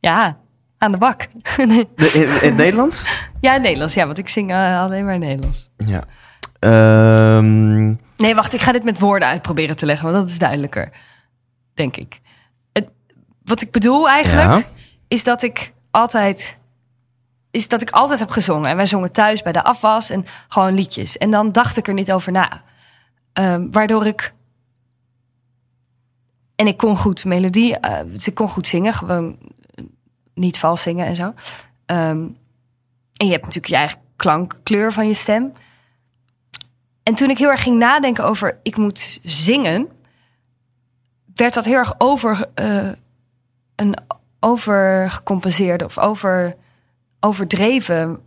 [0.00, 0.38] Ja,
[0.78, 1.26] aan de bak.
[1.56, 1.70] De- in,
[2.20, 3.04] in het Nederlands?
[3.40, 3.94] ja, in Nederlands.
[3.94, 5.68] Ja, want ik zing eh, alleen maar in Nederlands.
[5.76, 6.04] Ja.
[6.58, 10.04] Ehm, Nee, wacht, ik ga dit met woorden uitproberen te leggen.
[10.12, 10.90] Want dat is duidelijker.
[11.74, 12.20] Denk ik.
[12.72, 12.88] Het,
[13.44, 14.50] wat ik bedoel eigenlijk.
[14.50, 14.62] ja.
[15.08, 16.57] is dat ik altijd
[17.50, 18.70] is dat ik altijd heb gezongen.
[18.70, 21.16] En wij zongen thuis bij de afwas en gewoon liedjes.
[21.16, 22.62] En dan dacht ik er niet over na.
[23.32, 24.32] Ehm, waardoor ik...
[26.56, 28.92] En ik kon goed melodie, eh, dus ik kon goed zingen.
[28.92, 29.38] Gewoon
[29.74, 29.84] eh,
[30.34, 31.34] niet vals zingen en zo.
[31.86, 32.26] Ehm,
[33.16, 35.52] en je hebt natuurlijk je eigen klankkleur van je stem.
[37.02, 39.88] En toen ik heel erg ging nadenken over ik moet zingen...
[41.34, 42.46] werd dat heel erg over...
[42.54, 42.88] eh,
[43.76, 43.94] een
[44.40, 46.56] overgecompenseerde of over,
[47.20, 48.18] overdreven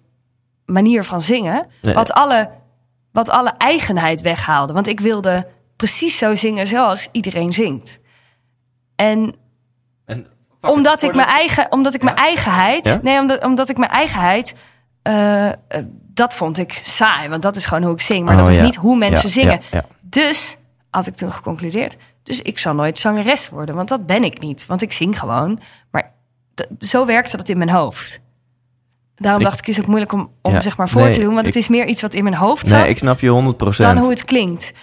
[0.65, 1.67] manier van zingen.
[1.81, 1.93] Nee.
[1.93, 2.49] Wat, alle,
[3.11, 4.73] wat alle eigenheid weghaalde.
[4.73, 7.99] Want ik wilde precies zo zingen zoals iedereen zingt.
[8.95, 9.35] En
[10.05, 10.27] En
[10.61, 12.99] omdat ik mijn eigen, omdat ik mijn eigenheid, Ja?
[13.03, 14.55] nee, omdat, omdat ik mijn eigenheid,
[15.01, 15.55] eh, eh,
[16.13, 18.55] dat vond ik saai, want dat is gewoon hoe ik zing, maar Oh, dat is
[18.55, 18.63] ja.
[18.63, 19.59] niet hoe mensen Ja, zingen.
[19.71, 19.85] ja, ja.
[20.01, 20.57] Dus
[20.89, 24.65] had ik toen geconcludeerd, dus ik zal nooit zangeres worden, want dat ben ik niet,
[24.65, 25.59] want ik zing gewoon.
[25.91, 26.11] Maar
[26.79, 28.19] zo werkte dat in mijn hoofd.
[29.21, 31.19] Daarom Ik- dacht ik, is ook moeilijk om, om Ja, zeg maar voor nee, te
[31.19, 33.19] doen, want ik- het is meer iets wat in mijn hoofd zat Nee, ik snap
[33.19, 33.77] je 100%.
[33.77, 34.73] dan hoe het klinkt.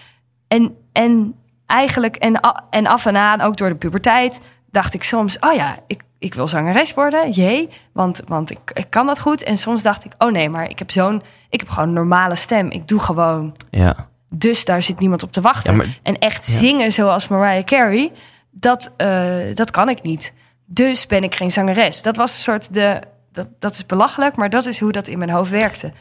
[0.49, 1.35] En, en
[1.67, 5.77] eigenlijk, en, en af en aan, ook door de puberteit, dacht ik soms, oh ja,
[5.87, 9.43] ik, ik wil zangeres worden, jee, want, want ik, ik kan dat goed.
[9.43, 12.37] En soms dacht ik, oh nee, maar ik heb zo'n, ik heb gewoon een normale
[12.37, 12.71] stem.
[12.71, 14.09] Ik doe gewoon, Ja.
[14.31, 15.73] dus daar zit niemand op te wachten.
[15.73, 18.13] Ja, maar- En echt zingen zoals Mariah Carey,
[18.51, 20.33] dat, eh, dat kan ik niet.
[20.67, 22.03] Dus ben ik geen zangeres.
[22.03, 23.01] Dat was een soort de,
[23.39, 25.93] dat, dat is belachelijk, maar dat is hoe dat in mijn hoofd werkte.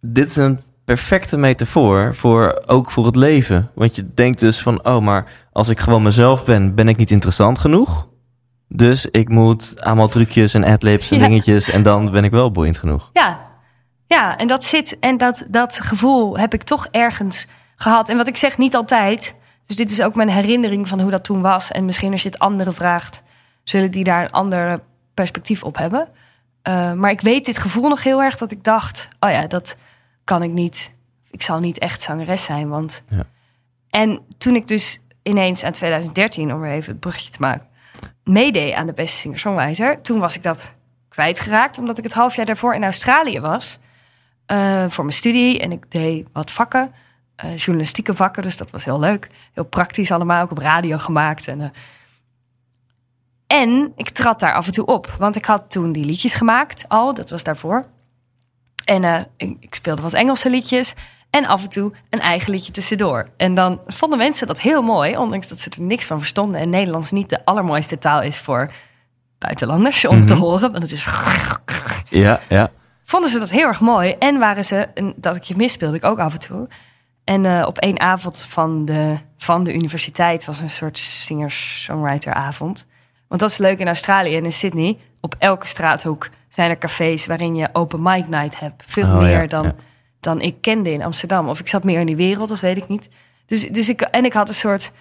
[0.00, 3.70] Dit is een perfecte metafoor voor ook voor het leven.
[3.74, 7.10] Want je denkt dus van, oh, maar als ik gewoon mezelf ben, ben ik niet
[7.10, 8.08] interessant genoeg.
[8.68, 11.26] Dus ik moet allemaal trucjes en adlibs en Ja.
[11.26, 13.10] dingetjes en dan ben ik wel boeiend genoeg.
[13.12, 13.38] Ja,
[14.06, 18.08] ja en dat zit en dat, dat gevoel heb ik toch ergens gehad.
[18.08, 19.34] En wat ik zeg, niet altijd.
[19.66, 21.70] Dus dit is ook mijn herinnering van hoe dat toen was.
[21.70, 23.22] En misschien als je het anderen vraagt,
[23.64, 24.80] zullen die daar een ander
[25.14, 26.08] perspectief op hebben.
[26.66, 29.76] Eh, maar ik weet dit gevoel nog heel erg dat ik dacht: oh ja, dat
[30.24, 30.92] kan ik niet.
[31.30, 32.68] Ik zal niet echt zangeres zijn.
[32.68, 33.02] Want.
[33.08, 33.26] Ja.
[33.90, 37.66] En toen ik dus ineens aan 2013, om weer even het brugje te maken,
[38.24, 40.74] meedeed aan de beste singer-songwriter, toen was ik dat
[41.08, 43.78] kwijtgeraakt, omdat ik het half jaar daarvoor in Australië was
[44.46, 45.60] eh, voor mijn studie.
[45.60, 46.92] En ik deed wat vakken,
[47.36, 49.28] eh, journalistieke vakken, dus dat was heel leuk.
[49.52, 51.48] Heel praktisch allemaal, ook op radio gemaakt.
[51.48, 51.72] En,
[53.46, 55.14] En ik trad daar af en toe op.
[55.18, 57.14] Want ik had toen die liedjes gemaakt al.
[57.14, 57.86] Dat was daarvoor.
[58.84, 60.94] En eh, ik, ik speelde wat Engelse liedjes.
[61.30, 63.28] En af en toe een eigen liedje tussendoor.
[63.36, 65.16] En dan vonden mensen dat heel mooi.
[65.16, 66.60] Ondanks dat ze er niks van verstonden.
[66.60, 68.70] En Nederlands niet de allermooiste taal is voor
[69.38, 70.42] buitenlanders om te Mhm.
[70.42, 70.70] horen.
[70.70, 71.06] Want het is
[72.08, 72.70] Ja, ja.
[73.04, 74.10] vonden ze dat heel erg mooi.
[74.18, 76.68] En waren ze, en dat ik je mis speelde ik ook af en toe.
[77.24, 82.86] En eh, op één avond van de, van de universiteit was een soort singer-songwriter-avond.
[83.28, 84.98] Want dat is leuk in Australië en in Sydney.
[85.20, 88.82] Op elke straathoek zijn er cafés waarin je open mic night hebt.
[88.86, 89.74] Veel Oh, meer ja, dan, ja.
[90.20, 91.48] dan ik kende in Amsterdam.
[91.48, 93.08] Of ik zat meer in die wereld, dat weet ik niet.
[93.46, 94.92] Dus, dus ik, en ik had een soort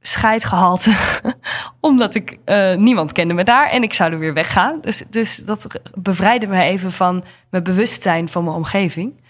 [0.00, 0.92] scheidgehalte.
[1.80, 4.80] Omdat ik eh, niemand kende me daar en ik zou er weer weggaan.
[4.80, 9.20] Dus, dus dat bevrijdde me even van mijn bewustzijn van mijn omgeving.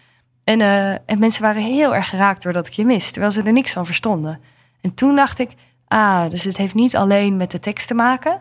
[0.44, 3.52] En, eh, en mensen waren heel erg geraakt doordat ik je mis, terwijl ze er
[3.52, 4.40] niks van verstonden.
[4.80, 5.50] En toen dacht ik,
[5.92, 8.40] ah, dus het heeft niet alleen met de tekst te maken.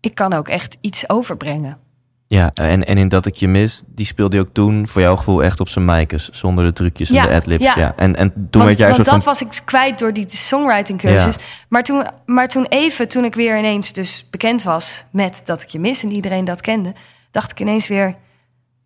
[0.00, 1.78] Ik kan ook echt iets overbrengen.
[2.26, 5.16] Ja, en, en in Dat Ik Je Mis, die speelde je ook toen voor jouw
[5.16, 6.28] gevoel echt op zijn mijkes.
[6.28, 7.64] Zonder de trucjes en Ja, de adlibs.
[7.64, 7.74] Ja.
[7.76, 7.94] ja.
[7.96, 9.32] En, en toen want werd jij want soort dat van...
[9.48, 11.36] was ik kwijt door die songwriting cursus.
[11.68, 15.68] Maar, toen, maar toen even, toen ik weer ineens dus bekend was met dat ik
[15.68, 16.92] je mis en iedereen dat kende,
[17.30, 18.14] dacht ik ineens weer: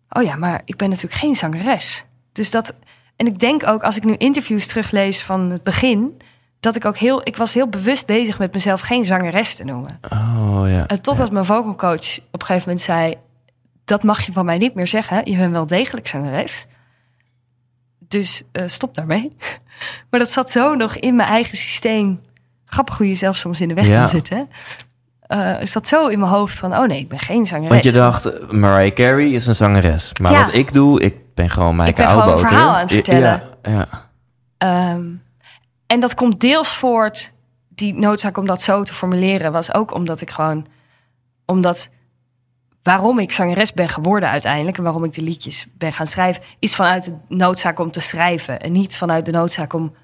[0.09, 2.03] oh ja, maar ik ben natuurlijk geen zangeres.
[2.31, 2.73] Dus dat,
[3.15, 6.21] en ik denk ook als ik nu interviews teruglees van het begin,
[6.59, 9.99] dat ik ook heel, ik was heel bewust bezig met mezelf geen zangeres te noemen.
[10.13, 10.87] Oh ja.
[10.87, 13.15] En totdat mijn vocalcoach op een gegeven moment zei:
[13.85, 15.21] Dat mag je van mij niet meer zeggen.
[15.31, 16.65] Je bent wel degelijk zangeres.
[17.99, 19.35] Dus eh, stop daarmee.
[20.09, 22.19] maar dat zat zo nog in mijn eigen systeem.
[22.65, 23.97] Grappig hoe je zelf soms in de weg Ja.
[23.97, 24.49] kan zitten.
[25.21, 27.69] Eh, is dat zo in mijn hoofd van: Oh nee, ik ben geen zangeres.
[27.69, 30.11] Want je dacht, Mariah Carey is een zangeres.
[30.21, 30.45] Maar Ja.
[30.45, 33.41] wat ik doe, ik ben gewoon mijn Ik ben gewoon een verhaal aan het vertellen.
[33.61, 34.07] Ja, ja.
[35.89, 37.31] En dat komt deels voort,
[37.69, 40.65] die noodzaak om dat zo te formuleren, was ook omdat ik gewoon,
[41.45, 41.89] omdat
[42.83, 46.75] waarom ik zangeres ben geworden uiteindelijk en waarom ik de liedjes ben gaan schrijven, is
[46.75, 49.95] vanuit de noodzaak om te schrijven en niet vanuit de noodzaak om,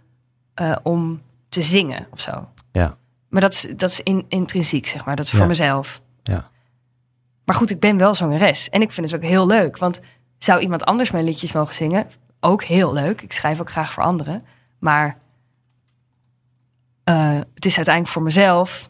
[0.53, 1.19] eh, om
[1.49, 2.49] te zingen of zo.
[2.71, 2.97] Ja.
[3.29, 5.15] Maar dat is, dat is in, intrinsiek, zeg maar.
[5.15, 5.37] Dat is Ja.
[5.37, 6.01] voor mezelf.
[6.23, 6.49] Ja.
[7.45, 8.69] Maar goed, ik ben wel zangeres.
[8.69, 9.77] En ik vind het ook heel leuk.
[9.77, 10.01] Want
[10.37, 12.07] zou iemand anders mijn liedjes mogen zingen?
[12.39, 13.21] Ook heel leuk.
[13.21, 14.45] Ik schrijf ook graag voor anderen.
[14.79, 15.17] Maar
[17.05, 18.89] eh, het is uiteindelijk voor mezelf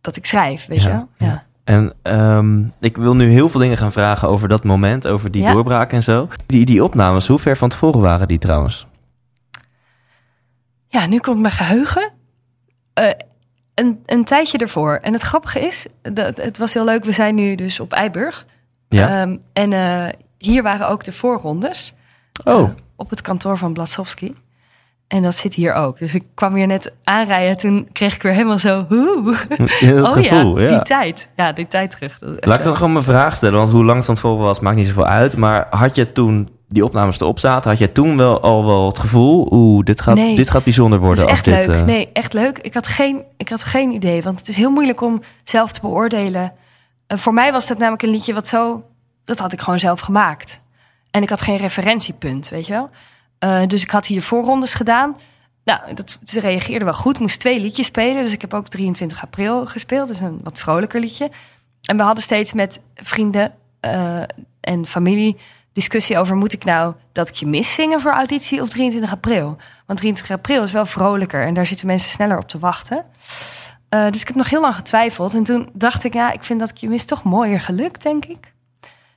[0.00, 1.08] dat ik schrijf, weet Ja, je wel?
[1.28, 1.44] ja.
[1.64, 5.42] En ehm, ik wil nu heel veel dingen gaan vragen over dat moment, over die
[5.42, 5.52] Ja.
[5.52, 6.28] doorbraak en zo.
[6.46, 8.86] Die, die opnames, hoe ver van tevoren waren die trouwens?
[10.88, 12.12] Ja, nu komt mijn geheugen.
[12.94, 13.10] Eh,
[13.74, 14.94] een, een tijdje ervoor.
[14.96, 17.04] En het grappige is, dat, het was heel leuk.
[17.04, 18.46] We zijn nu dus op Eiburg.
[18.88, 19.20] Ja.
[19.20, 21.94] Ehm, en eh, hier waren ook de voorrondes.
[22.44, 24.34] oh, op het kantoor van Blasowski.
[25.08, 25.98] En dat zit hier ook.
[25.98, 27.56] Dus ik kwam hier net aanrijden.
[27.56, 28.86] Toen kreeg ik weer helemaal zo...
[28.90, 30.68] Oh gevoel, ja, ja.
[30.68, 31.28] die tijd.
[31.36, 32.18] Ja, die tijd terug.
[32.20, 34.76] Laat ik dan gewoon mijn vraag stellen, want hoe lang het van tevoren was, maakt
[34.76, 35.36] niet zoveel uit.
[35.36, 38.98] Maar had je toen die opnames erop zaten, had je toen wel al wel het
[38.98, 40.36] gevoel, oeh, dit gaat, Nee.
[40.36, 41.66] dit gaat bijzonder worden is als echt dit...
[41.66, 41.76] leuk.
[41.76, 42.58] eh, Nee, echt leuk.
[42.58, 44.22] Ik had, geen, ik had geen idee.
[44.22, 46.52] Want het is heel moeilijk om zelf te beoordelen.
[47.06, 48.82] Eh, voor mij was dat namelijk een liedje wat zo...
[49.24, 50.60] Dat had ik gewoon zelf gemaakt.
[51.10, 52.90] En ik had geen referentiepunt, weet je wel.
[53.38, 55.16] Eh, dus ik had hier voorrondes gedaan.
[55.64, 57.14] Nou, dat, ze reageerden wel goed.
[57.14, 58.24] Ik moest twee liedjes spelen.
[58.24, 60.10] Dus ik heb ook 23 april gespeeld.
[60.10, 61.30] Is een wat vrolijker liedje.
[61.82, 64.22] En we hadden steeds met vrienden eh,
[64.60, 65.36] en familie
[65.72, 66.36] discussie over...
[66.36, 69.56] moet ik nou dat ik je mis zingen voor auditie of 23 april?
[69.86, 73.04] Want 23 april is wel vrolijker en daar zitten mensen sneller op te wachten.
[73.88, 75.34] Eh, dus ik heb nog heel lang getwijfeld.
[75.34, 78.24] En toen dacht ik, ja, ik vind dat ik je mis toch mooier gelukt, denk
[78.24, 78.54] ik.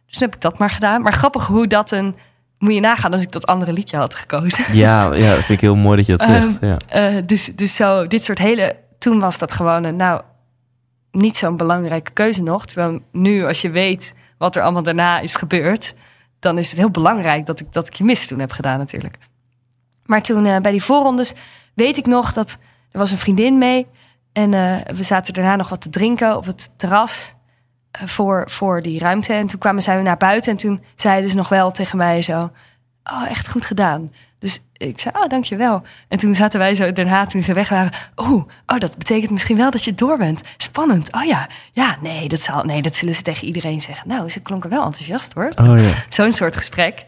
[0.06, 1.02] Dus toen heb ik dat maar gedaan.
[1.02, 2.16] Maar grappig hoe dat een...
[2.60, 4.66] Moet je nagaan als ik dat andere liedje had gekozen.
[4.74, 6.60] Ja, ja, dat vind ik heel mooi dat je dat zegt.
[6.60, 6.78] Ehm, ja.
[6.88, 8.76] Eh, dus, dus zo, dit soort hele...
[8.98, 10.22] Toen was dat gewoon een, nou,
[11.12, 12.66] niet zo'n belangrijke keuze nog.
[12.66, 15.94] Terwijl nu, als je weet wat er allemaal daarna is gebeurd...
[16.40, 19.18] dan is het heel belangrijk dat ik, dat ik je mis toen heb gedaan natuurlijk.
[20.06, 21.34] Maar toen eh, bij die voorrondes
[21.74, 22.58] weet ik nog dat...
[22.92, 23.88] Er was een vriendin mee
[24.34, 27.34] en eh, we zaten daarna nog wat te drinken op het terras...
[27.92, 29.34] eh, voor, voor die ruimte.
[29.34, 32.52] En toen kwamen zij naar buiten en toen zeiden ze nog wel tegen mij zo...
[33.04, 34.12] Oh, echt goed gedaan.
[34.40, 35.82] Dus ik zei, oh, dankjewel.
[36.08, 37.92] En toen zaten wij zo daarna, toen ze weg waren...
[38.16, 40.42] Oh, oh, dat betekent misschien wel dat je door bent.
[40.58, 41.14] Spannend.
[41.14, 44.08] Oh ja, ja, nee, dat, zal, nee, dat zullen ze tegen iedereen zeggen.
[44.08, 45.52] Nou, ze klonken wel enthousiast hoor.
[45.56, 46.04] Oh ja.
[46.10, 47.06] Zo'n soort gesprek.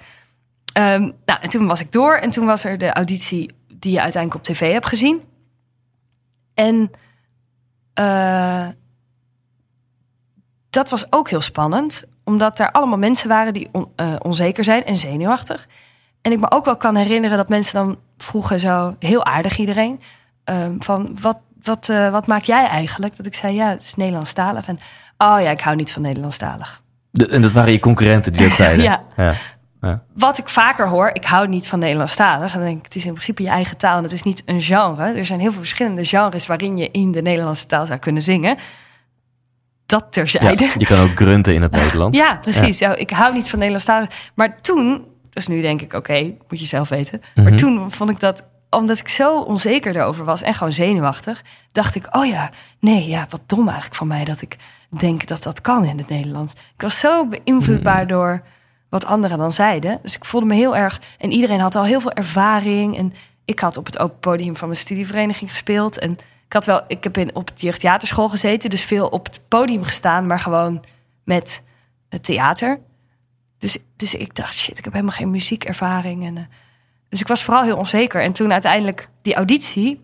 [0.74, 2.16] Ehm, nou, en toen was ik door.
[2.16, 5.22] En toen was er de auditie die je uiteindelijk op tv hebt gezien.
[6.54, 6.92] En
[7.94, 8.68] eh,
[10.72, 12.04] dat was ook heel spannend.
[12.24, 15.68] Omdat er allemaal mensen waren die on- eh, onzeker zijn en zenuwachtig.
[16.22, 18.96] En ik me ook wel kan herinneren dat mensen dan vroegen zo...
[19.00, 20.00] Heel aardig iedereen.
[20.44, 23.16] ehm, van wat wat, eh, wat maak jij eigenlijk?
[23.18, 24.68] Dat ik zei, ja, het is Nederlandstalig.
[24.68, 24.80] En,
[25.18, 26.82] oh ja, ik hou niet van Nederlandstalig.
[27.12, 28.84] De- en dat waren je concurrenten die dat zeiden.
[28.86, 29.02] Ja.
[29.18, 29.34] ja.
[29.82, 30.02] ja.
[30.14, 32.52] Wat ik vaker hoor, ik hou niet van Nederlandstalig.
[32.54, 34.42] En dan denk ik, het is in principe je eigen taal en het is niet
[34.46, 35.14] een genre.
[35.14, 38.58] Er zijn heel veel verschillende genres waarin je in de Nederlandse taal zou kunnen zingen.
[39.92, 40.64] Dat terzijde.
[40.64, 42.18] Ja, je kan ook grunten in het Nederlands.
[42.18, 42.80] Ja, precies.
[42.80, 42.96] Ja.
[42.96, 44.32] ik hou niet van Nederlandstalig.
[44.36, 47.22] Maar toen, dus nu denk ik, oké, moet je zelf weten.
[47.36, 47.50] Mhm.
[47.50, 51.96] Maar toen vond ik dat, omdat ik zo onzeker erover was en gewoon zenuwachtig, dacht
[51.96, 54.58] ik, oh ja, nee, ja, wat dom eigenlijk van mij dat ik
[54.90, 56.54] denk dat dat kan in het Nederlands.
[56.54, 58.42] Ik was zo beïnvloedbaar door
[58.90, 60.00] wat anderen dan zeiden.
[60.02, 62.98] Dus ik voelde me heel erg, en iedereen had al heel veel ervaring.
[62.98, 63.14] En
[63.46, 66.00] ik had op het open podium van mijn studievereniging gespeeld.
[66.00, 66.18] En
[66.52, 69.84] ik had wel, ik heb in, op de jeugdtheaterschool gezeten, dus veel op het podium
[69.84, 70.84] gestaan, maar gewoon
[71.24, 71.64] met
[72.10, 72.80] het theater.
[73.58, 76.26] Dus, dus ik dacht, shit, ik heb helemaal geen muziekervaring.
[76.26, 76.44] En, eh,
[77.10, 78.22] dus ik was vooral heel onzeker.
[78.22, 80.02] En toen uiteindelijk die auditie,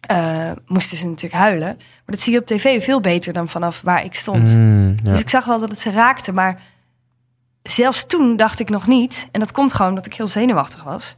[0.00, 1.76] eh, moesten ze natuurlijk huilen.
[1.76, 4.56] Maar dat zie je op tv veel beter dan vanaf waar ik stond.
[4.56, 5.10] Mm, ja.
[5.10, 6.32] Dus ik zag wel dat het ze raakte.
[6.32, 6.62] Maar
[7.62, 11.16] zelfs toen dacht ik nog niet, en dat komt gewoon omdat ik heel zenuwachtig was.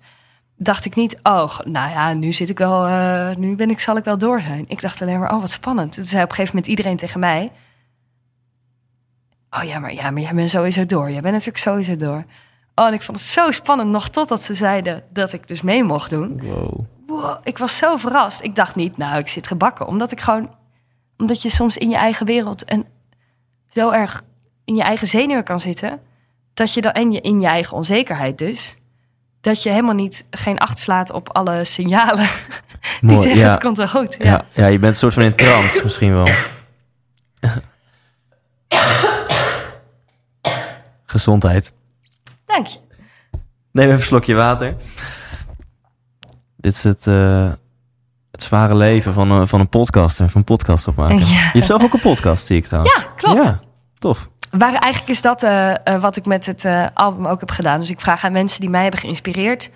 [0.61, 3.97] Dacht ik niet, oh, nou ja, nu zit ik wel, eh, nu ben ik, zal
[3.97, 4.65] ik wel door zijn.
[4.69, 5.93] Ik dacht alleen maar, oh, wat spannend.
[5.93, 7.53] Toen zei op een gegeven moment iedereen tegen mij,
[9.51, 11.11] oh ja, maar, ja, maar jij bent sowieso door.
[11.11, 12.25] Jij bent natuurlijk sowieso door.
[12.75, 15.85] Oh, en ik vond het zo spannend, nog totdat ze zeiden dat ik dus mee
[15.85, 16.41] mocht doen.
[16.43, 16.81] Wow.
[17.07, 18.43] Wow, ik was zo verrast.
[18.43, 19.87] Ik dacht niet, nou, ik zit gebakken.
[19.87, 20.55] Omdat ik gewoon,
[21.17, 22.87] omdat je soms in je eigen wereld en
[23.69, 24.23] zo erg
[24.65, 26.01] in je eigen zenuwen kan zitten,
[26.55, 28.77] dat je dan en je in je eigen onzekerheid dus,
[29.41, 32.27] dat je helemaal niet geen acht slaat op alle signalen
[33.01, 33.51] die zeggen ja.
[33.51, 34.17] het komt wel goed.
[34.19, 34.25] Ja.
[34.25, 34.45] Ja.
[34.53, 36.29] Ja, je bent een soort van in trance misschien wel.
[41.05, 41.73] Gezondheid.
[42.47, 42.79] Dank je.
[43.73, 44.75] Neem even een slokje water.
[46.57, 47.51] Dit is het, eh,
[48.31, 51.19] het zware leven van, een- van een podcaster, van podcast opmaken.
[51.19, 51.25] Ja.
[51.25, 52.95] Je hebt zelf ook een podcast, zie ik trouwens.
[52.95, 53.45] Ja, klopt.
[53.45, 53.61] Ja,
[53.99, 54.29] tof.
[54.51, 57.81] Waar, eigenlijk is dat eh, eh, wat ik met het eh, album ook heb gedaan.
[57.81, 59.71] Dus ik vraag aan mensen die mij hebben geïnspireerd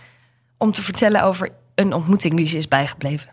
[0.58, 3.30] om te vertellen over een ontmoeting die ze is bijgebleven.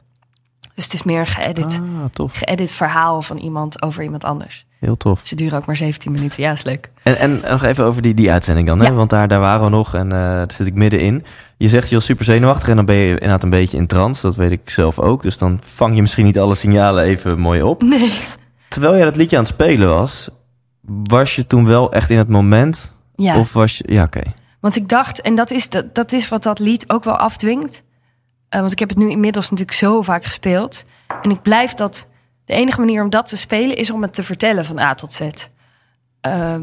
[0.76, 1.82] Dus het is meer een geëdit,
[2.18, 4.66] Ah, geëdit verhaal van iemand over iemand anders.
[4.80, 5.22] Heel tof.
[5.24, 6.44] Ze duren ook maar 17 minuten.
[6.44, 6.90] Ja, is leuk.
[7.04, 8.88] En, en nog even over die, die uitzending dan, hè?
[8.88, 8.94] Ja.
[8.94, 11.24] want daar, daar waren we nog en daar zit ik middenin.
[11.58, 14.22] Je zegt je was super zenuwachtig en dan ben je inderdaad een beetje in trance,
[14.22, 15.22] dat weet ik zelf ook.
[15.22, 17.82] Dus dan vang je misschien niet alle signalen even mooi op.
[17.82, 18.14] Nee.
[18.70, 20.30] Terwijl jij dat liedje aan het spelen was,
[21.04, 22.94] was je toen wel echt in het moment?
[23.16, 23.84] Ja, Of was je...
[23.94, 24.22] Ja, oké.
[24.60, 27.84] want ik dacht, en dat is, dat, dat is wat dat lied ook wel afdwingt.
[28.50, 30.86] Eh, want ik heb het nu inmiddels natuurlijk zo vaak gespeeld.
[31.22, 32.08] En ik blijf dat.
[32.46, 35.14] De enige manier om dat te spelen is om het te vertellen van A tot
[35.14, 35.22] Z.
[36.22, 36.62] Ehm,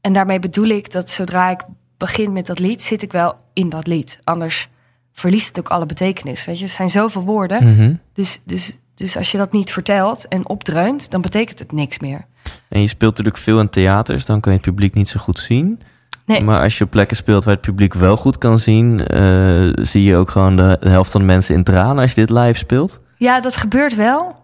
[0.00, 1.60] en daarmee bedoel ik dat zodra ik
[1.96, 4.20] begin met dat lied, zit ik wel in dat lied.
[4.24, 4.68] Anders
[5.12, 6.44] verliest het ook alle betekenis.
[6.44, 7.74] Weet je, het zijn zoveel woorden.
[7.74, 7.94] Mhm.
[8.12, 12.26] Dus, dus, dus als je dat niet vertelt en opdreunt, dan betekent het niks meer.
[12.68, 15.38] En je speelt natuurlijk veel in theaters, dan kan je het publiek niet zo goed
[15.38, 15.80] zien.
[16.24, 16.42] Nee.
[16.42, 20.04] Maar als je op plekken speelt waar het publiek wel goed kan zien, eh, zie
[20.04, 23.00] je ook gewoon de, helft van de mensen in tranen als je dit live speelt.
[23.16, 24.36] Ja, dat gebeurt wel.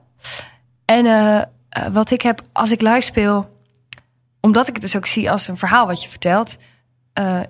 [0.85, 1.47] En eh, eh,
[1.93, 3.49] wat ik heb als ik live speel,
[4.41, 6.57] omdat ik het dus ook zie als een verhaal wat je vertelt,
[7.13, 7.41] eh,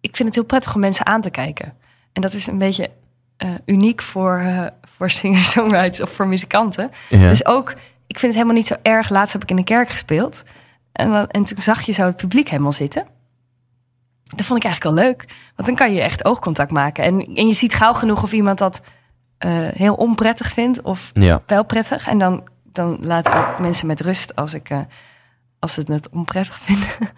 [0.00, 1.74] ik vind het heel prettig om mensen aan te kijken.
[2.12, 2.90] En dat is een beetje
[3.40, 6.90] eh, uniek voor, eh, voor singer-songwriters of voor muzikanten.
[7.08, 7.28] Ja.
[7.28, 7.70] Dus ook,
[8.06, 9.08] ik vind het helemaal niet zo erg.
[9.08, 10.42] Laatst heb ik in de kerk gespeeld.
[10.92, 13.06] En, en toen zag je zo het publiek helemaal zitten.
[14.24, 15.24] Dat vond ik eigenlijk wel leuk.
[15.56, 17.04] Want dan kan je echt oogcontact maken.
[17.04, 18.80] En, en je ziet gauw genoeg of iemand dat
[19.38, 21.42] eh, heel onprettig vindt of ja.
[21.46, 22.08] wel prettig.
[22.08, 24.68] En dan, dan laat ik ook mensen met rust als, ik,
[25.58, 27.14] als ze het onprettig vinden.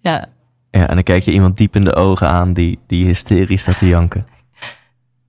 [0.00, 0.26] ja,
[0.70, 3.78] ja, en dan kijk je iemand diep in de ogen aan die, die hysterisch staat
[3.78, 4.26] te janken.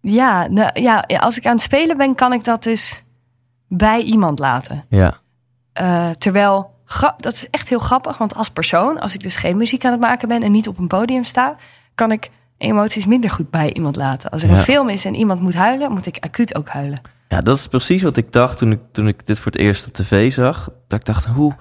[0.10, 3.04] Ja, nou, ja, als ik aan het spelen ben, kan ik dat dus
[3.68, 4.86] bij iemand laten.
[4.90, 5.14] Ja,
[5.74, 6.72] Eh, terwijl,
[7.18, 10.02] dat is echt heel grappig, want als persoon, als ik dus geen muziek aan het
[10.02, 11.56] maken ben en niet op een podium sta,
[11.96, 14.30] kan ik emoties minder goed bij iemand laten.
[14.30, 14.56] Als er Ja.
[14.56, 17.02] een film is en iemand moet huilen, moet ik acuut ook huilen.
[17.28, 19.88] ja dat is precies wat ik dacht toen ik, toen ik dit voor het eerst
[19.88, 20.70] op tv zag.
[20.88, 21.54] Dat ik dacht, hoe,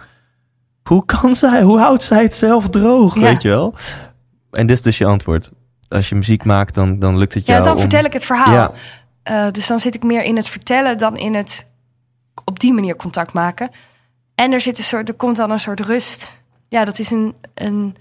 [0.82, 3.20] hoe kan zij, hoe houdt zij het zelf droog, Ja.
[3.20, 3.74] weet je wel?
[4.50, 5.50] En dit is dus je antwoord.
[5.88, 8.24] Als je muziek maakt, dan, dan lukt het Ja, jou dan om- vertel ik het
[8.24, 8.52] verhaal.
[8.54, 8.70] Ja.
[9.22, 11.66] Eh, dus dan zit ik meer in het vertellen dan in het
[12.44, 13.70] op die manier contact maken.
[14.34, 16.34] En er zit een soort, er komt dan een soort rust.
[16.68, 17.96] Ja, dat is een, een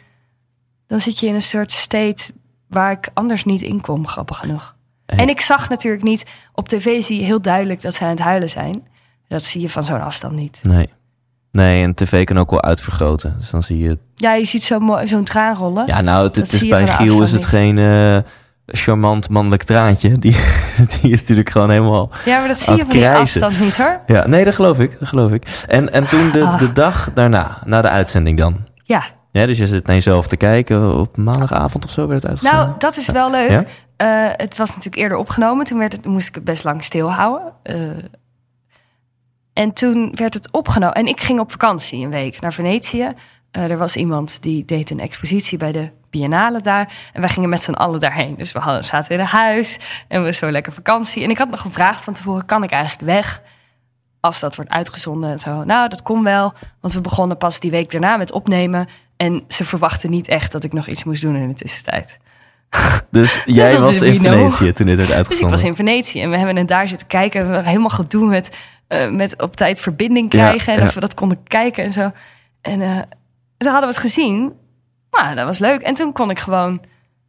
[0.87, 2.31] dan zit je in een soort state
[2.67, 4.75] waar ik anders niet in kom, grappig genoeg.
[5.05, 8.13] En- En ik zag natuurlijk niet, op tv zie je heel duidelijk dat zij aan
[8.15, 8.87] het huilen zijn.
[9.27, 10.59] Dat zie je van zo'n afstand niet.
[10.63, 10.89] Nee.
[11.55, 13.35] Nee, en tv kan ook wel uitvergroten.
[13.39, 13.97] Dus dan zie je...
[14.15, 15.87] Ja, je ziet zo mooi- zo'n traan rollen.
[15.87, 17.77] Ja, nou, het, is bij Giel is het geen...
[17.77, 18.17] eh,
[18.67, 20.09] charmant mannelijk traantje.
[20.19, 20.35] Die,
[21.01, 22.09] die is natuurlijk gewoon helemaal...
[22.25, 23.99] Ja, maar dat zie je van die afstand niet hoor.
[24.07, 24.99] Ja, nee, dat geloof ik.
[24.99, 25.63] Dat geloof ik.
[25.67, 26.59] En, en toen de, Ah.
[26.59, 28.57] de dag daarna, na de uitzending dan.
[28.83, 30.97] Ja, Ja, dus je zit naar jezelf te kijken.
[30.99, 32.65] Op maandagavond of zo werd het uitgezonden.
[32.67, 33.49] nou, dat is wel leuk.
[33.49, 33.63] Ja?
[33.97, 35.65] Eh, het was natuurlijk eerder opgenomen.
[35.65, 37.51] Toen werd het, moest ik het best lang stilhouden.
[37.63, 37.75] Eh,
[39.55, 40.95] en toen werd het opgenomen.
[40.95, 43.13] En ik ging op vakantie een week naar Venetië.
[43.51, 46.93] Eh, er was iemand die deed een expositie bij de Biennale daar.
[47.13, 48.35] En wij gingen met z'n allen daarheen.
[48.35, 51.23] Dus we hadden, zaten in een huis en we zo lekker vakantie.
[51.23, 53.41] En ik had nog gevraagd van tevoren, kan ik eigenlijk weg?
[54.19, 55.63] Als dat wordt uitgezonden en zo.
[55.63, 56.53] Nou, dat kon wel.
[56.81, 58.87] Want we begonnen pas die week daarna met opnemen.
[59.17, 62.17] En ze verwachten niet echt dat ik nog iets moest doen in de tussentijd.
[63.11, 64.19] Dus jij dat was in.
[64.19, 65.49] Venetië toen dit werd Dus ik uitgezonden.
[65.49, 67.39] was in Venetië en we hebben het daar zitten kijken.
[67.39, 68.51] En we hebben helemaal gedoe met,
[68.87, 70.73] eh, met op tijd verbinding Ja, krijgen.
[70.73, 72.11] en of we dat konden kijken en zo.
[72.61, 72.79] En
[73.57, 74.53] toen hadden we het gezien.
[75.11, 75.81] Nou, dat was leuk.
[75.81, 76.79] En toen kon ik gewoon...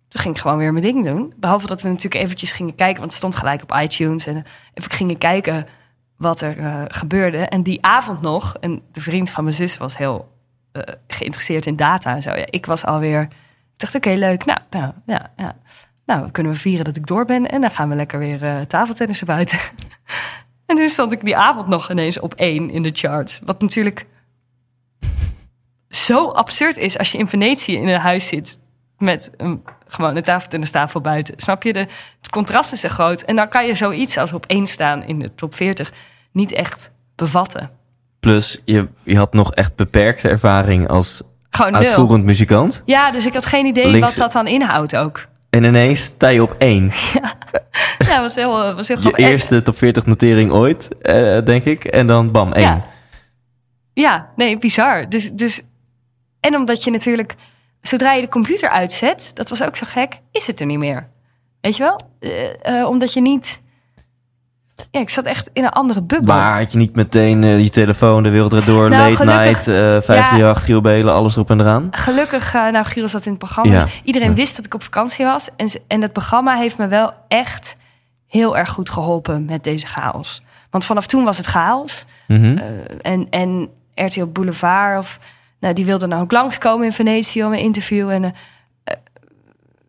[0.08, 1.32] Toen ging ik gewoon weer mijn ding doen.
[1.36, 2.98] Behalve dat we natuurlijk eventjes gingen kijken.
[2.98, 4.26] Want het stond gelijk op iTunes.
[4.26, 4.42] En eh,
[4.74, 5.66] even gingen kijken
[6.16, 7.38] wat er gebeurde.
[7.38, 8.56] En die avond nog...
[8.60, 10.34] En de vriend van mijn zus was heel
[11.08, 12.30] geïnteresseerd in data en zo.
[12.30, 13.28] Ja, ik was alweer...
[13.76, 14.44] Ik dacht, oké, leuk.
[14.44, 15.56] Nou, nou, ja, ja.
[16.06, 17.50] Nou, kunnen we vieren dat ik door ben.
[17.50, 19.58] En dan gaan we lekker weer eh tafeltennissen buiten.
[20.66, 23.40] en toen stond ik die avond nog ineens op één in de charts.
[23.44, 24.06] Wat natuurlijk
[25.88, 28.58] zo absurd is als je in Venetië in een huis zit
[28.98, 31.34] met een, gewoon een tafeltennistafel buiten.
[31.36, 31.72] Snap je?
[31.72, 31.86] De,
[32.20, 33.22] het contrast is zo groot.
[33.22, 35.92] En dan kan je zoiets als op één staan in de top 40
[36.32, 37.70] niet echt bevatten.
[38.20, 41.22] Plus, je, je had nog echt beperkte ervaring als
[41.56, 41.80] Gewoon nul.
[41.80, 42.82] uitvoerend muzikant.
[42.84, 45.26] Ja, dus ik had geen idee Links- wat dat dan inhoudt ook.
[45.50, 46.90] En ineens sta je op één.
[47.98, 49.24] Ja, was heel, was heel Je grappig.
[49.28, 51.84] Eerste top 40 notering ooit, eh, denk ik.
[51.84, 52.64] En dan bam, één.
[52.64, 52.84] Ja.
[53.92, 55.08] Ja, nee, bizar.
[55.08, 55.62] Dus, dus,
[56.40, 57.34] en omdat je natuurlijk,
[57.80, 61.08] zodra je de computer uitzet, dat was ook zo gek, is het er niet meer.
[61.60, 62.00] Weet je wel?
[62.20, 63.60] Eh, eh, omdat je niet.
[64.90, 66.34] Ja, ik zat echt in een andere bubbel.
[66.34, 69.68] Maar had je niet meteen eh, je telefoon, de wereld erdoor, Nou, late gelukkig- night,
[69.68, 71.88] eh 538, Giel Belen, alles erop en eraan?
[71.90, 73.72] Gelukkig, eh nou, Giro zat in het programma.
[73.72, 73.80] Ja.
[73.80, 75.48] dus iedereen wist dat ik op vakantie was.
[75.56, 77.76] En, en het programma heeft me wel echt
[78.26, 80.42] heel erg goed geholpen met deze chaos.
[80.70, 82.04] Want vanaf toen was het chaos.
[82.26, 82.58] Mhm.
[83.02, 85.18] En, en RTL Boulevard, of,
[85.60, 88.10] nou, die wilde nou ook langskomen in Venetië om een interview.
[88.10, 88.34] En,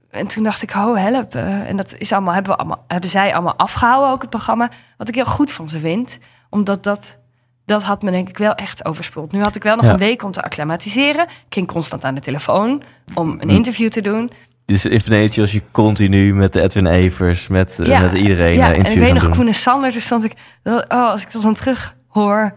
[0.09, 1.35] en toen dacht ik, oh help.
[1.35, 4.69] eh, en dat is allemaal, hebben, we allemaal, hebben zij allemaal afgehouden, ook het programma.
[4.97, 6.17] Wat ik heel goed van ze vind.
[6.49, 7.17] Omdat dat,
[7.65, 9.31] dat had me denk ik wel echt overspoeld.
[9.31, 9.91] Nu had ik wel nog Ja.
[9.91, 11.23] een week om te acclimatiseren.
[11.25, 12.83] Ik ging constant aan de telefoon
[13.13, 14.31] om een interview te doen.
[14.65, 18.53] Dus in Venetië was je continu met de Edwin Evers, met, eh, Ja, met iedereen
[18.53, 19.33] ja, eh, en ik interview weet gaan nog, doen.
[19.37, 20.33] Koen en Sander, toen stond ik...
[20.63, 22.53] Oh, als ik dat dan terug hoor...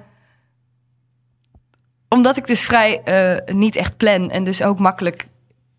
[2.09, 3.03] Omdat ik dus vrij
[3.47, 5.27] niet echt plan en dus ook makkelijk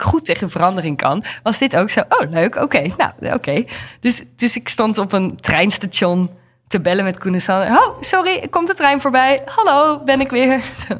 [0.03, 1.23] goed tegen verandering kan...
[1.43, 3.63] was dit ook zo, oh leuk, oké, nou, oké.
[3.99, 6.29] Dus, dus ik stond op een treinstation
[6.67, 7.67] te bellen met Koen en Sander.
[7.67, 9.41] Oh, sorry, komt de trein voorbij?
[9.45, 10.61] Hallo, ben ik weer?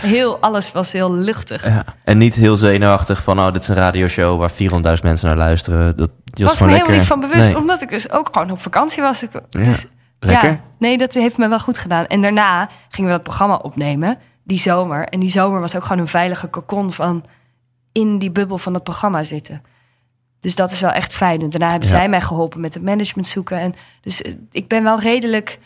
[0.00, 1.64] Heel, alles was heel luchtig.
[1.66, 1.84] Ja.
[2.04, 5.96] En niet heel zenuwachtig van, oh, dit is een radioshow waar 400.000 mensen naar luisteren.
[5.96, 7.56] Dat was me helemaal niet van bewust, Nee.
[7.56, 9.22] omdat ik dus ook gewoon op vakantie was.
[9.22, 9.86] Ik, Ja, dus,
[10.18, 10.48] lekker.
[10.48, 12.06] Ja, nee, dat heeft me wel goed gedaan.
[12.06, 15.04] En daarna gingen we dat programma opnemen, die zomer.
[15.08, 17.24] En die zomer was ook gewoon een veilige cocon van
[17.96, 19.62] in die bubbel van het programma zitten.
[20.40, 21.40] Dus dat is wel echt fijn.
[21.40, 21.94] En daarna hebben Ja.
[21.94, 23.58] zij mij geholpen met het management zoeken.
[23.58, 25.58] En dus eh, ik ben wel redelijk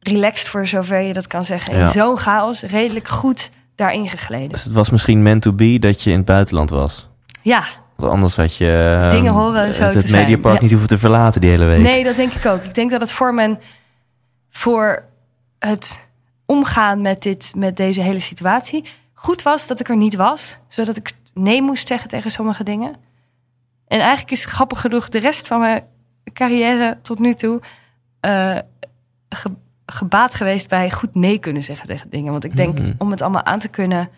[0.00, 1.72] relaxed voor zover je dat kan zeggen.
[1.72, 1.86] In Ja.
[1.86, 4.48] zo'n chaos redelijk goed daarin gegleden.
[4.48, 7.08] Dus het was misschien meant to be dat je in het buitenland was.
[7.42, 7.64] Ja,
[7.96, 10.10] Want anders had je ehm, Dingen horen zo het, het.
[10.10, 10.60] Mediapark Ja.
[10.62, 11.80] niet hoeven te verlaten die hele week.
[11.80, 12.64] Nee, dat denk ik ook.
[12.64, 13.60] Ik denk dat het voor mijn
[14.50, 15.04] voor
[15.58, 16.06] het
[16.46, 18.84] omgaan met dit, met deze hele situatie,
[19.20, 22.94] goed was dat ik er niet was, zodat ik nee moest zeggen tegen sommige dingen.
[23.86, 25.84] En eigenlijk is grappig genoeg de rest van mijn
[26.32, 27.60] carrière tot nu toe
[29.28, 29.54] ge-
[29.86, 32.32] gebaat geweest bij goed nee kunnen zeggen tegen dingen.
[32.32, 32.92] Want ik denk, Mhm.
[32.98, 34.08] om het allemaal aan te kunnen,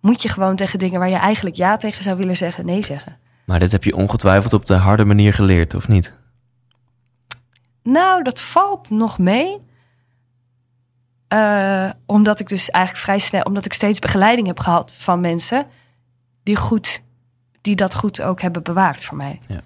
[0.00, 3.18] moet je gewoon tegen dingen waar je eigenlijk ja tegen zou willen zeggen, nee zeggen.
[3.46, 6.14] Maar dit heb je ongetwijfeld op de harde manier geleerd, of niet?
[7.82, 9.58] Nou, dat valt nog mee.
[11.28, 15.66] Eh, omdat ik dus eigenlijk vrij snel, omdat ik steeds begeleiding heb gehad van mensen
[16.42, 17.02] die goed,
[17.60, 19.38] die dat goed ook hebben bewaakt voor mij.
[19.48, 19.60] Ja.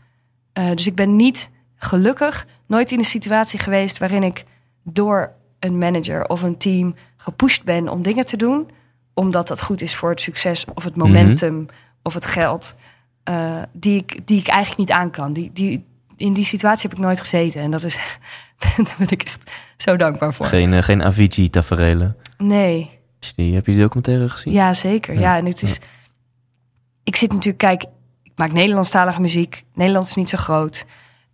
[0.52, 4.44] Eh, dus ik ben niet gelukkig nooit in een situatie geweest waarin ik
[4.82, 8.70] door een manager of een team gepusht ben om dingen te doen,
[9.14, 11.66] omdat dat goed is voor het succes of het momentum
[12.02, 12.74] of het geld,
[13.24, 15.32] eh, die, ik, die ik eigenlijk niet aan kan.
[15.32, 15.84] Die, die,
[16.16, 17.98] in die situatie heb ik nooit gezeten en dat is,
[18.76, 20.46] daar ben ik echt zo dankbaar voor.
[20.46, 22.16] Geen, eh, geen Avicii-taferelen.
[22.38, 23.00] Nee.
[23.34, 24.52] Die- Heb je die documentaire gezien?
[24.52, 25.14] Ja, zeker.
[25.14, 25.78] Ja, Ja, en het is.
[27.04, 27.82] Ik zit natuurlijk, kijk,
[28.22, 29.64] ik maak Nederlandstalige muziek.
[29.74, 30.84] Nederland is niet zo groot.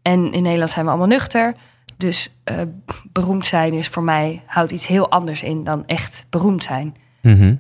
[0.03, 1.55] En in Nederland zijn we allemaal nuchter.
[1.97, 2.57] Dus eh,
[3.13, 6.95] beroemd zijn is voor mij houdt iets heel anders in dan echt beroemd zijn.
[7.23, 7.55] Mhm.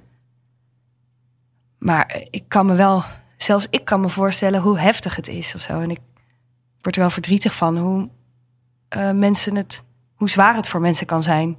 [1.79, 3.03] Maar eh, ik kan me wel,
[3.37, 5.81] zelfs ik kan me voorstellen hoe heftig het is of zo.
[5.81, 5.99] En ik
[6.81, 8.09] word er wel verdrietig van hoe
[8.89, 9.83] eh, mensen het,
[10.15, 11.57] hoe zwaar het voor mensen kan zijn.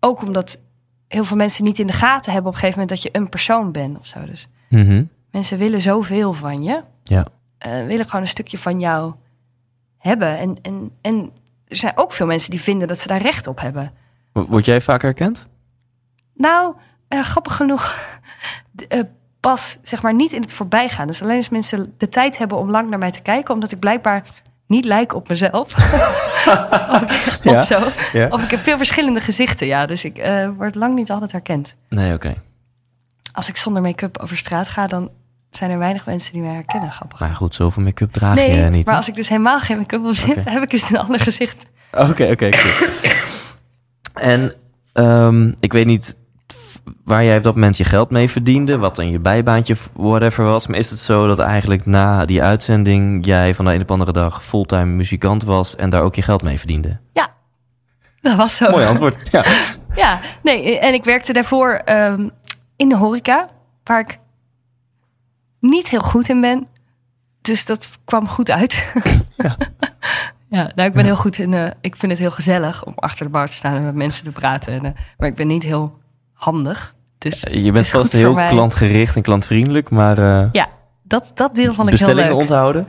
[0.00, 0.60] Ook omdat
[1.08, 3.28] heel veel mensen niet in de gaten hebben op een gegeven moment dat je een
[3.28, 4.24] persoon bent of zo.
[4.24, 5.04] Dus Mhm.
[5.30, 6.82] mensen willen zoveel van je.
[7.04, 7.24] Ja.
[7.58, 9.14] eh, willen gewoon een stukje van jou
[9.98, 10.38] hebben.
[10.38, 11.30] En, en, en
[11.68, 13.92] er zijn ook veel mensen die vinden dat ze daar recht op hebben.
[14.32, 15.46] Word jij vaak herkend?
[16.34, 16.74] Nou,
[17.08, 18.08] eh, grappig genoeg,
[19.40, 21.06] pas zeg maar niet in het voorbijgaan.
[21.06, 23.78] Dus alleen als mensen de tijd hebben om lang naar mij te kijken, omdat ik
[23.78, 24.24] blijkbaar
[24.66, 25.74] niet lijk op mezelf.
[26.94, 27.80] of, ik, Ja, of zo.
[28.12, 28.28] ja.
[28.28, 29.86] Of ik heb veel verschillende gezichten, ja.
[29.86, 31.76] Dus ik eh, word lang niet altijd herkend.
[31.88, 32.34] Nee, oké.
[33.32, 35.10] Als ik zonder make-up over straat ga, dan
[35.50, 36.92] zijn er weinig mensen die mij herkennen.
[36.92, 37.20] Grappig.
[37.20, 38.86] Maar goed, zoveel make-up draag nee, je niet.
[38.86, 40.14] maar als ik dus helemaal geen make-up op
[40.52, 41.66] heb, ik dus een ander gezicht.
[41.92, 42.48] Oké, oké.
[44.14, 44.52] En
[44.92, 46.16] ehm, ik weet niet
[47.04, 50.66] waar jij op dat moment je geld mee verdiende, wat dan je bijbaantje whatever was.
[50.66, 53.92] Maar is het zo dat eigenlijk na die uitzending jij van de een op de
[53.92, 57.00] andere dag fulltime muzikant was en daar ook je geld mee verdiende?
[58.20, 58.70] Dat was zo.
[58.70, 59.16] Mooi antwoord.
[59.30, 59.44] Ja.
[59.94, 62.28] Ja, nee, en ik werkte daarvoor ehm,
[62.76, 63.48] in de horeca,
[63.82, 64.18] waar ik
[65.60, 66.66] niet heel goed in ben.
[67.42, 68.86] Dus dat kwam goed uit.
[69.36, 69.56] Ja.
[70.48, 71.54] ja, nou, ik ben heel goed in.
[71.54, 74.24] eh, ik vind het heel gezellig om achter de bar te staan en met mensen
[74.24, 74.72] te praten.
[74.72, 75.98] En, eh, maar ik ben niet heel
[76.34, 76.94] handig.
[77.18, 80.66] Dus Je bent vast heel klantgericht en klantvriendelijk, maar eh, Ja,
[81.02, 82.86] dat, dat deel vond ik heel bestellingen onthouden.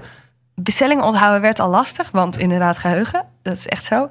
[0.55, 4.07] Bestellingen onthouden werd al lastig, want inderdaad geheugen, dat is echt zo.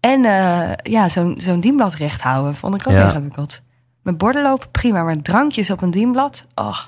[0.00, 3.04] En eh, ja, zo'n zo'n dienblad recht houden vond ik ook Ja.
[3.06, 3.60] ingewikkeld.
[4.02, 6.78] Met borden lopen prima, maar drankjes op een dienblad, oh.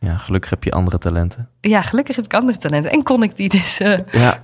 [0.00, 1.48] Ja, gelukkig heb je andere talenten.
[1.60, 2.90] Ja, gelukkig heb ik andere talenten.
[2.90, 3.78] En kon ik die dus...
[3.80, 4.34] eh, Ja.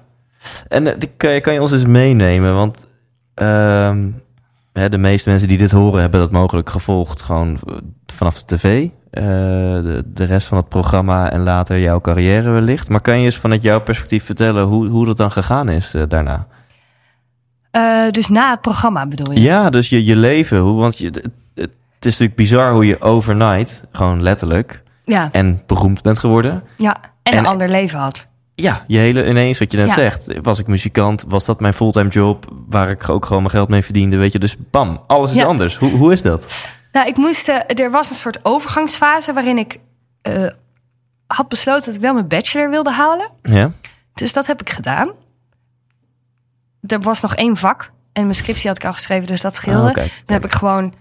[0.69, 2.55] En kan, je, kan je ons eens meenemen?
[2.55, 2.87] Want
[3.35, 4.11] ehm,
[4.75, 7.75] hè, de meeste mensen die dit horen hebben dat mogelijk gevolgd gewoon eh,
[8.07, 8.89] vanaf de tv.
[9.11, 12.89] eh, de, de rest van het programma en later jouw carrière wellicht.
[12.89, 16.03] Maar kan je eens vanuit jouw perspectief vertellen hoe, hoe dat dan gegaan is eh,
[16.09, 16.47] daarna?
[18.11, 19.41] dus na het programma bedoel je?
[19.41, 20.59] Ja, dus je, je leven.
[20.59, 21.71] Hoe, want je, het, het
[22.01, 26.63] is natuurlijk bizar hoe je overnight, gewoon letterlijk, Ja, en beroemd bent geworden.
[26.77, 26.97] ja.
[27.23, 28.27] En, En- een ander leven had.
[28.55, 29.95] Ja, je hele ineens wat je net Ja.
[29.95, 30.41] zegt.
[30.43, 31.25] Was ik muzikant?
[31.29, 32.47] Was dat mijn fulltime job?
[32.69, 34.17] Waar ik ook gewoon mijn geld mee verdiende?
[34.17, 35.45] Weet je, dus bam, alles is Ja.
[35.45, 35.77] anders.
[35.77, 36.69] Hoe, hoe is dat?
[36.93, 37.49] Nou, ik moest...
[37.49, 39.79] eh, er was een soort overgangsfase waarin ik
[40.23, 40.47] eh,
[41.27, 43.31] had besloten dat ik wel mijn bachelor wilde halen.
[43.43, 43.71] Ja,
[44.15, 45.13] Dus dat heb ik gedaan.
[46.87, 47.91] Er was nog één vak.
[48.13, 49.89] En mijn scriptie had ik al geschreven, dus dat scheelde.
[49.89, 50.95] Oh, Dan heb ik gewoon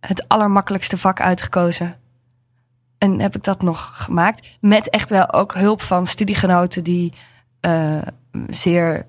[0.00, 1.96] het allermakkelijkste vak uitgekozen.
[2.98, 4.46] En heb ik dat nog gemaakt.
[4.60, 7.12] Met echt wel ook hulp van studiegenoten die
[7.60, 7.98] eh,
[8.48, 9.06] zeer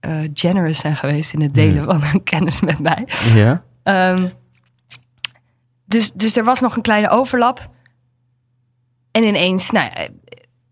[0.00, 3.08] eh, generous zijn geweest in het delen van hun kennis met mij.
[3.34, 3.62] ja.
[3.82, 4.26] Ehm,
[5.84, 7.70] dus, dus er was nog een kleine overlap.
[9.10, 10.08] En ineens, nou ja,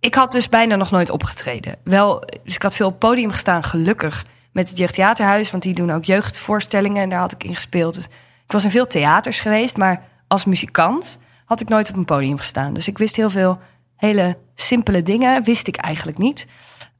[0.01, 1.77] ik had dus bijna nog nooit opgetreden.
[1.85, 4.25] Wel, dus ik had veel op het podium gestaan, gelukkig.
[4.53, 7.03] Met het Jeugdtheaterhuis, want die doen ook jeugdvoorstellingen.
[7.03, 7.95] En daar had ik in gespeeld.
[7.95, 8.05] Dus
[8.45, 12.37] ik was in veel theaters geweest, maar als muzikant had ik nooit op een podium
[12.37, 12.75] gestaan.
[12.75, 13.59] Dus ik wist heel veel
[13.97, 16.47] hele simpele dingen, wist ik eigenlijk niet.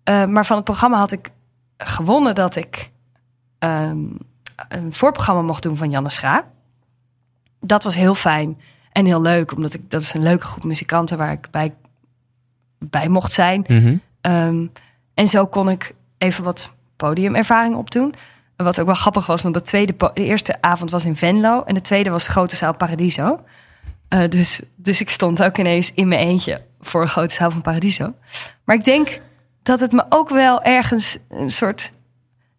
[0.03, 1.31] Eh, maar van het programma had ik
[1.79, 2.91] gewonnen dat ik
[3.59, 3.99] ehm,
[4.69, 6.45] een voorprogramma mocht doen van Janne Schra.
[7.61, 8.61] Dat was heel fijn
[8.93, 11.75] en heel leuk, omdat ik dat is een leuke groep muzikanten waar ik bij,
[12.79, 13.65] bij mocht zijn.
[13.69, 13.97] Mhm.
[14.21, 14.67] Ehm,
[15.15, 18.15] en zo kon ik even wat podiumervaring opdoen.
[18.57, 21.75] Wat ook wel grappig was, want de, tweede de eerste avond was in Venlo en
[21.75, 23.41] de tweede was de grote zaal Paradiso.
[24.15, 27.61] Eh, dus, dus ik stond ook ineens in mijn eentje voor een grote zaal van
[27.61, 28.15] Paradiso.
[28.65, 29.21] Maar ik denk
[29.63, 31.93] dat het me ook wel ergens een soort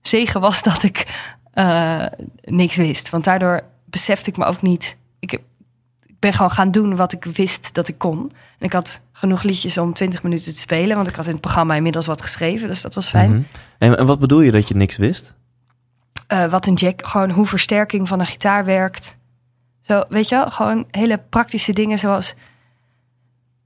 [0.01, 1.05] zegen was dat ik
[1.53, 2.05] eh,
[2.41, 3.09] niks wist.
[3.09, 4.97] Want daardoor besefte ik me ook niet.
[5.19, 5.31] Ik,
[6.05, 8.31] ik ben gewoon gaan doen wat ik wist dat ik kon.
[8.59, 10.95] En ik had genoeg liedjes om 20 minuten te spelen.
[10.95, 12.67] Want ik had in het programma inmiddels wat geschreven.
[12.67, 13.31] Dus dat was fijn.
[13.31, 13.41] Mhm.
[13.77, 15.35] en, en wat bedoel je dat je niks wist?
[16.27, 19.17] Eh, wat een jack, gewoon hoe versterking van een gitaar werkt.
[19.87, 22.33] Zo, weet je wel, gewoon hele praktische dingen zoals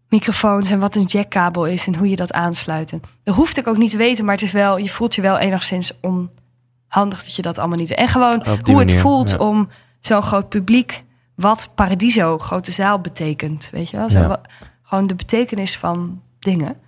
[0.09, 2.93] microfoons en wat een jackkabel is en hoe je dat aansluit.
[3.24, 5.38] Dat hoefde ik ook niet te weten, maar het is wel, je voelt je wel
[5.38, 7.91] enigszins onhandig dat je dat allemaal niet.
[7.91, 9.38] En gewoon hoe het voelt ja.
[9.38, 11.03] om zo'n groot publiek,
[11.36, 13.70] wat Paradiso, grote zaal, betekent.
[13.72, 14.41] Weet je wel, zo, Ja.
[14.84, 16.80] gewoon de betekenis van dingen.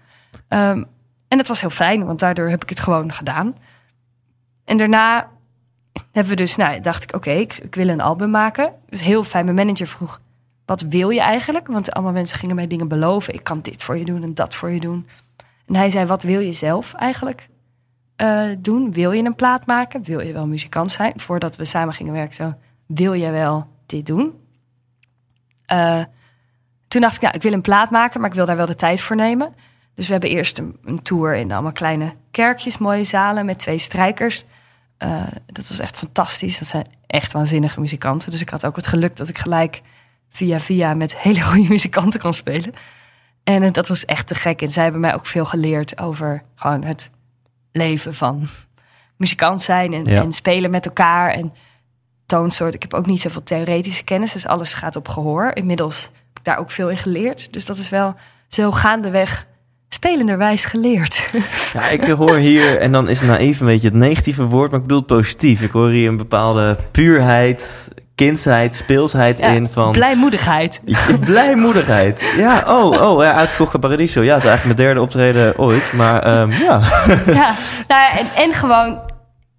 [0.47, 0.83] Ehm,
[1.27, 3.55] en het was heel fijn, want daardoor heb ik het gewoon gedaan.
[4.65, 5.29] En daarna
[6.11, 8.73] hebben we dus, nou, dacht ik, oké, ik, ik wil een album maken.
[8.89, 9.45] Dus heel fijn.
[9.45, 10.21] Mijn manager vroeg,
[10.65, 11.67] wat wil je eigenlijk?
[11.67, 13.33] Want allemaal mensen gingen mij dingen beloven.
[13.33, 15.07] Ik kan dit voor je doen en dat voor je doen.
[15.67, 17.47] En hij zei, wat wil je zelf eigenlijk
[18.15, 18.91] eh, doen?
[18.91, 20.03] Wil je een plaat maken?
[20.03, 21.19] Wil je wel muzikant zijn?
[21.19, 22.53] Voordat we samen gingen werken, zo,
[22.85, 24.33] wil je wel dit doen?
[25.73, 26.03] Uh,
[26.87, 28.75] toen dacht ik, ja, ik wil een plaat maken, maar ik wil daar wel de
[28.75, 29.53] tijd voor nemen.
[29.95, 34.45] Dus we hebben eerst een tour in allemaal kleine kerkjes, mooie zalen met twee strijkers.
[35.03, 36.59] Uh, dat was echt fantastisch.
[36.59, 38.31] Dat zijn echt waanzinnige muzikanten.
[38.31, 39.81] Dus ik had ook het geluk dat ik gelijk
[40.29, 42.73] via via met hele goede muzikanten kon spelen.
[43.43, 44.61] En uh, dat was echt te gek.
[44.61, 47.09] En zij hebben mij ook veel geleerd over gewoon het
[47.71, 48.47] leven van
[49.17, 50.21] muzikant zijn en, Ja.
[50.21, 51.29] en spelen met elkaar.
[51.31, 51.53] En
[52.25, 52.73] toonsoort.
[52.73, 55.51] Ik heb ook niet zoveel theoretische kennis, dus alles gaat op gehoor.
[55.53, 57.53] Inmiddels heb ik daar ook veel in geleerd.
[57.53, 58.15] Dus dat is wel
[58.47, 59.47] zo gaandeweg
[59.93, 61.29] spelenderwijs geleerd.
[61.73, 64.79] Ja, ik hoor hier, en dan is het naïef een beetje het negatieve woord, maar
[64.79, 65.61] ik bedoel het positief.
[65.61, 69.91] Ik hoor hier een bepaalde puurheid, kindsheid, speelsheid Ja, in van...
[69.91, 70.81] Blijmoedigheid.
[71.19, 72.33] Blijmoedigheid.
[72.37, 73.47] Ja, oh, oh, ja,
[73.79, 74.21] Paradiso.
[74.21, 75.93] Ja, dat is eigenlijk mijn derde optreden ooit.
[75.93, 76.81] Maar ehm, ja,
[77.41, 77.55] ja,
[77.87, 78.99] nou en, en gewoon.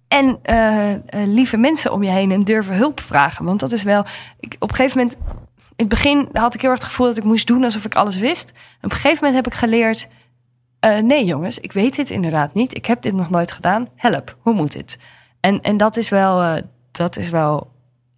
[0.07, 3.45] En eh, eh, lieve mensen om je heen en durven hulp vragen.
[3.45, 4.05] Want dat is wel.
[4.39, 5.17] Ik, op een gegeven moment.
[5.75, 7.95] In het begin had ik heel erg het gevoel dat ik moest doen alsof ik
[7.95, 8.49] alles wist.
[8.49, 10.07] En op een gegeven moment heb ik geleerd.
[10.83, 12.75] Eh, nee, jongens, ik weet dit inderdaad niet.
[12.75, 13.87] Ik heb dit nog nooit gedaan.
[13.95, 14.97] Help, hoe moet dit?
[15.39, 16.41] En, en dat is wel.
[16.41, 16.61] eh,
[16.91, 17.71] dat is wel.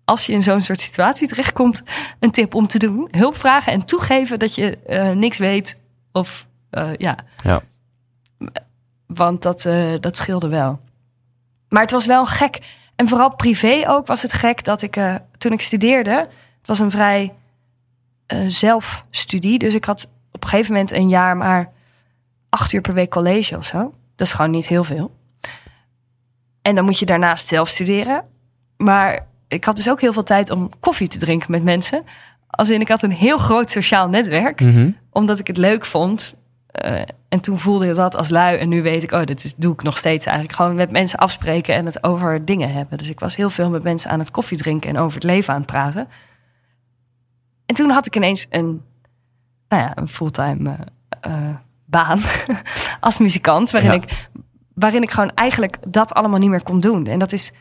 [0.06, 1.84] Als je in zo'n soort situatie terechtkomt,
[2.20, 3.08] een tip om te doen.
[3.12, 5.82] Hulp vragen en toegeven dat je eh, niks weet.
[6.12, 6.48] Of
[6.98, 7.62] ja, ja.
[9.06, 9.68] want dat,
[10.00, 10.80] dat scheelde wel.
[11.70, 12.60] Maar het was wel gek.
[12.96, 14.98] En vooral privé ook was het gek dat ik
[15.38, 16.12] toen ik studeerde.
[16.58, 17.34] Het was een vrij
[18.48, 19.60] zelfstudie.
[19.60, 21.74] Dus ik had op een gegeven moment een jaar maar
[22.56, 23.94] acht uur per week college of zo.
[24.16, 25.12] Dat is gewoon niet heel veel.
[26.62, 28.24] En dan moet je daarnaast zelf studeren.
[28.78, 32.04] Maar ik had dus ook heel veel tijd om koffie te drinken met mensen.
[32.50, 34.90] Als in, ik had een heel groot sociaal netwerk Mhm.
[35.12, 36.36] omdat ik het leuk vond.
[36.68, 38.58] Eh, en toen voelde ik dat als lui.
[38.58, 40.58] En nu weet ik, oh, dit is, doe ik nog steeds eigenlijk.
[40.58, 42.98] Gewoon met mensen afspreken en het over dingen hebben.
[42.98, 45.54] Dus ik was heel veel met mensen aan het koffie drinken en over het leven
[45.54, 46.08] aan het praten.
[47.66, 48.82] En toen had ik ineens een,
[49.68, 50.78] nou ja, een fulltime
[51.22, 51.56] eh, eh,
[51.98, 52.20] baan
[53.00, 53.72] als muzikant.
[53.72, 53.96] Waarin, Ja.
[53.98, 54.28] ik,
[54.74, 57.06] waarin ik gewoon eigenlijk dat allemaal niet meer kon doen.
[57.08, 57.52] En dat is.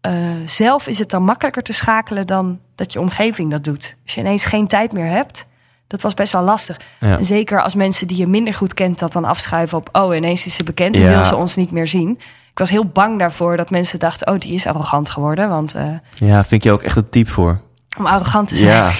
[0.00, 0.12] eh,
[0.46, 3.96] zelf is het dan makkelijker te schakelen dan dat je omgeving dat doet.
[4.04, 5.46] Als je ineens geen tijd meer hebt,
[5.86, 6.80] dat was best wel lastig.
[7.00, 7.18] Ja.
[7.18, 9.88] En zeker als mensen die je minder goed kent dat dan afschuiven op...
[9.92, 11.10] oh, ineens is ze bekend en Ja.
[11.14, 12.10] wil ze ons niet meer zien.
[12.50, 14.28] Ik was heel bang daarvoor dat mensen dachten...
[14.32, 15.48] oh, die is arrogant geworden.
[15.48, 17.60] Want eh, ja, vind je ook echt een type voor.
[17.98, 18.70] Om arrogant te zijn...
[18.70, 18.90] Ja.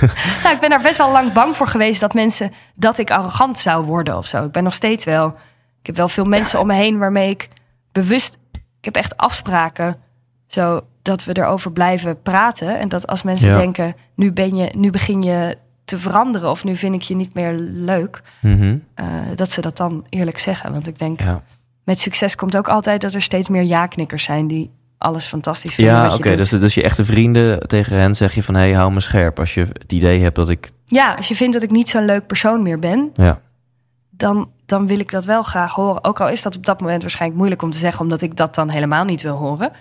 [0.42, 2.00] nou, ik ben daar best wel lang bang voor geweest...
[2.00, 4.44] dat mensen dat ik arrogant zou worden of zo.
[4.44, 5.26] Ik ben nog steeds wel...
[5.80, 7.48] Ik heb wel veel mensen om me heen waarmee ik
[7.92, 8.38] bewust...
[8.52, 9.96] Ik heb echt afspraken
[10.46, 12.78] zo dat we erover blijven praten.
[12.78, 13.56] En dat als mensen Ja.
[13.56, 13.96] denken...
[14.14, 17.52] Nu, ben je, nu begin je te veranderen of nu vind ik je niet meer
[17.58, 18.22] leuk...
[18.40, 18.76] Mhm.
[18.94, 20.72] eh, dat ze dat dan eerlijk zeggen.
[20.72, 21.20] Want ik denk,
[21.84, 25.94] met succes komt ook altijd dat er steeds meer ja-knikkers zijn die alles fantastisch vinden.
[25.94, 26.36] ja oké.
[26.36, 28.54] dus, dus je echte vrienden, tegen hen zeg je van...
[28.54, 29.38] hé, hey, hou me scherp.
[29.38, 30.70] Als je het idee hebt dat ik...
[30.84, 33.40] Ja, als je vindt dat ik niet zo'n leuk persoon meer ben, Ja,
[34.16, 36.04] dan, dan wil ik dat wel graag horen.
[36.04, 38.54] Ook al is dat op dat moment waarschijnlijk moeilijk om te zeggen, omdat ik dat
[38.54, 39.72] dan helemaal niet wil horen.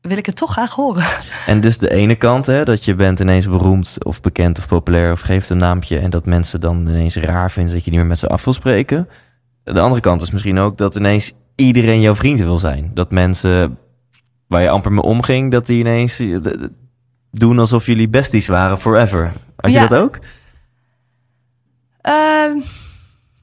[0.00, 1.04] Wil ik het toch graag horen.
[1.46, 5.12] En dus de ene kant, hè, dat je bent ineens beroemd of bekend of populair
[5.12, 8.08] of geeft een naampje en dat mensen dan ineens raar vinden dat je niet meer
[8.08, 9.08] met ze af wil spreken.
[9.62, 12.90] De andere kant is misschien ook dat ineens iedereen jouw vriend wil zijn.
[12.94, 13.78] Dat mensen
[14.54, 16.36] waar je amper mee omging, dat die ineens eh,
[17.30, 19.32] doen alsof jullie besties waren forever.
[19.56, 19.86] Had je Ja.
[19.86, 20.18] dat ook?
[22.00, 22.58] Ehm,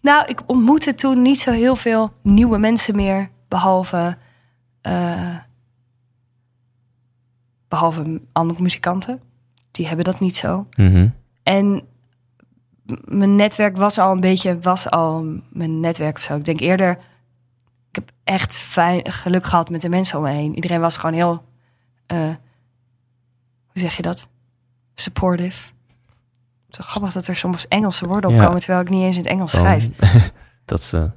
[0.01, 4.17] nou, ik ontmoette toen niet zo heel veel nieuwe mensen meer, behalve,
[4.81, 5.35] eh,
[7.67, 9.21] behalve andere muzikanten.
[9.71, 10.67] Die hebben dat niet zo.
[10.75, 11.07] Mhm.
[11.43, 11.81] En
[13.05, 16.35] mijn netwerk was al een beetje, was al mijn netwerk of zo.
[16.35, 16.97] Ik denk eerder,
[18.31, 20.55] echt fijn geluk gehad met de mensen om me heen.
[20.55, 21.43] Iedereen was gewoon heel,
[22.05, 22.17] eh,
[23.67, 24.27] hoe zeg je dat?
[24.95, 25.69] Supportive.
[26.69, 28.37] Zo grappig dat er soms Engelse woorden Ja.
[28.37, 29.87] opkomen, terwijl ik niet eens in het Engels schrijf.
[30.65, 31.11] dat ze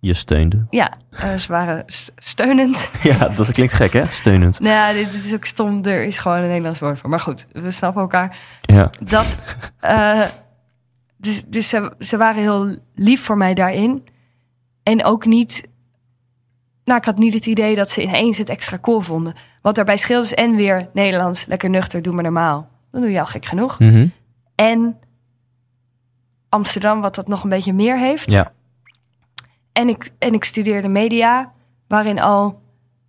[0.00, 0.66] je steunde.
[0.70, 2.90] Ja, eh, ze waren st- steunend.
[3.02, 4.06] Ja, dat klinkt gek hè?
[4.06, 4.60] Steunend.
[4.60, 5.84] nou ja, dit is ook stom.
[5.84, 7.10] Er is gewoon een Nederlands woord voor.
[7.10, 8.36] Maar goed, we snappen elkaar.
[8.60, 8.90] Ja.
[9.00, 9.34] dat.
[9.80, 10.24] eh,
[11.16, 14.04] dus dus ze, ze waren heel lief voor mij daarin.
[14.82, 15.68] En ook niet.
[16.90, 19.34] Nou, ik had niet het idee dat ze ineens het extra cool vonden.
[19.62, 22.68] Wat daarbij scheelde is en weer Nederlands, lekker nuchter, doe maar normaal.
[22.90, 23.78] Dan doe je al gek genoeg.
[23.78, 24.06] Mhm.
[24.54, 24.98] En
[26.48, 28.30] Amsterdam, wat dat nog een beetje meer heeft.
[28.30, 28.52] Ja.
[29.72, 31.52] En ik, en ik studeerde media,
[31.88, 32.62] waarin al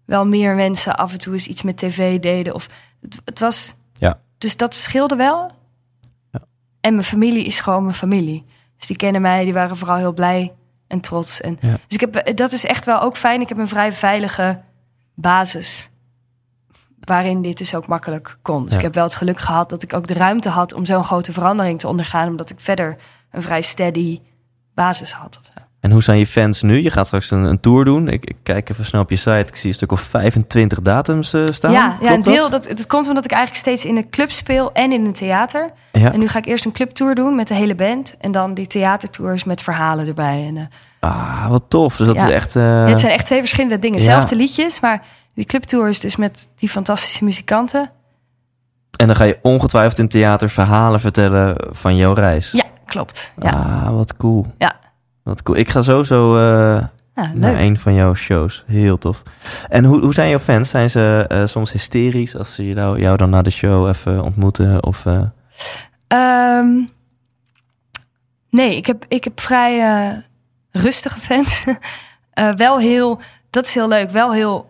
[0.06, 2.54] wel meer mensen af en toe eens iets met tv deden.
[2.54, 2.70] Of
[3.02, 3.74] het, het was.
[3.94, 4.20] Ja.
[4.38, 5.52] Dus dat scheelde wel.
[6.82, 8.46] En mijn familie is gewoon mijn familie.
[8.78, 10.54] Dus die kennen mij, die waren vooral heel blij
[10.92, 11.42] en trots.
[11.42, 11.70] En, Ja.
[11.88, 13.42] Dus ik heb, dat is echt wel ook fijn.
[13.42, 14.62] Ik heb een vrij veilige
[15.16, 15.90] basis.
[17.00, 18.62] Waarin dit dus ook makkelijk kon.
[18.64, 18.78] Dus Ja.
[18.78, 21.34] ik heb wel het geluk gehad dat ik ook de ruimte had om zo'n grote
[21.34, 22.28] verandering te ondergaan.
[22.28, 22.98] Omdat ik verder
[23.32, 24.20] een vrij steady
[24.74, 25.40] basis had.
[25.40, 25.60] of zo.
[25.82, 26.84] En hoe zijn je fans nu?
[26.84, 28.08] Je gaat straks een, een tour doen.
[28.08, 29.32] Ik, ik kijk even snel op je site.
[29.48, 31.72] Ik zie een stuk of 25 datums eh, staan.
[31.72, 32.50] Ja, ja een deel.
[32.50, 32.64] Dat?
[32.68, 35.72] Dat, komt omdat ik eigenlijk steeds in een club speel en in een theater.
[35.92, 36.12] Ja.
[36.14, 38.16] En nu ga ik eerst een clubtour doen met de hele band.
[38.20, 40.46] En dan die theatertours met verhalen erbij.
[40.48, 40.64] En, eh,
[41.00, 41.96] Ah, wat tof.
[41.96, 42.26] Dus dat Ja.
[42.26, 42.56] is echt...
[42.56, 44.00] eh, Ja, het zijn echt twee verschillende dingen.
[44.00, 45.04] Zelfde liedjes, maar
[45.34, 47.90] die clubtour is dus met die fantastische muzikanten.
[48.98, 52.52] En dan ga je ongetwijfeld in theater verhalen vertellen van jouw reis.
[52.52, 53.32] Ja, klopt.
[53.42, 54.46] Ja, Ah, wat cool.
[54.58, 54.74] Ja.
[55.32, 55.58] Wat cool.
[55.58, 56.92] Ik ga sowieso ja
[57.34, 58.64] naar een van jouw shows.
[58.68, 59.24] Heel tof.
[59.70, 60.70] En hoe, hoe zijn jouw fans?
[60.70, 64.84] Zijn ze eh, soms hysterisch als ze jou, jou dan na de show even ontmoeten?
[64.84, 65.22] Of, eh,
[66.08, 66.86] Ehm,
[68.50, 70.24] nee, ik heb, ik heb vrij
[70.72, 71.64] rustige fans.
[72.56, 74.10] Wel heel, dat is heel leuk.
[74.10, 74.66] Wel heel,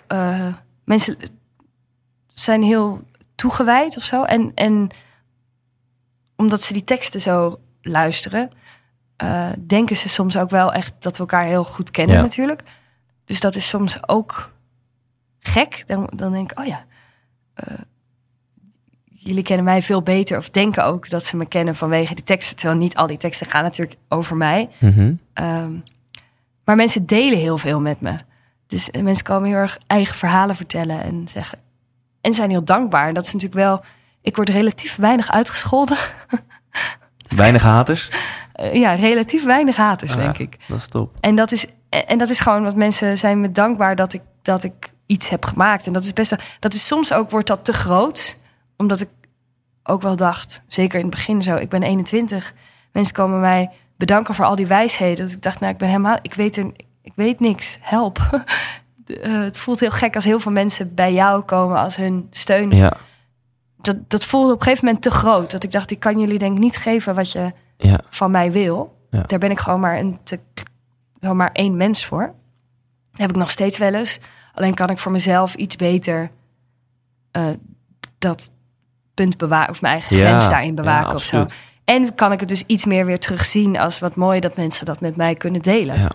[0.83, 1.17] mensen
[2.33, 3.01] zijn heel
[3.35, 4.23] toegewijd of zo.
[4.23, 4.89] En, en
[6.35, 8.51] omdat ze die teksten zo luisteren,
[9.21, 12.21] eh, denken ze soms ook wel echt dat we elkaar heel goed kennen Ja.
[12.21, 12.61] natuurlijk.
[13.25, 14.51] Dus dat is soms ook
[15.39, 15.83] gek.
[15.87, 16.85] Dan, dan denk ik, oh ja,
[17.53, 17.73] eh,
[19.03, 20.37] jullie kennen mij veel beter.
[20.37, 22.55] Of denken ook dat ze me kennen vanwege die teksten.
[22.55, 24.69] Terwijl niet al die teksten gaan natuurlijk over mij.
[24.79, 25.13] mhm.
[25.33, 25.71] Ehm,
[26.65, 28.17] maar mensen delen heel veel met me.
[28.67, 31.59] Dus mensen komen heel erg eigen verhalen vertellen en zeggen.
[32.21, 33.07] En zijn heel dankbaar.
[33.07, 33.83] En dat is natuurlijk wel.
[34.21, 35.97] Ik word relatief weinig uitgescholden.
[37.35, 38.09] Weinig haters?
[38.53, 40.57] Eh, ja, relatief weinig haters, Ah, denk ik.
[40.67, 41.15] Dat is top.
[41.19, 44.63] En dat is, en dat is gewoon wat mensen zijn me dankbaar dat ik, dat
[44.63, 44.73] ik
[45.05, 45.87] iets heb gemaakt.
[45.87, 48.37] En dat is best wel, dat is soms ook wordt dat te groot.
[48.77, 49.09] Omdat ik
[49.83, 52.53] ook wel dacht, zeker in het begin zo, ik ben 21.
[52.91, 55.25] Mensen komen mij bedanken voor al die wijsheden.
[55.25, 56.57] Dat ik dacht, nou, ik ben helemaal, ik weet,
[57.01, 58.19] ik weet niks, help.
[59.21, 62.71] Eh, het voelt heel gek als heel veel mensen bij jou komen als hun steun.
[62.71, 62.93] Ja,
[63.81, 65.51] Dat, dat voelde op een gegeven moment te groot.
[65.51, 67.99] Dat ik dacht, ik kan jullie denk ik niet geven wat je ja.
[68.09, 68.97] van mij wil.
[69.09, 69.21] Ja.
[69.21, 70.39] Daar ben ik gewoon maar, een te,
[71.19, 72.33] gewoon maar één mens voor.
[73.11, 74.19] Dat heb ik nog steeds wel eens.
[74.53, 76.31] Alleen kan ik voor mezelf iets beter
[77.31, 77.47] eh,
[78.17, 78.51] dat
[79.13, 81.45] punt bewaken, of mijn eigen Ja, grens daarin bewaken of zo.
[81.83, 84.99] En kan ik het dus iets meer weer terugzien als wat mooi dat mensen dat
[84.99, 86.09] met mij kunnen delen.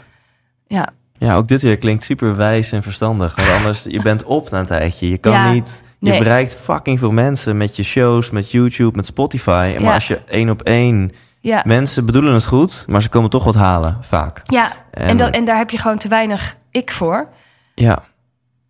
[0.66, 0.86] Ja.
[1.18, 3.34] Ja, ook dit weer klinkt super wijs en verstandig.
[3.36, 5.08] Want anders, je bent op na een tijdje.
[5.10, 5.82] Je kan Ja, niet...
[5.98, 6.18] Je nee.
[6.18, 9.70] bereikt fucking veel mensen met je shows, met YouTube, met Spotify.
[9.74, 9.94] Maar Ja.
[9.94, 11.12] als je één op één...
[11.40, 11.62] ja.
[11.66, 14.40] Mensen bedoelen het goed, maar ze komen toch wat halen, vaak.
[14.44, 14.72] ja.
[14.90, 17.28] En, En- dat, en daar heb je gewoon te weinig ik voor.
[17.74, 18.02] Ja,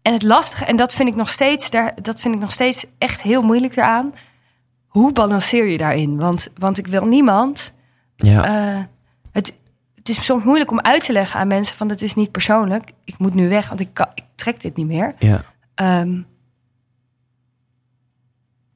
[0.02, 2.84] En het lastige, en dat vind ik nog steeds, daar, dat vind ik nog steeds
[2.98, 4.12] echt heel moeilijk eraan.
[4.86, 6.16] Hoe balanceer je daarin?
[6.18, 7.72] Want, want ik wil niemand.
[8.16, 8.44] ja.
[8.44, 8.78] eh,
[10.06, 12.90] het is soms moeilijk om uit te leggen aan mensen van het is niet persoonlijk.
[13.04, 15.14] Ik moet nu weg, want ik, kan, ik trek dit niet meer.
[15.18, 15.42] ja.
[15.74, 16.20] Ehm,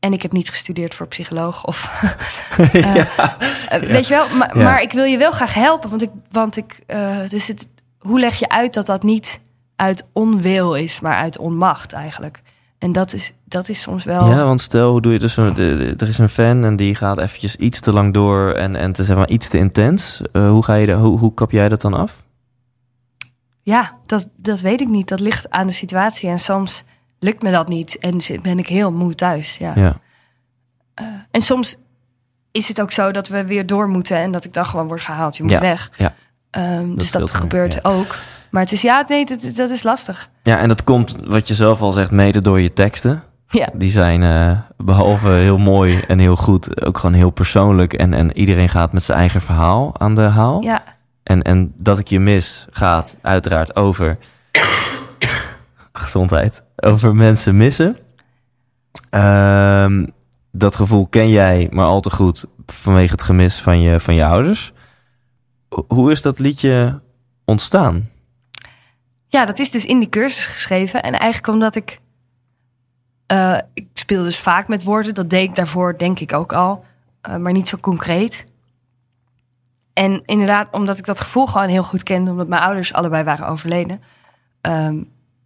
[0.00, 2.02] en ik heb niet gestudeerd voor psycholoog of
[2.72, 4.36] eh, eh, weet je wel.
[4.36, 4.64] Maar, Ja.
[4.64, 8.20] maar ik wil je wel graag helpen, want ik, want ik, eh, dus het, hoe
[8.20, 9.40] leg je uit dat dat niet
[9.76, 12.40] uit onwil is, maar uit onmacht eigenlijk?
[12.80, 14.28] En dat is, dat is soms wel.
[14.30, 17.56] Ja, want stel, hoe doe je dus er is een fan en die gaat eventjes
[17.56, 20.20] iets te lang door en, en te, zeg maar, iets te intens.
[20.32, 22.22] Eh, hoe, ga je de, hoe, hoe kap jij dat dan af?
[23.62, 25.08] Ja, dat, dat weet ik niet.
[25.08, 26.28] Dat ligt aan de situatie.
[26.28, 26.82] En soms
[27.18, 27.98] lukt me dat niet.
[27.98, 29.56] En zit- ben ik heel moe thuis.
[29.56, 29.72] Ja.
[29.76, 29.96] Ja,
[31.30, 31.76] En soms
[32.50, 34.16] is het ook zo dat we weer door moeten.
[34.16, 35.36] En dat ik dan gewoon word gehaald.
[35.36, 35.90] Je moet Ja, weg.
[35.96, 36.14] ja.
[36.50, 37.80] Ehm, dus dat gebeurt ja.
[37.82, 38.16] ook.
[38.50, 40.28] Maar het is ja, nee, dat, dat is lastig.
[40.42, 43.22] ja, en dat komt, wat je zelf al zegt, mede door je teksten.
[43.48, 47.92] Ja, Die zijn eh, behalve heel mooi en heel goed, ook gewoon heel persoonlijk.
[47.92, 50.62] En, en iedereen gaat met zijn eigen verhaal aan de haal.
[50.62, 50.82] ja,
[51.22, 54.18] En, en dat ik je mis gaat uiteraard over
[55.92, 57.96] gezondheid, over mensen missen.
[59.10, 60.06] Ehm,
[60.52, 64.24] dat gevoel ken jij maar al te goed vanwege het gemis van je, van je
[64.24, 64.72] ouders.
[65.68, 67.00] Ho- Hoe is dat liedje
[67.44, 68.08] ontstaan?
[69.30, 71.02] Ja, dat is dus in die cursus geschreven.
[71.02, 72.00] En eigenlijk omdat ik...
[73.26, 75.14] eh, ik speel dus vaak met woorden.
[75.14, 76.84] Dat deed ik daarvoor denk ik ook al.
[77.20, 78.46] eh, maar niet zo concreet.
[79.92, 82.30] En inderdaad, omdat ik dat gevoel gewoon heel goed kende...
[82.30, 84.02] omdat mijn ouders allebei waren overleden...
[84.60, 85.02] ehm,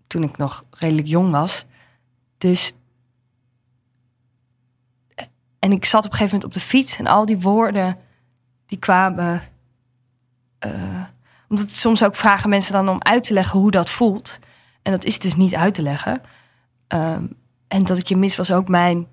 [0.06, 1.64] toen ik nog redelijk jong was.
[2.38, 2.72] Dus...
[5.58, 6.98] En ik zat op een gegeven moment op de fiets...
[6.98, 7.98] en al die woorden,
[8.66, 9.42] die kwamen...
[10.58, 10.93] eh,
[11.54, 14.38] omdat soms ook vragen mensen dan om uit te leggen hoe dat voelt.
[14.82, 16.20] En dat is dus niet uit te leggen.
[16.88, 17.26] Ehm,
[17.68, 19.06] en dat ik je mis was ook mijn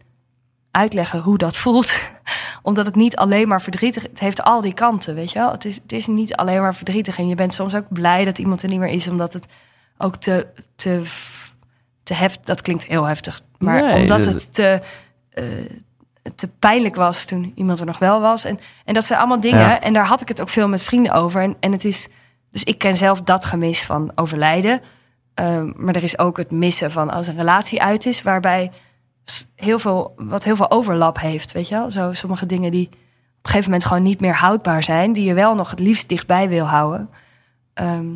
[0.71, 1.99] uitleggen hoe dat voelt.
[2.63, 5.51] Omdat het niet alleen maar verdrietig Het heeft al die kanten, weet je wel.
[5.51, 7.17] Het is, het is niet alleen maar verdrietig.
[7.17, 9.45] En je bent soms ook blij dat iemand er niet meer is, omdat het
[9.97, 11.01] ook te, te,
[12.03, 12.45] te heftig...
[12.45, 13.41] Dat klinkt heel heftig.
[13.57, 14.81] Maar Nee, omdat dat- het te,
[15.29, 15.43] eh,
[16.35, 18.43] te pijnlijk was toen iemand er nog wel was.
[18.43, 19.59] En, en dat zijn allemaal dingen.
[19.59, 19.81] Ja.
[19.81, 21.41] En daar had ik het ook veel met vrienden over.
[21.41, 22.07] En, en het is...
[22.51, 24.81] Dus ik ken zelf dat gemis van overlijden.
[25.33, 28.71] Ehm, maar er is ook het missen van als een relatie uit is, waarbij
[29.55, 31.91] heel veel, wat heel veel overlap heeft, weet je wel?
[31.91, 32.93] Zo sommige dingen die op
[33.47, 36.49] een gegeven moment gewoon niet meer houdbaar zijn, die je wel nog het liefst dichtbij
[36.49, 37.09] wil houden.
[37.73, 38.09] Ehm,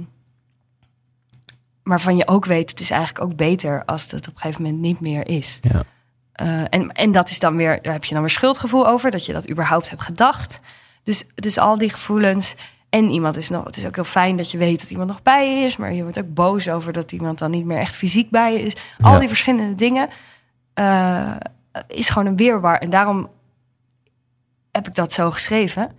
[1.83, 4.61] maar van je ook weet, het is eigenlijk ook beter als het op een gegeven
[4.63, 5.59] moment niet meer is.
[5.61, 5.83] Ja.
[6.31, 9.25] Eh, en, en dat is dan weer, daar heb je dan weer schuldgevoel over, dat
[9.25, 10.59] je dat überhaupt hebt gedacht.
[11.03, 12.55] Dus, dus al die gevoelens.
[12.95, 15.21] En iemand is nog, het is ook heel fijn dat je weet dat iemand nog
[15.21, 17.95] bij je is, maar je wordt ook boos over dat iemand dan niet meer echt
[17.95, 18.73] fysiek bij je is.
[19.01, 19.19] Al Ja.
[19.19, 20.09] die verschillende dingen
[20.73, 21.31] eh,
[21.87, 22.77] is gewoon een weerwar.
[22.77, 23.29] En daarom
[24.71, 25.91] heb ik dat zo geschreven.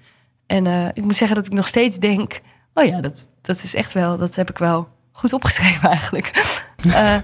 [0.46, 2.40] En eh, ik moet zeggen dat ik nog steeds denk:
[2.74, 6.26] oh ja, dat, dat is echt wel, dat heb ik wel goed opgeschreven eigenlijk.
[6.92, 7.16] Eh,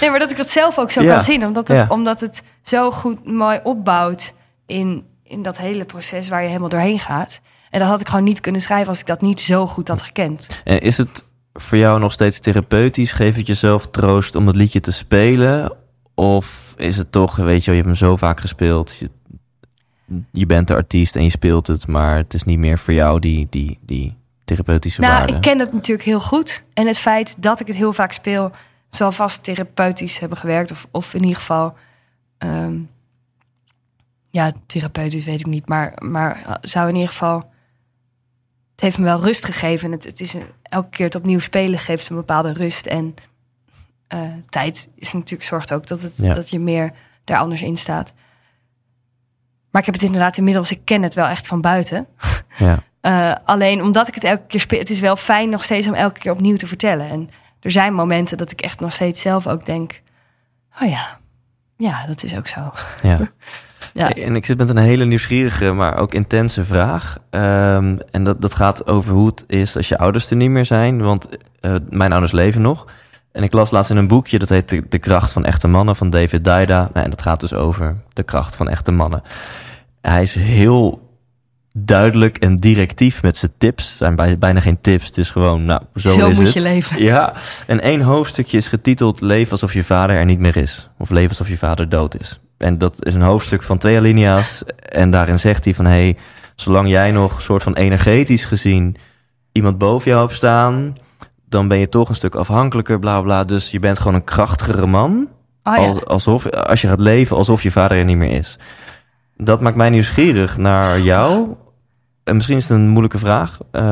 [0.00, 1.12] nee, maar dat ik dat zelf ook zo Ja.
[1.14, 1.86] kan zien, omdat het, Ja.
[1.88, 4.32] omdat het zo goed mooi opbouwt
[4.66, 7.40] in, in dat hele proces waar je helemaal doorheen gaat.
[7.70, 10.02] En dat had ik gewoon niet kunnen schrijven als ik dat niet zo goed had
[10.02, 10.46] gekend.
[10.64, 13.12] En is het voor jou nog steeds therapeutisch?
[13.12, 15.72] Geef het jezelf troost om het liedje te spelen?
[16.14, 18.96] Of is het toch, weet je, je hebt hem zo vaak gespeeld.
[18.96, 19.10] Je,
[20.32, 23.18] je bent de artiest en je speelt het, maar het is niet meer voor jou
[23.20, 25.34] die, die, die therapeutische Nou, waarde.
[25.34, 26.62] ik ken het natuurlijk heel goed.
[26.74, 28.50] En het feit dat ik het heel vaak speel,
[28.90, 30.70] zal vast therapeutisch hebben gewerkt.
[30.70, 31.76] Of, of in ieder geval.
[32.38, 32.76] ehm,
[34.30, 35.68] ja, therapeutisch weet ik niet.
[35.68, 37.50] Maar, maar zou in ieder geval.
[38.78, 39.92] Het heeft me wel rust gegeven.
[39.92, 42.86] Het, het is een- elke keer het opnieuw spelen geeft een bepaalde rust.
[42.86, 43.14] En
[44.06, 46.34] eh, tijd is natuurlijk zorgt ook dat, het, Ja.
[46.34, 46.92] dat je meer
[47.24, 48.12] daar anders in staat.
[49.70, 52.06] Maar ik heb het inderdaad inmiddels, ik ken het wel echt van buiten.
[52.56, 52.78] Ja.
[53.00, 55.94] Eh, alleen omdat ik het elke keer speel, het is wel fijn nog steeds om
[55.94, 57.08] elke keer opnieuw te vertellen.
[57.08, 57.28] En
[57.60, 60.02] er zijn momenten dat ik echt nog steeds zelf ook denk:
[60.82, 61.18] oh ja,
[61.76, 62.72] ja, dat is ook zo.
[63.02, 63.18] Ja.
[63.94, 64.10] Ja.
[64.10, 67.16] En ik zit met een hele nieuwsgierige, maar ook intense vraag.
[67.30, 70.64] Ehm, en dat, dat gaat over hoe het is als je ouders er niet meer
[70.64, 71.00] zijn.
[71.02, 71.28] Want
[71.60, 72.86] eh, mijn ouders leven nog.
[73.32, 75.96] En ik las laatst in een boekje, dat heet De, de Kracht van Echte Mannen
[75.96, 76.90] van David Daida.
[76.92, 79.22] Nou, en dat gaat dus over de kracht van echte mannen.
[80.00, 81.06] Hij is heel
[81.72, 83.88] duidelijk en directief met zijn tips.
[83.88, 86.54] Het zijn bij, bijna geen tips, het is gewoon, nou, zo, Zo is moet het.
[86.54, 87.02] je leven.
[87.02, 87.32] Ja,
[87.66, 90.88] en één hoofdstukje is getiteld Leef alsof je vader er niet meer is.
[90.98, 92.40] Of Leef alsof je vader dood is.
[92.58, 94.62] En dat is een hoofdstuk van twee alinea's.
[94.88, 95.84] En daarin zegt hij van...
[95.84, 96.16] hé, hey,
[96.54, 98.96] zolang jij nog soort van energetisch gezien...
[99.52, 100.96] iemand boven jou hebt staan...
[101.48, 103.44] dan ben je toch een stuk afhankelijker, bla bla.
[103.44, 105.28] Dus je bent gewoon een krachtigere man.
[105.62, 105.86] Oh ja.
[105.86, 108.58] Als, alsof, als je gaat leven alsof je vader er niet meer is.
[109.36, 111.48] Dat maakt mij nieuwsgierig naar jou.
[112.24, 113.82] En misschien is het een moeilijke vraag, eh,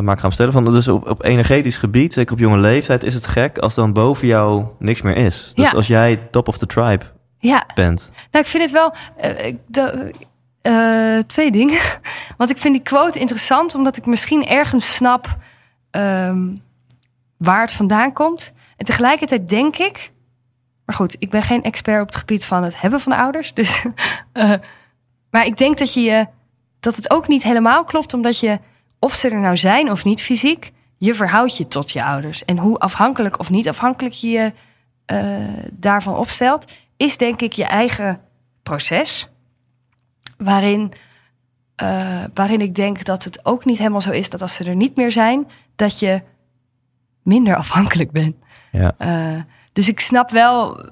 [0.00, 0.52] maar ik ga hem stellen.
[0.52, 3.92] Van, dus op, op energetisch gebied, zeker op jonge leeftijd, is het gek als dan
[3.92, 5.52] boven jou niks meer is.
[5.54, 5.76] Dus Ja.
[5.76, 7.04] als jij top of the tribe
[7.46, 8.10] ja, bent.
[8.30, 10.10] nou, ik vind het wel eh, de,
[10.62, 11.80] eh, twee dingen.
[12.38, 15.36] Want ik vind die quote interessant, omdat ik misschien ergens snap
[15.90, 16.56] ehm,
[17.36, 18.52] waar het vandaan komt.
[18.76, 20.12] En tegelijkertijd denk ik.
[20.84, 23.54] Maar goed, ik ben geen expert op het gebied van het hebben van ouders.
[23.54, 23.82] Dus,
[24.32, 24.52] eh,
[25.30, 26.26] maar ik denk dat, je, je-
[26.80, 28.58] dat het ook niet helemaal klopt, omdat je,
[28.98, 32.44] of ze er nou zijn of niet fysiek, je verhoudt je tot je ouders.
[32.44, 34.52] En hoe afhankelijk of niet afhankelijk je je
[35.06, 35.36] eh,
[35.72, 38.20] daarvan opstelt, is denk ik je eigen
[38.62, 39.28] proces.
[40.38, 40.92] Waarin,
[41.74, 44.76] eh, waarin ik denk dat het ook niet helemaal zo is dat als ze er
[44.76, 46.22] niet meer zijn, dat je
[47.22, 48.36] minder afhankelijk bent.
[48.72, 48.94] Ja.
[48.98, 49.42] Eh,
[49.72, 50.84] dus ik snap wel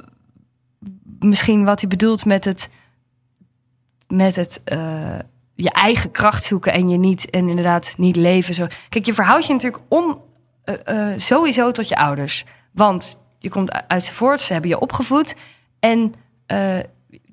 [1.18, 2.70] misschien wat hij bedoelt met het,
[4.08, 4.60] met het
[5.54, 8.54] je eigen kracht zoeken en je niet en inderdaad niet leven.
[8.54, 8.66] Zo.
[8.88, 10.18] Kijk, je verhoudt je natuurlijk on,
[11.16, 12.44] sowieso tot je ouders.
[12.72, 15.34] Want je komt uit ze voort, ze hebben je opgevoed.
[15.80, 16.14] En
[16.46, 16.78] eh,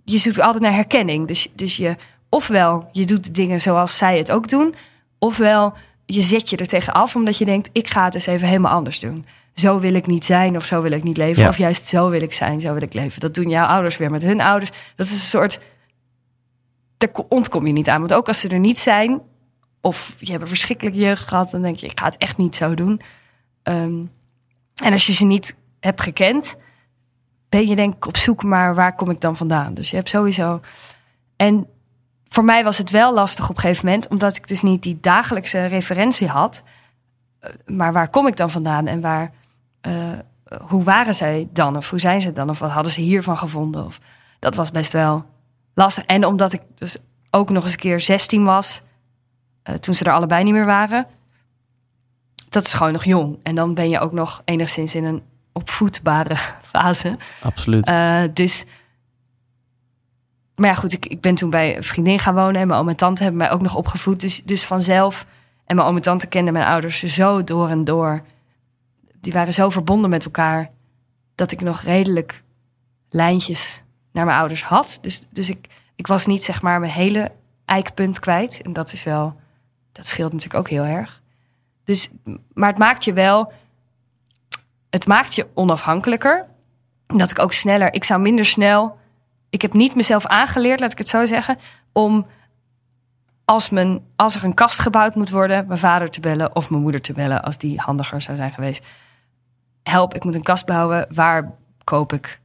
[0.04, 1.28] je zoekt altijd naar herkenning.
[1.28, 1.96] Dus, dus je,
[2.30, 4.76] ofwel je doet de dingen zoals zij het ook doen,
[5.20, 5.74] ofwel
[6.06, 8.72] je zet je er tegen af omdat je denkt: ik ga het eens even helemaal
[8.72, 9.26] anders doen.
[9.54, 11.44] Zo wil ik niet zijn of zo wil ik niet leven.
[11.44, 11.50] Ja.
[11.50, 13.20] Of juist zo wil ik zijn, zo wil ik leven.
[13.20, 14.72] Dat doen jouw ouders weer met hun ouders.
[14.96, 15.60] Dat is een soort.
[16.98, 18.00] Daar ko- ontkom je niet aan.
[18.00, 19.22] Want ook als ze er niet zijn,
[19.82, 22.56] of je hebt een verschrikkelijke jeugd gehad, dan denk je: ik ga het echt niet
[22.56, 23.02] zo doen.
[23.64, 24.00] Ehm,
[24.84, 26.58] en als je ze niet hebt gekend,
[27.50, 29.74] ben je denk ik op zoek, maar waar kom ik dan vandaan?
[29.74, 30.62] Dus je hebt sowieso.
[31.36, 31.68] En
[32.28, 34.98] voor mij was het wel lastig op een gegeven moment, omdat ik dus niet die
[35.02, 36.64] dagelijkse referentie had.
[37.40, 39.32] Eh, Maar waar kom ik dan vandaan en waar,
[39.82, 39.94] eh,
[40.62, 41.78] hoe waren zij dan?
[41.78, 42.50] Of hoe zijn ze dan?
[42.50, 43.86] Of wat hadden ze hiervan gevonden?
[43.86, 44.00] Of,
[44.40, 45.26] dat was best wel
[45.74, 46.06] lastig.
[46.06, 46.98] En omdat ik dus
[47.30, 48.82] ook nog eens een keer 16 was,
[49.64, 51.08] eh, toen ze er allebei niet meer waren.
[52.50, 53.40] Dat is gewoon nog jong.
[53.44, 57.18] En dan ben je ook nog enigszins in een opvoedbare fase.
[57.42, 57.90] Absoluut.
[57.90, 58.66] Uh, dus.
[60.56, 62.90] Maar ja, goed, ik, ik ben toen bij een vriendin gaan wonen en mijn oom
[62.90, 64.20] en tante hebben mij ook nog opgevoed.
[64.20, 65.26] Dus, dus vanzelf.
[65.66, 68.22] En mijn oom en tante kenden mijn ouders zo door en door.
[69.20, 70.70] Die waren zo verbonden met elkaar
[71.36, 72.44] dat ik nog redelijk
[73.10, 74.98] lijntjes naar mijn ouders had.
[75.02, 77.32] Dus, dus ik, ik was niet zeg maar mijn hele
[77.66, 78.62] eikpunt kwijt.
[78.62, 79.36] En dat is wel,
[79.92, 81.22] dat scheelt natuurlijk ook heel erg.
[81.84, 82.10] Dus,
[82.54, 83.52] maar het maakt je wel,
[84.92, 86.46] het maakt je onafhankelijker.
[87.06, 88.98] Dat ik ook sneller, ik zou minder snel,
[89.50, 91.58] ik heb niet mezelf aangeleerd, laat ik het zo zeggen,
[91.92, 92.28] om
[93.46, 96.82] als, mijn, als er een kast gebouwd moet worden, mijn vader te bellen of mijn
[96.82, 98.86] moeder te bellen, als die handiger zou zijn geweest.
[99.84, 101.06] Help, ik moet een kast bouwen.
[101.10, 101.52] Waar
[101.84, 102.40] koop ik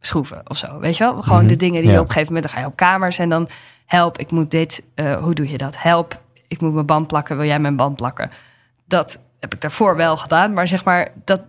[0.00, 0.78] schroeven of zo?
[0.78, 1.22] Weet je wel?
[1.22, 3.28] Gewoon de dingen die je op een gegeven moment dan ga je op kamers en
[3.28, 3.48] dan
[3.86, 4.82] help, ik moet dit.
[4.94, 5.82] Uh, hoe doe je dat?
[5.82, 7.36] Help, ik moet mijn band plakken.
[7.36, 8.30] Wil jij mijn band plakken?
[8.86, 11.40] Dat heb ik daarvoor wel gedaan, maar zeg maar dat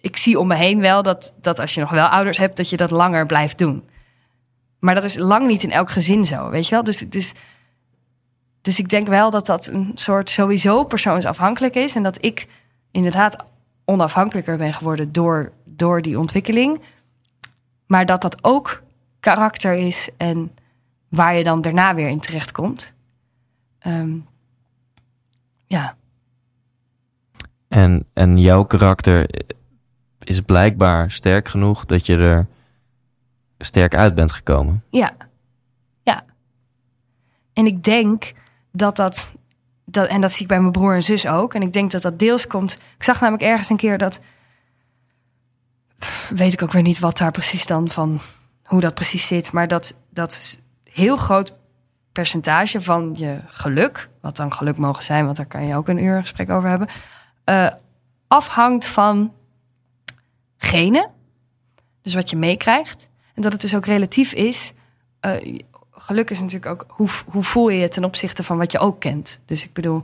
[0.00, 2.70] ik zie om me heen wel dat, dat als je nog wel ouders hebt, dat
[2.70, 3.88] je dat langer blijft doen.
[4.78, 6.84] Maar dat is lang niet in elk gezin zo, weet je wel?
[6.84, 7.32] Dus, dus,
[8.60, 11.94] dus ik denk wel dat dat een soort sowieso persoonsafhankelijk is.
[11.94, 12.46] En dat ik
[12.90, 13.44] inderdaad
[13.84, 16.82] onafhankelijker ben geworden door, door die ontwikkeling.
[17.86, 18.82] Maar dat dat ook
[19.20, 20.54] karakter is en
[21.08, 22.92] waar je dan daarna weer in terecht komt.
[23.78, 24.18] Ehm,
[25.66, 25.96] ja.
[27.68, 29.30] En, en jouw karakter
[30.18, 32.46] is blijkbaar sterk genoeg dat je er
[33.58, 34.84] sterk uit bent gekomen.
[34.90, 35.12] Ja,
[36.02, 36.24] ja.
[37.52, 38.32] En ik denk
[38.72, 39.30] dat dat,
[39.84, 41.54] dat, en dat zie ik bij mijn broer en zus ook.
[41.54, 42.78] En ik denk dat dat deels komt.
[42.96, 44.20] Ik zag namelijk ergens een keer dat,
[46.28, 48.20] weet ik ook weer niet wat daar precies dan van,
[48.64, 51.52] hoe dat precies zit, maar dat dat heel groot
[52.12, 56.04] percentage van je geluk, wat dan geluk mogen zijn, want daar kan je ook een
[56.04, 56.88] uur gesprek over hebben,
[57.50, 57.70] uh,
[58.28, 59.32] afhangt van
[60.56, 61.10] genen.
[62.02, 63.10] Dus wat je meekrijgt.
[63.34, 64.72] En dat het dus ook relatief is.
[65.26, 65.58] Uh,
[65.90, 69.00] geluk is natuurlijk ook hoe, hoe voel je je ten opzichte van wat je ook
[69.00, 69.40] kent.
[69.44, 70.02] Dus ik bedoel,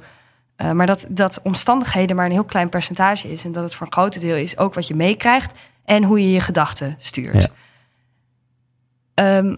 [0.57, 3.45] uh, maar dat, dat omstandigheden maar een heel klein percentage is.
[3.45, 6.31] En dat het voor een groot deel is ook wat je meekrijgt en hoe je
[6.31, 7.51] je gedachten stuurt.
[9.15, 9.37] Ja.
[9.39, 9.57] Um,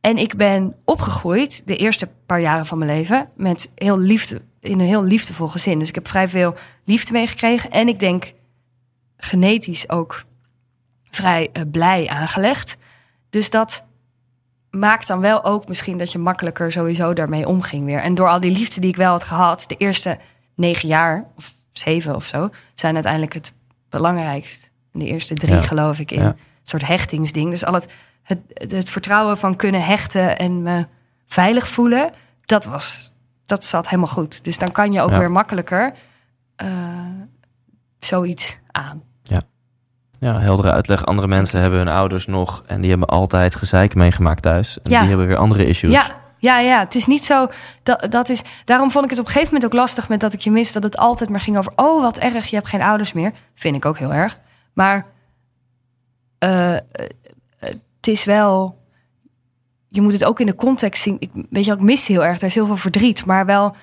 [0.00, 4.80] en ik ben opgegroeid de eerste paar jaren van mijn leven met heel liefde, in
[4.80, 5.78] een heel liefdevol gezin.
[5.78, 7.70] Dus ik heb vrij veel liefde meegekregen.
[7.70, 8.32] En ik denk
[9.16, 10.24] genetisch ook
[11.10, 12.76] vrij uh, blij aangelegd.
[13.30, 13.84] Dus dat
[14.70, 18.00] maakt dan wel ook misschien dat je makkelijker sowieso daarmee omging weer.
[18.00, 20.18] En door al die liefde die ik wel had gehad, de eerste
[20.54, 23.52] negen jaar of zeven of zo, zijn uiteindelijk het
[23.88, 24.70] belangrijkst.
[24.92, 27.50] De eerste drie geloof ik in een soort hechtingsding.
[27.50, 27.86] Dus al het,
[28.22, 30.86] het, het, vertrouwen van kunnen hechten en me
[31.26, 32.10] veilig voelen,
[32.44, 33.11] dat was,
[33.46, 34.44] dat zat helemaal goed.
[34.44, 35.92] Dus dan kan je ook weer makkelijker
[36.62, 36.68] uh,
[37.98, 39.02] zoiets aan.
[40.22, 41.06] Ja, heldere uitleg.
[41.06, 44.80] Andere mensen hebben hun ouders nog en die hebben altijd gezeik meegemaakt thuis.
[44.82, 44.98] En ja.
[44.98, 45.92] die hebben weer andere issues.
[45.92, 46.06] Ja,
[46.38, 46.78] ja, ja.
[46.78, 47.48] Het is niet zo.
[47.82, 50.32] Dat, dat is, daarom vond ik het op een gegeven moment ook lastig met dat
[50.32, 50.72] ik je mis.
[50.72, 51.72] Dat het altijd maar ging over.
[51.76, 53.32] Oh, wat erg, je hebt geen ouders meer.
[53.54, 54.38] Vind ik ook heel erg.
[54.72, 55.06] Maar
[56.44, 56.76] uh,
[57.58, 58.80] het is wel.
[59.92, 61.16] Je moet het ook in de context zien.
[61.18, 62.38] Ik, weet je, ik mis heel erg.
[62.38, 63.24] Er is heel veel verdriet.
[63.24, 63.76] Maar wel.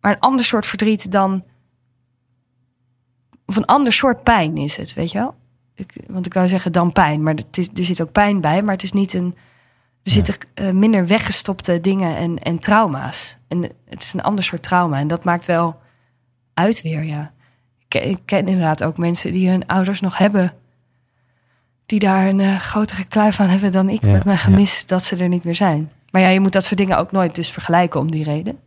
[0.00, 1.44] Maar een ander soort verdriet dan
[3.48, 5.34] of een ander soort pijn is het, weet je wel?
[5.74, 8.62] Ik, want ik wou zeggen dan pijn, maar het is, er zit ook pijn bij,
[8.62, 9.36] maar het is niet een.
[10.02, 13.38] Er zitten uh, minder weggestopte dingen en, en trauma's.
[13.48, 14.98] En het is een ander soort trauma.
[14.98, 15.80] En dat maakt wel
[16.54, 17.32] uit weer, ja.
[17.88, 20.52] Ik, ik ken inderdaad ook mensen die hun ouders nog hebben.
[21.88, 25.16] Die daar een uh, grotere kluif aan hebben dan ik met mijn gemis dat ze
[25.16, 25.90] er niet meer zijn.
[26.10, 28.58] Maar ja, je moet dat soort dingen ook nooit dus vergelijken om die reden.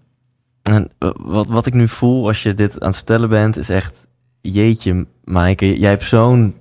[0.62, 4.08] En wat, wat ik nu voel als je dit aan het vertellen bent, is echt
[4.42, 6.56] jeetje, Maaike, jij hebt zo'n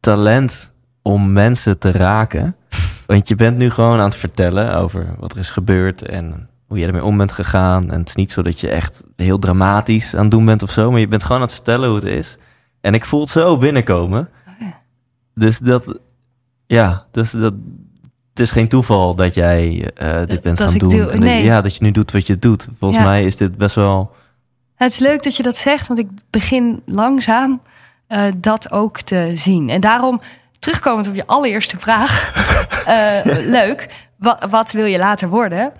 [0.00, 0.72] talent
[1.02, 2.56] om mensen te raken.
[3.06, 6.78] Want je bent nu gewoon aan het vertellen over wat er is gebeurd en hoe
[6.78, 7.90] je ermee om bent gegaan.
[7.90, 10.70] En het is niet zo dat je echt heel dramatisch aan het doen bent of
[10.70, 12.38] zo, maar je bent gewoon aan het vertellen hoe het is.
[12.80, 14.28] En ik voel het zo binnenkomen.
[15.36, 15.98] Dus dat,
[16.66, 17.54] ja, dus dat,
[18.30, 20.88] het is geen toeval dat jij uh, dit bent gaan doen.
[20.88, 21.44] Doe, nee.
[21.44, 22.68] Ja, dat je nu doet wat je doet.
[22.78, 24.14] Volgens mij is dit best wel
[24.76, 27.62] het is leuk dat je dat zegt, want ik begin langzaam
[28.08, 29.68] uh, dat ook te zien.
[29.68, 30.20] En daarom,
[30.58, 32.32] terugkomend op je allereerste vraag,
[32.88, 33.88] uh, leuk.
[34.16, 35.72] Wat, wat wil je later worden?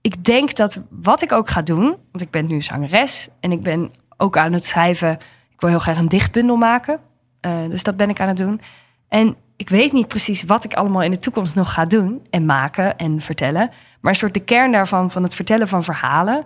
[0.00, 3.62] Ik denk dat wat ik ook ga doen, want ik ben nu zangeres en ik
[3.62, 5.12] ben ook aan het schrijven.
[5.50, 7.00] Ik wil heel graag een dichtbundel maken.
[7.46, 8.60] Uh, dus dat ben ik aan het doen.
[9.08, 12.44] En ik weet niet precies wat ik allemaal in de toekomst nog ga doen en
[12.44, 13.70] maken en vertellen.
[14.00, 16.44] Maar een soort de kern daarvan, van het vertellen van verhalen,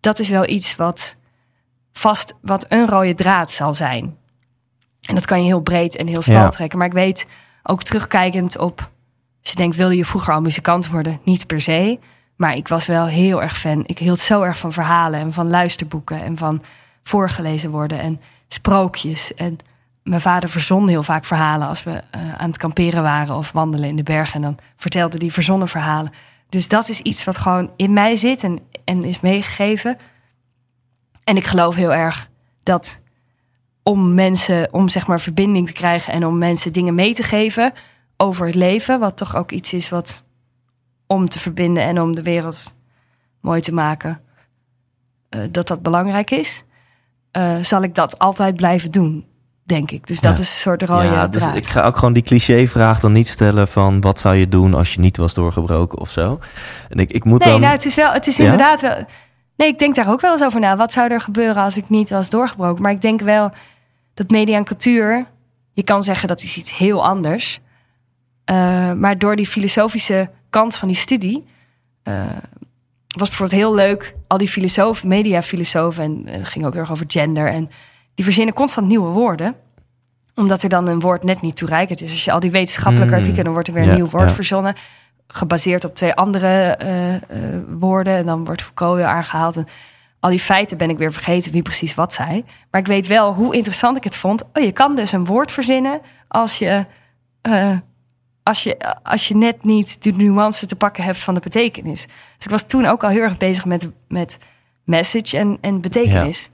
[0.00, 1.16] dat is wel iets wat
[1.92, 4.16] vast, wat een rode draad zal zijn.
[5.08, 6.48] En dat kan je heel breed en heel smal Ja.
[6.48, 6.78] trekken.
[6.78, 7.26] Maar ik weet
[7.62, 8.90] ook terugkijkend op,
[9.40, 11.20] als je denkt, wilde je vroeger al muzikant worden?
[11.24, 11.98] Niet per se.
[12.36, 13.82] Maar ik was wel heel erg fan.
[13.86, 16.62] Ik hield zo erg van verhalen en van luisterboeken en van
[17.02, 19.34] voorgelezen worden en sprookjes.
[19.34, 19.58] En
[20.08, 23.88] mijn vader verzon heel vaak verhalen als we eh, aan het kamperen waren of wandelen
[23.88, 24.34] in de bergen.
[24.34, 26.12] En dan vertelde hij verzonnen verhalen.
[26.48, 29.98] Dus dat is iets wat gewoon in mij zit en, en is meegegeven.
[31.24, 32.30] En ik geloof heel erg
[32.62, 33.00] dat
[33.82, 37.72] om mensen, om zeg maar verbinding te krijgen en om mensen dingen mee te geven
[38.16, 40.24] over het leven, wat toch ook iets is wat
[41.06, 42.74] om te verbinden en om de wereld
[43.40, 44.20] mooi te maken,
[45.28, 46.64] eh, dat dat belangrijk is,
[47.30, 49.26] eh, zal ik dat altijd blijven doen,
[49.68, 50.06] denk ik.
[50.06, 50.42] Dus dat Ja.
[50.42, 53.68] is een soort rode ja, dus ik ga ook gewoon die cliché-vraag dan niet stellen
[53.68, 56.38] van wat zou je doen als je niet was doorgebroken of zo.
[56.88, 57.60] En ik, ik moet Nee, dan.
[57.60, 58.44] nou, het is wel, het is Ja?
[58.44, 59.04] inderdaad wel.
[59.56, 60.76] Nee, ik denk daar ook wel eens over na.
[60.76, 62.82] Wat zou er gebeuren als ik niet was doorgebroken?
[62.82, 63.50] Maar ik denk wel
[64.14, 65.26] dat media en cultuur,
[65.72, 67.60] je kan zeggen dat is iets heel anders.
[68.44, 71.44] Eh, maar door die filosofische kant van die studie
[72.02, 72.14] eh,
[73.08, 74.12] was bijvoorbeeld heel leuk.
[74.26, 77.46] Al die filosofen, mediafilosofen, en eh, het ging ook heel erg over gender.
[77.46, 77.70] En
[78.18, 79.54] die verzinnen constant nieuwe woorden
[80.34, 82.10] omdat er dan een woord net niet toereikend is.
[82.10, 83.18] Als je al die wetenschappelijke Mm.
[83.18, 84.34] artikelen, dan wordt er weer een Ja, nieuw woord ja.
[84.34, 84.74] verzonnen
[85.26, 86.46] gebaseerd op twee andere
[86.76, 87.20] eh, eh,
[87.68, 88.14] woorden.
[88.16, 89.56] En dan wordt Foucault weer aangehaald.
[89.56, 89.66] En
[90.20, 92.44] al die feiten ben ik weer vergeten wie precies wat zei.
[92.70, 94.42] Maar ik weet wel hoe interessant ik het vond.
[94.42, 96.86] Oh, je kan dus een woord verzinnen als je,
[97.40, 97.76] eh,
[98.42, 102.06] als je, als je net niet de nuance te pakken hebt van de betekenis.
[102.36, 104.38] Dus ik was toen ook al heel erg bezig met, met
[104.84, 106.50] message en, en betekenis.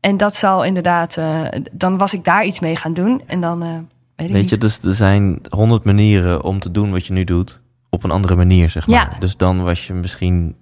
[0.00, 1.42] En dat zal inderdaad, eh,
[1.72, 3.22] dan was ik daar iets mee gaan doen.
[3.26, 3.68] En dan eh,
[4.16, 7.60] weet Weet je, dus er zijn honderd manieren om te doen wat je nu doet.
[7.90, 9.10] Op een andere manier, zeg maar.
[9.12, 9.18] Ja.
[9.18, 10.56] Dus dan was je misschien.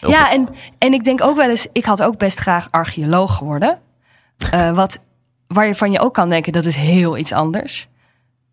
[0.00, 0.48] Ja, en,
[0.78, 3.78] en ik denk ook wel eens, ik had ook best graag archeoloog geworden.
[4.50, 4.98] Eh, wat,
[5.46, 7.88] waar je van je ook kan denken, dat is heel iets anders.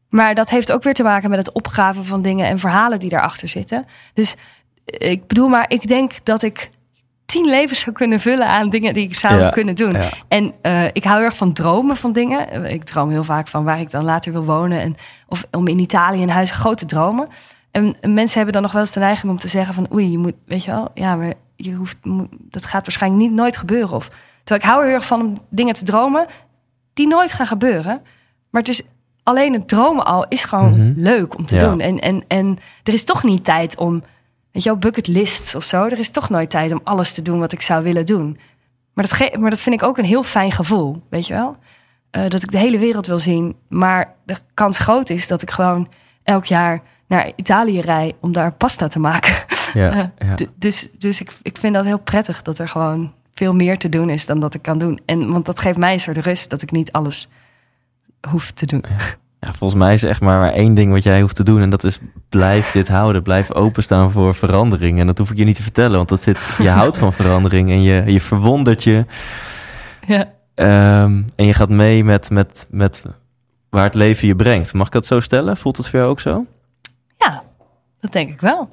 [0.09, 3.09] Maar dat heeft ook weer te maken met het opgraven van dingen en verhalen die
[3.09, 3.85] daarachter zitten.
[4.13, 4.35] Dus
[4.85, 6.69] ik bedoel maar, ik denk dat ik
[7.33, 9.93] tien levens zou kunnen vullen aan dingen die ik zou Ja, kunnen doen.
[9.93, 10.09] ja.
[10.27, 12.49] En eh, ik hou erg van dromen van dingen.
[12.51, 14.81] Eh, Ik droom heel vaak van waar ik dan later wil wonen.
[14.81, 14.95] En,
[15.27, 17.27] of om in Italië een huis, grote dromen.
[17.71, 19.87] En mensen hebben dan nog wel eens de neiging om te zeggen van...
[19.93, 21.97] oei, je moet, weet je wel, ja, maar je hoeft,
[22.49, 23.95] dat gaat waarschijnlijk niet nooit gebeuren.
[23.95, 24.09] Of,
[24.43, 26.25] terwijl ik hou er heel erg van om dingen te dromen
[26.93, 28.01] die nooit gaan gebeuren.
[28.49, 28.81] Maar het is
[29.23, 30.91] alleen het dromen al is gewoon Mhm.
[30.95, 31.61] leuk om te Ja.
[31.69, 31.79] doen.
[31.79, 34.03] En, en, en er is toch niet tijd om,
[34.53, 35.83] weet je wel, bucket lists of zo.
[35.85, 38.37] Er is toch nooit tijd om alles te doen wat ik zou willen doen.
[38.93, 41.57] Maar dat, ge- maar dat vind ik ook een heel fijn gevoel, weet je wel?
[42.11, 43.55] Eh, dat ik de hele wereld wil zien.
[43.69, 45.89] Maar de kans groot is dat ik gewoon
[46.23, 49.33] elk jaar naar Italië rij om daar pasta te maken.
[49.73, 50.35] Ja, ja.
[50.35, 53.89] D- Dus, dus ik, ik vind dat heel prettig dat er gewoon veel meer te
[53.89, 54.99] doen is dan dat ik kan doen.
[55.05, 57.29] En want dat geeft mij een soort rust dat ik niet alles
[58.29, 58.83] hoef te doen.
[58.89, 58.95] Ja,
[59.45, 61.61] volgens mij is echt maar, maar één ding wat jij hoeft te doen.
[61.61, 61.99] En dat is
[62.29, 63.23] blijf dit houden.
[63.23, 64.99] Blijf openstaan voor verandering.
[64.99, 65.97] En dat hoef ik je niet te vertellen.
[65.97, 67.69] Want dat zit, je houdt van verandering.
[67.69, 69.05] En je, je verwondert je.
[70.07, 70.31] Ja.
[70.55, 73.03] Ehm, en je gaat mee met, met, met
[73.69, 74.73] waar het leven je brengt.
[74.73, 75.57] Mag ik dat zo stellen?
[75.57, 76.45] Voelt het voor jou ook zo?
[77.17, 77.43] ja,
[77.99, 78.69] dat denk ik wel.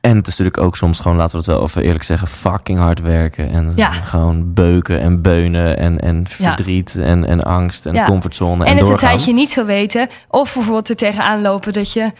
[0.00, 2.78] En het is natuurlijk ook soms gewoon, laten we het wel even eerlijk zeggen, fucking
[2.78, 3.50] hard werken.
[3.50, 3.90] En Ja.
[3.92, 8.04] gewoon beuken en beunen en, en verdriet en, en angst en Ja.
[8.04, 10.08] comfortzone en, En het een tijdje niet zo weten.
[10.28, 12.12] Of bijvoorbeeld er tegenaan lopen dat je...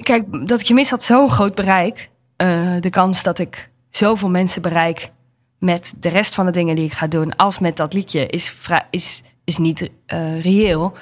[0.00, 2.10] Kijk, dat ik je mis had zo'n groot bereik.
[2.36, 2.48] Eh,
[2.80, 5.10] de kans dat ik zoveel mensen bereik
[5.58, 7.36] met de rest van de dingen die ik ga doen...
[7.36, 8.56] als met dat liedje, is,
[8.90, 10.92] is, is niet eh, reëel.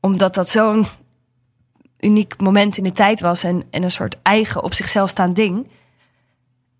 [0.00, 0.86] Omdat dat zo'n
[2.00, 3.44] uniek moment in de tijd was...
[3.44, 5.66] En, en een soort eigen op zichzelf staand ding...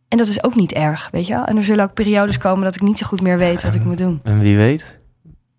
[0.08, 1.44] En dat is ook niet erg, weet je wel?
[1.44, 3.84] En er zullen ook periodes komen dat ik niet zo goed meer weet wat ik
[3.84, 4.20] moet doen.
[4.22, 5.00] En wie weet,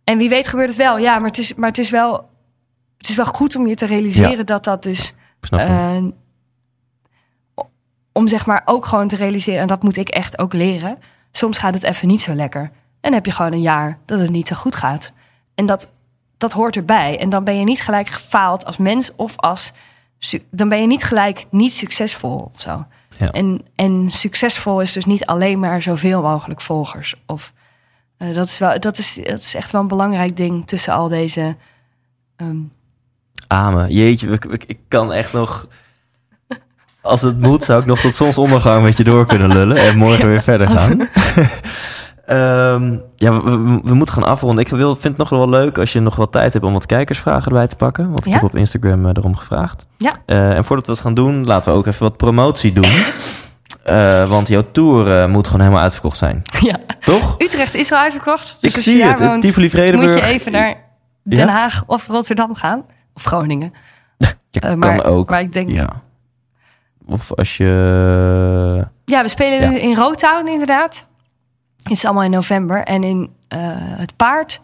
[0.03, 0.97] En wie weet gebeurt het wel.
[0.97, 2.29] Ja, maar het is, maar het is, wel,
[2.97, 4.43] het is wel goed om je te realiseren Ja.
[4.43, 5.13] dat dat dus...
[5.49, 6.03] eh,
[8.13, 9.61] om zeg maar ook gewoon te realiseren...
[9.61, 10.97] en dat moet ik echt ook leren...
[11.31, 12.61] soms gaat het even niet zo lekker.
[12.61, 12.71] En
[13.01, 15.11] dan heb je gewoon een jaar dat het niet zo goed gaat.
[15.55, 15.91] En dat,
[16.39, 17.19] dat hoort erbij.
[17.19, 19.71] En dan ben je niet gelijk gefaald als mens of als...
[20.51, 22.85] dan ben je niet gelijk niet succesvol of zo.
[23.17, 23.31] Ja.
[23.31, 27.15] En, en succesvol is dus niet alleen maar zoveel mogelijk volgers.
[27.25, 27.53] Of,
[28.17, 31.07] eh, dat, is wel, dat, is, dat is echt wel een belangrijk ding tussen al
[31.07, 31.55] deze...
[32.35, 32.57] ehm,
[33.47, 33.91] Amen.
[33.91, 35.67] Jeetje, ik, ik, ik kan echt nog...
[37.01, 39.77] Als het moet, zou ik nog tot zonsondergang met je door kunnen lullen.
[39.77, 40.97] En morgen weer verder gaan.
[42.29, 44.63] Ehm, ja, we, we- we moeten gaan afronden.
[44.65, 46.85] Ik wil, vind het nog wel leuk als je nog wat tijd hebt om wat
[46.85, 48.07] kijkersvragen erbij te pakken.
[48.11, 48.39] Want ik Ja.
[48.39, 49.85] heb op Instagram eh, erom gevraagd.
[49.97, 50.11] Ja.
[50.25, 52.91] Eh, en voordat we dat gaan doen, laten we ook even wat promotie doen.
[53.83, 56.41] Eh, want jouw tour eh, moet gewoon helemaal uitverkocht zijn.
[56.69, 56.75] Ja.
[56.99, 57.35] Toch?
[57.37, 58.57] Utrecht is al uitverkocht.
[58.61, 59.19] Ik Dus zie het.
[59.19, 60.13] woont, Tivoli Moet Vredenburg.
[60.15, 60.75] je even naar
[61.23, 61.51] Den Ja?
[61.53, 62.85] Haag of Rotterdam gaan.
[63.13, 63.73] Of Groningen.
[64.51, 65.29] Je Eh, maar, kan ook.
[65.29, 65.69] Maar ik denk...
[65.69, 66.01] Ja, Ja.
[67.05, 67.65] Of als je...
[69.05, 69.79] we spelen Ja.
[69.79, 71.05] in Rotown inderdaad.
[71.89, 72.83] Het is allemaal in november.
[72.83, 74.61] En in eh, Het Paard.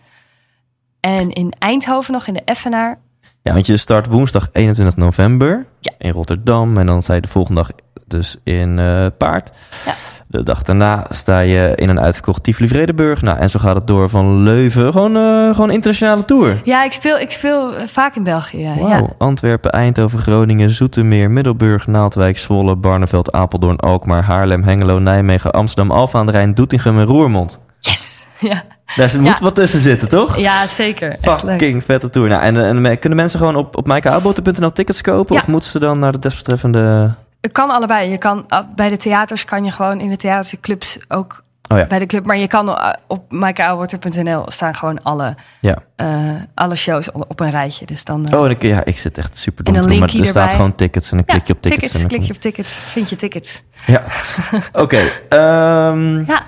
[1.00, 2.98] En in Eindhoven nog, in de Effenaar.
[3.42, 5.94] Ja, want je start woensdag 21 november Ja.
[5.98, 6.78] in Rotterdam.
[6.78, 7.72] En dan je de volgende dag
[8.08, 9.52] dus in eh, Paard.
[9.86, 9.94] Ja.
[10.36, 13.22] De dag daarna sta je in een uitverkocht Tivoli Vredenburg.
[13.22, 14.92] Nou, en zo gaat het door van Leuven.
[14.92, 16.60] Gewoon, eh gewoon internationale tour.
[16.64, 18.62] Ja, ik speel, ik speel vaak in België.
[18.62, 18.88] Ja.
[18.88, 19.10] Ja.
[19.18, 26.20] Antwerpen, Eindhoven, Groningen, Zoetermeer, Middelburg, Naaldwijk, Zwolle, Barneveld, Apeldoorn, Alkmaar, Haarlem, Hengelo, Nijmegen, Amsterdam, Alphen
[26.20, 27.60] aan de Rijn, Doetinchem en Roermond.
[27.80, 28.14] Yes!
[28.40, 28.64] Ja,
[28.96, 30.38] Daar moet wat tussen zitten, toch?
[30.38, 31.18] ja zeker.
[31.22, 31.60] Echt leuk.
[31.60, 32.28] Fucking vette tour.
[32.30, 35.36] Nou, en, en, en kunnen mensen gewoon op, op tickets kopen?
[35.36, 35.42] Ja.
[35.42, 37.14] Of moeten ze dan naar de desbetreffende...
[37.46, 38.10] Het kan allebei.
[38.10, 41.86] Je kan, ah, bij de theaters kan je gewoon in de theaterclubs ook Oh ja,
[41.86, 42.26] bij de club.
[42.26, 45.78] Maar je kan ah, op maaikeauwater.nl staan gewoon alle, ja.
[45.96, 47.86] eh, alle shows op een rijtje.
[47.86, 50.00] Dus dan eh, Oh, en ik, ja, ik zit echt super En dom te doen,
[50.00, 51.94] maar er staat gewoon tickets en dan ja, klik je op tickets.
[51.94, 53.64] en dan klik je op tickets, vind je tickets.
[53.86, 54.04] Ja,
[54.84, 55.00] oké.
[55.30, 56.44] ehm, Ja.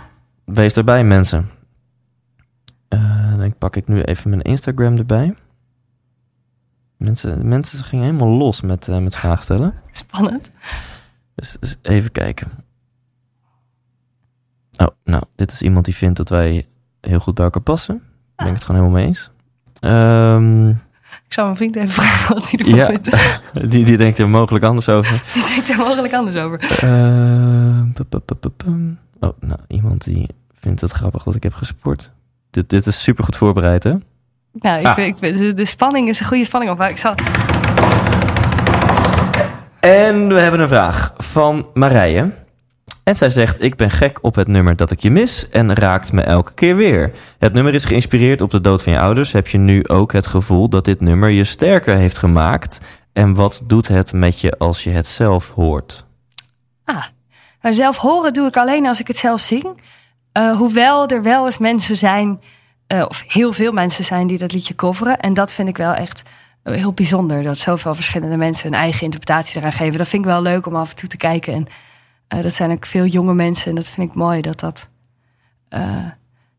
[0.46, 1.50] Wees erbij, mensen.
[2.88, 5.36] Eh, dan pak ik nu even mijn Instagram erbij.
[6.98, 9.74] Mensen, mensen gingen helemaal los met, eh met vragen stellen.
[9.92, 10.52] Spannend.
[11.36, 12.52] Dus, dus even kijken.
[14.78, 16.66] Oh, nou, dit is iemand die vindt dat wij
[17.02, 17.96] heel goed bij elkaar passen.
[17.98, 19.30] Daar ben ik het gewoon helemaal mee eens.
[19.80, 20.70] Ehm,
[21.26, 22.86] Ik zal mijn vriend even vragen wat hij ervan Ja.
[22.86, 23.10] vindt.
[23.72, 25.24] die, die denkt er mogelijk anders over.
[25.34, 26.60] Die denkt er mogelijk anders over.
[26.60, 29.00] Eh, pum.
[29.20, 32.12] oh, nou, iemand die vindt het grappig dat ik heb gesport.
[32.50, 33.96] Dit, dit is super goed voorbereid, hè?
[34.60, 34.98] Nou, ik, Ah.
[34.98, 36.82] ik, de, de spanning is een goede spanning op.
[36.82, 37.14] Ik zal,
[39.80, 42.32] En we hebben een vraag van Marije.
[43.04, 46.12] En zij zegt: Ik ben gek op het nummer dat ik je mis en raakt
[46.12, 47.12] me elke keer weer.
[47.40, 49.32] Het nummer is geïnspireerd op de dood van je ouders.
[49.32, 52.80] Heb je nu ook het gevoel dat dit nummer je sterker heeft gemaakt?
[53.14, 56.06] En wat doet het met je als je het zelf hoort?
[56.86, 57.04] ah,
[57.62, 59.82] maar zelf horen doe ik alleen als ik het zelf zing.
[60.32, 62.42] Eh, hoewel er wel eens mensen zijn,
[62.88, 65.20] eh, of heel veel mensen zijn die dat liedje coveren.
[65.20, 66.24] En dat vind ik wel echt
[66.64, 67.44] eh, heel bijzonder.
[67.44, 69.98] Dat zoveel verschillende mensen hun eigen interpretatie eraan geven.
[69.98, 71.54] Dat vind ik wel leuk om af en toe te kijken.
[71.54, 71.68] En
[72.28, 73.70] eh, dat zijn ook veel jonge mensen.
[73.70, 74.90] En dat vind ik mooi dat dat.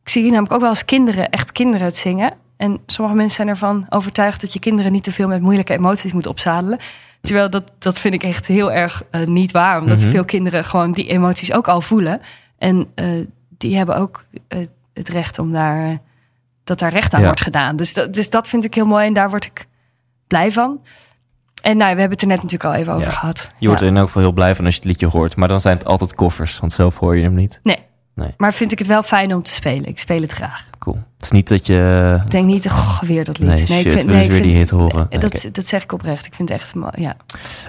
[0.02, 2.32] ik zie hier namelijk ook wel eens kinderen, echt kinderen het zingen.
[2.56, 6.12] En sommige mensen zijn ervan overtuigd dat je kinderen niet te veel met moeilijke emoties
[6.12, 6.78] moet opzadelen.
[7.20, 9.80] Terwijl dat, dat vind ik echt heel erg niet waar.
[9.80, 10.09] Omdat Mhm.
[10.09, 12.20] veel kinderen gewoon die emoties ook al voelen.
[12.59, 12.94] En
[13.59, 14.24] die hebben ook
[14.94, 16.00] het recht om daar,
[16.69, 17.27] dat daar recht aan Ja.
[17.27, 17.77] wordt gedaan.
[17.77, 19.66] Dus dat, dus dat vind ik heel mooi en daar word ik
[20.27, 20.81] blij van.
[21.62, 23.49] En nou, we hebben het er net natuurlijk al even over gehad.
[23.59, 25.36] Je wordt er in elk geval heel blij van als je het liedje hoort.
[25.36, 27.61] Maar dan zijn het altijd koffers, want zelf hoor je hem niet.
[27.62, 27.86] Nee.
[28.19, 28.35] Nee.
[28.36, 29.85] Maar vind ik het wel fijn om te spelen.
[29.85, 30.66] Ik speel het graag.
[30.78, 30.97] Cool.
[31.16, 32.20] Het is niet dat je...
[32.24, 33.49] Ik denk niet, goh, weer dat lied.
[33.49, 35.07] Nee, shit, ik vind, nee, ik weer die hit horen.
[35.11, 36.27] Nee, dat, dat zeg ik oprecht.
[36.27, 37.16] Ik vind het echt, ja.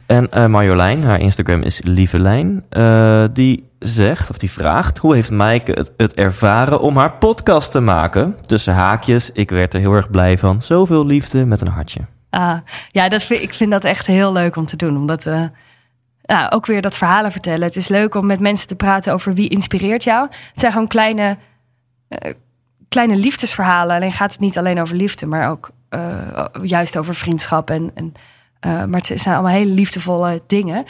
[0.06, 4.98] En eh, Marjolein, haar Instagram is Lievelijn, eh, die zegt, of die vraagt...
[4.98, 8.36] hoe heeft Maaike het, het ervaren om haar podcast te maken?
[8.46, 10.62] Tussen haakjes, ik werd er heel erg blij van.
[10.62, 12.00] Zoveel liefde met een hartje.
[12.30, 12.58] Ah,
[12.92, 14.98] ja, dat vind, ik vind dat echt heel leuk om te doen.
[14.98, 15.44] Omdat eh,
[16.30, 17.62] ja, ook weer dat verhalen vertellen.
[17.62, 20.28] Het is leuk om met mensen te praten over wie inspireert jou.
[20.30, 21.38] Het zijn gewoon kleine,
[22.08, 22.34] eh,
[22.90, 23.96] kleine liefdesverhalen.
[23.96, 26.28] Alleen gaat het niet alleen over liefde, maar ook eh,
[26.64, 27.70] juist over vriendschap.
[27.70, 28.14] En, en,
[28.60, 30.86] eh, maar het zijn allemaal hele liefdevolle dingen.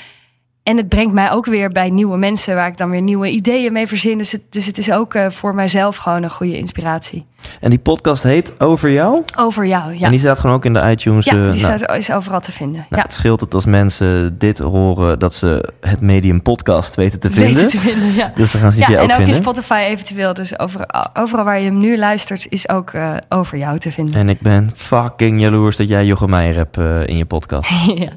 [0.69, 3.73] En het brengt mij ook weer bij nieuwe mensen waar ik dan weer nieuwe ideeën
[3.73, 4.17] mee verzin.
[4.17, 7.25] Dus het, dus het is ook eh, voor mijzelf gewoon een goede inspiratie.
[7.59, 9.23] En die podcast heet Over Jou?
[9.35, 10.05] Over jou, ja.
[10.05, 11.25] En die staat gewoon ook in de iTunes.
[11.25, 12.75] ja, eh, die nou, staat, is overal te vinden.
[12.89, 13.01] nou, ja.
[13.01, 15.19] Het scheelt het als mensen dit horen...
[15.19, 17.55] dat ze het medium podcast weten te vinden.
[17.55, 18.31] Weten te vinden, ja.
[18.35, 19.41] Dus dan gaan ze Ja, je en ook ook in vinden.
[19.41, 20.33] Spotify eventueel.
[20.33, 24.13] Dus overal, overal waar je hem nu luistert, is ook eh, over jou te vinden.
[24.13, 26.77] En ik ben fucking jaloers dat jij Jochem Meijer hebt
[27.09, 27.85] in je podcast.
[27.95, 28.09] ja.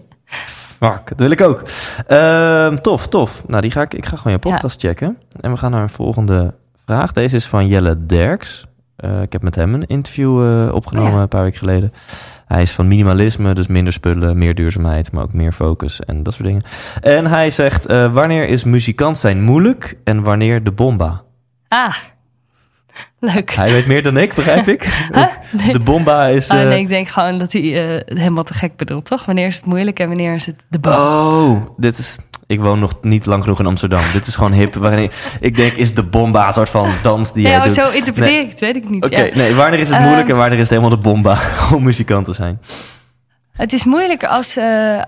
[0.82, 1.62] Fuck, dat wil ik ook.
[2.06, 3.42] Ehm, tof, tof.
[3.46, 5.18] Nou, die ga ik, ik ga gewoon je podcast checken.
[5.40, 6.54] En we gaan naar een volgende
[6.84, 7.12] vraag.
[7.12, 8.66] Deze is van Jelle Derks.
[8.96, 11.22] Eh, ik heb met hem een interview eh, opgenomen Oh ja.
[11.22, 11.92] een paar weken geleden.
[12.46, 16.32] Hij is van minimalisme, dus minder spullen, meer duurzaamheid, maar ook meer focus en dat
[16.32, 16.62] soort dingen.
[17.00, 21.22] En hij zegt, eh, wanneer is muzikant zijn moeilijk en wanneer de bomba?
[21.68, 21.94] Ah,
[23.34, 23.50] leuk.
[23.54, 24.84] Hij weet meer dan ik, begrijp ik.
[25.12, 25.26] Huh?
[25.50, 25.72] Nee.
[25.72, 26.48] De bomba is...
[26.50, 29.24] Oh, eh, nee, ik denk gewoon dat hij eh, helemaal te gek bedoelt, toch?
[29.24, 30.94] Wanneer is het moeilijk en wanneer is het de boom?
[30.94, 32.18] Oh, dit is.
[32.46, 34.00] ik woon nog niet lang genoeg in Amsterdam.
[34.12, 34.74] Dit is gewoon hip.
[34.74, 37.72] Waarin ik, ik denk, is de bomba een soort van dans die jij Ja, doet?
[37.72, 38.42] zo interpreteer Nee.
[38.42, 39.04] ik het, weet ik niet.
[39.04, 39.34] Oké, ja.
[39.34, 41.38] nee, wanneer is het moeilijk Ehm, en wanneer is het helemaal de bomba
[41.74, 42.60] om muzikant te zijn?
[43.52, 45.02] Het is moeilijk als, eh,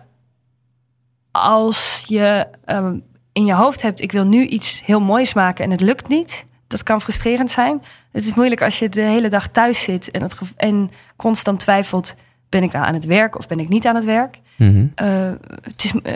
[1.32, 2.98] als je ehm,
[3.32, 4.00] in je hoofd hebt...
[4.00, 6.44] ik wil nu iets heel moois maken en het lukt niet.
[6.74, 7.82] Dat kan frustrerend zijn.
[8.12, 10.10] Het is moeilijk als je de hele dag thuis zit...
[10.10, 12.14] en, het en constant twijfelt...
[12.48, 14.40] ben ik nou aan het werk of ben ik niet aan het werk?
[14.56, 14.86] Mhm.
[14.94, 15.30] Eh,
[15.62, 16.14] het, is, eh,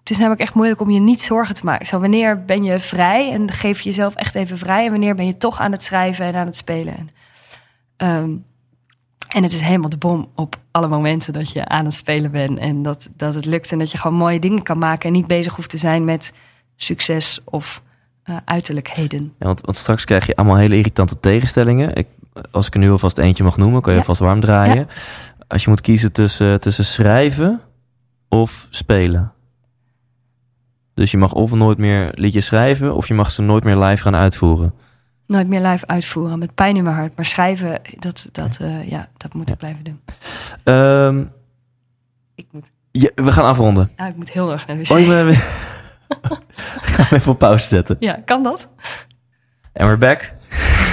[0.00, 1.86] het is namelijk echt moeilijk om je niet zorgen te maken.
[1.86, 4.84] Zo, wanneer ben je vrij en geef je jezelf echt even vrij...
[4.84, 6.96] en wanneer ben je toch aan het schrijven en aan het spelen?
[6.96, 7.08] En,
[7.96, 8.30] ehm,
[9.28, 12.58] en het is helemaal de bom op alle momenten dat je aan het spelen bent...
[12.58, 15.06] en dat, dat het lukt en dat je gewoon mooie dingen kan maken...
[15.06, 16.32] en niet bezig hoeft te zijn met
[16.76, 17.82] succes of
[18.30, 19.32] eh, uiterlijkheden.
[19.38, 21.94] Ja, want, want straks krijg je allemaal hele irritante tegenstellingen.
[21.94, 22.06] Ik,
[22.50, 24.04] als ik er nu alvast eentje mag noemen, kan je Ja.
[24.04, 24.88] alvast warm draaien.
[25.48, 27.60] Als je moet kiezen tussen, tussen schrijven
[28.28, 29.32] of spelen.
[30.94, 32.94] Dus je mag of nooit meer liedjes schrijven...
[32.94, 34.74] of je mag ze nooit meer live gaan uitvoeren.
[35.26, 37.16] Nooit meer live uitvoeren met pijn in mijn hart.
[37.16, 40.00] Maar schrijven, dat, dat, eh, ja, dat moet ik blijven doen.
[40.64, 41.24] Ehm,
[42.34, 43.90] Ik moet, ja, we gaan afronden.
[43.96, 44.90] nou, ik moet heel erg naar de wc.
[44.90, 45.38] Oh.
[46.10, 47.96] Ik ga hem even op pauze zetten.
[48.00, 48.68] Ja, kan dat?
[49.72, 50.34] En we're back.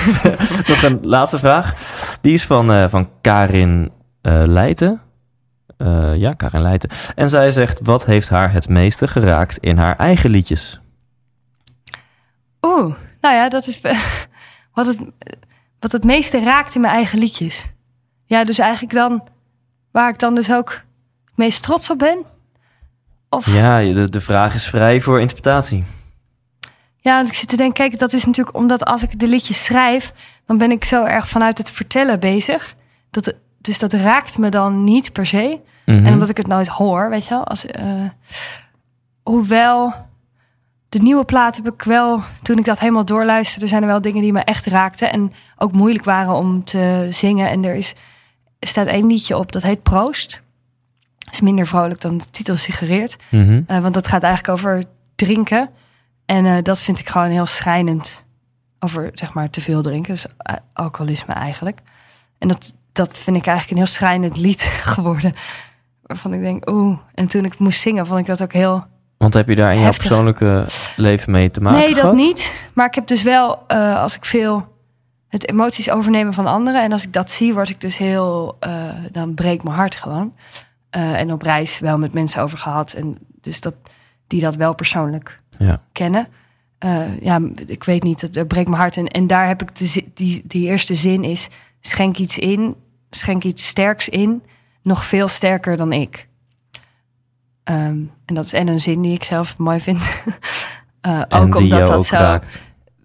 [0.68, 1.76] Nog een laatste vraag.
[2.22, 3.92] Die is van, eh, van Karin
[4.22, 5.02] eh Leijten.
[5.78, 6.90] Eh, ja, Karin Leijten.
[7.16, 10.80] En zij zegt, wat heeft haar het meeste geraakt in haar eigen liedjes?
[12.62, 13.82] Oeh, nou ja, dat is
[14.74, 14.98] wat het,
[15.80, 17.66] wat het meeste raakt in mijn eigen liedjes.
[18.26, 19.28] Ja, dus eigenlijk dan,
[19.92, 20.70] waar ik dan dus ook
[21.26, 22.26] het meest trots op ben.
[23.30, 25.84] Of ja, Ja, de, de vraag is vrij voor interpretatie.
[27.02, 30.14] want ik zit te denken, kijk, dat is natuurlijk omdat als ik de liedjes schrijf,
[30.46, 32.76] dan ben ik zo erg vanuit het vertellen bezig.
[33.10, 35.60] Dat, dus dat raakt me dan niet per se.
[35.86, 36.06] Mhm.
[36.06, 37.44] En omdat ik het nooit hoor, weet je wel.
[37.44, 37.84] Als, eh,
[39.24, 39.94] hoewel
[40.90, 44.22] de nieuwe plaat heb ik wel, toen ik dat helemaal doorluisterde, zijn er wel dingen
[44.22, 45.12] die me echt raakten.
[45.12, 47.50] En ook moeilijk waren om te zingen.
[47.50, 47.96] En er, is,
[48.60, 50.42] er staat één liedje op, dat heet Proost.
[51.32, 53.16] Is minder vrolijk dan de titel suggereert.
[53.30, 53.62] Mhm.
[53.68, 54.84] Eh, want dat gaat eigenlijk over
[55.16, 55.70] drinken.
[56.26, 58.26] En eh, dat vind ik gewoon heel schrijnend.
[58.80, 60.14] Over zeg maar te veel drinken.
[60.14, 61.80] Dus eh, alcoholisme eigenlijk.
[62.38, 64.62] En dat, dat vind ik eigenlijk een heel schrijnend lied
[64.94, 65.34] geworden.
[66.02, 66.98] Waarvan ik denk, oeh.
[67.14, 68.86] En toen ik moest zingen, vond ik dat ook heel.
[69.18, 72.56] Want heb je daar in jouw persoonlijke leven mee te maken nee, dat niet.
[72.74, 73.58] Maar ik heb dus wel,
[73.98, 74.76] als ik veel
[75.28, 76.84] het emoties overnemen van anderen.
[76.84, 78.58] En als ik dat zie, word ik dus heel.
[78.60, 78.72] eh,
[79.12, 80.34] dan breekt mijn hart gewoon.
[80.98, 82.94] Eh, en op reis wel met mensen over gehad.
[82.94, 83.74] En dus dat,
[84.28, 85.82] die dat wel persoonlijk Ja.
[85.92, 86.28] kennen.
[86.78, 88.98] Eh, ja, ik weet niet, het, het breekt mijn hart.
[88.98, 91.48] En, en daar heb ik de, die, die eerste zin is...
[91.82, 92.76] schenk iets in,
[93.10, 94.44] schenk iets sterks in...
[94.82, 96.28] nog veel sterker dan ik.
[97.64, 100.02] Ehm, en dat is en een zin die ik zelf mooi vind.
[101.02, 102.16] Eh, En ook die omdat dat ook zo...
[102.16, 102.62] raakt.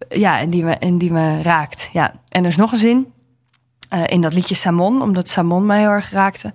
[0.09, 1.91] Ja, en die me, en die me raakt.
[1.93, 2.13] Ja.
[2.29, 3.13] En er is nog een zin
[4.07, 6.53] in dat liedje Samon, omdat Samon mij heel erg raakte.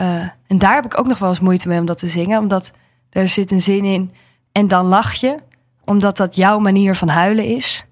[0.00, 2.38] Eh, en daar heb ik ook nog wel eens moeite mee om dat te zingen,
[2.38, 2.70] omdat
[3.10, 4.12] er zit een zin in.
[4.52, 5.36] En dan lach je,
[5.84, 7.84] omdat dat jouw manier van huilen is.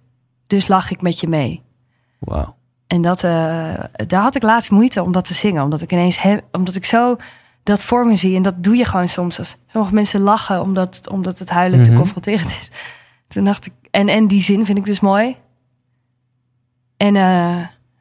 [0.47, 1.63] Dus lach ik met je mee.
[2.19, 2.57] Wauw.
[2.87, 3.31] En dat, eh,
[4.07, 6.85] daar had ik laatst moeite om dat te zingen, omdat ik ineens, he- omdat ik
[6.85, 7.17] zo
[7.63, 8.37] dat voor me zie.
[8.37, 9.39] En dat doe je gewoon soms.
[9.39, 11.99] Als sommige mensen lachen omdat, omdat het huilen te Mhm.
[11.99, 12.71] confronterend is.
[13.29, 15.37] Toen dacht ik, en, en die zin vind ik dus mooi.
[16.97, 17.57] En, eh,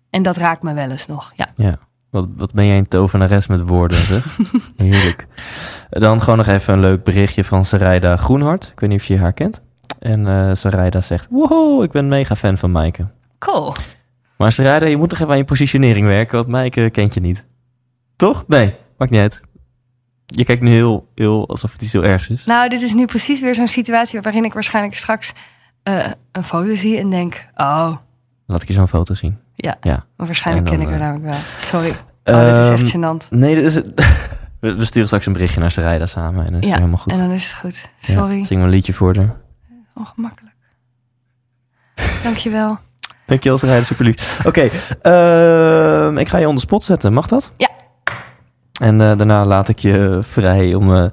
[0.09, 1.33] en dat raakt me wel eens nog.
[1.35, 1.47] Ja.
[1.55, 1.77] Ja.
[2.09, 4.37] Wat, wat ben jij een tovenares met woorden, zeg.
[4.77, 5.27] Heerlijk.
[5.89, 8.69] Dan gewoon nog even een leuk berichtje van Sarayda Groenhart.
[8.73, 9.61] Ik weet niet of je haar kent.
[9.99, 13.07] En eh Sarayda zegt, wow, ik ben mega fan van Maaike.
[13.39, 13.73] Cool.
[14.37, 17.45] Maar Sarayda, je moet nog even aan je positionering werken, want Maaike kent je niet.
[18.15, 18.43] Toch?
[18.47, 19.41] Nee, maakt niet uit.
[20.25, 22.45] Je kijkt nu heel, heel alsof het iets heel ergs is.
[22.45, 25.33] Nou, dit is nu precies weer zo'n situatie waarin ik waarschijnlijk straks
[25.83, 27.95] eh, een foto zie en denk, oh,
[28.45, 29.37] Laat ik je zo'n foto zien.
[29.59, 29.75] Ja.
[29.81, 30.05] Ja.
[30.17, 31.41] Maar waarschijnlijk dan, ken ik haar eh, namelijk wel.
[31.57, 31.89] Sorry.
[32.23, 33.29] Oh, dit is echt Ehm, gênant.
[33.29, 33.93] Nee, dit is het.
[34.59, 37.13] We sturen straks een berichtje naar Sarayda samen en dan is het Ja, helemaal goed.
[37.13, 37.89] En dan is het goed.
[37.99, 38.43] Ja, Sorry.
[38.43, 39.35] zing maar een liedje voor haar.
[39.95, 40.55] Ongemakkelijk.
[42.23, 42.77] Dankjewel.
[43.25, 44.45] Dankjewel, Sarayda, super lief.
[44.45, 44.69] Oké,
[45.01, 47.13] ehm, ik ga je onder spot zetten.
[47.13, 47.51] Mag dat?
[47.57, 47.69] Ja.
[48.81, 51.05] En eh, daarna laat ik je vrij om eh,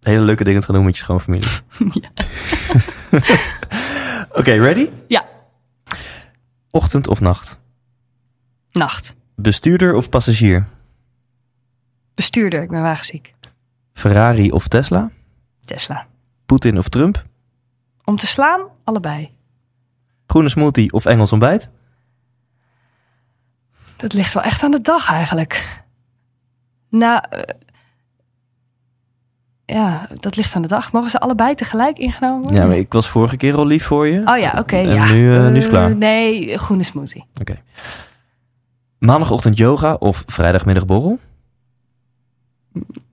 [0.00, 1.48] hele leuke dingen te gaan doen met je schoonfamilie.
[2.00, 2.08] Ja.
[4.38, 4.88] Oké, ready?
[5.08, 5.24] Ja.
[6.76, 7.58] Ochtend of nacht?
[8.72, 9.16] Nacht.
[9.34, 10.66] Bestuurder of passagier?
[12.14, 13.34] Bestuurder, ik ben wagenziek.
[13.92, 15.10] Ferrari of Tesla?
[15.60, 16.06] Tesla.
[16.46, 17.24] Poetin of Trump?
[18.04, 19.32] Om te slaan, allebei.
[20.26, 21.70] Groene smoothie of Engels ontbijt?
[23.96, 25.82] Dat ligt wel echt aan de dag eigenlijk.
[26.88, 27.40] Nou, eh,
[29.66, 30.92] ja, dat ligt aan de dag.
[30.92, 32.60] Mogen ze allebei tegelijk ingenomen worden?
[32.60, 34.20] Ja, maar ik was vorige keer al lief voor je.
[34.24, 34.76] Oh ja, oké.
[34.76, 35.12] En ja.
[35.12, 35.96] nu, eh, nu is het Eh, klaar.
[35.96, 37.24] Nee, groene smoothie.
[37.40, 37.56] Oké.
[38.98, 41.18] Maandagochtend yoga of vrijdagmiddag borrel?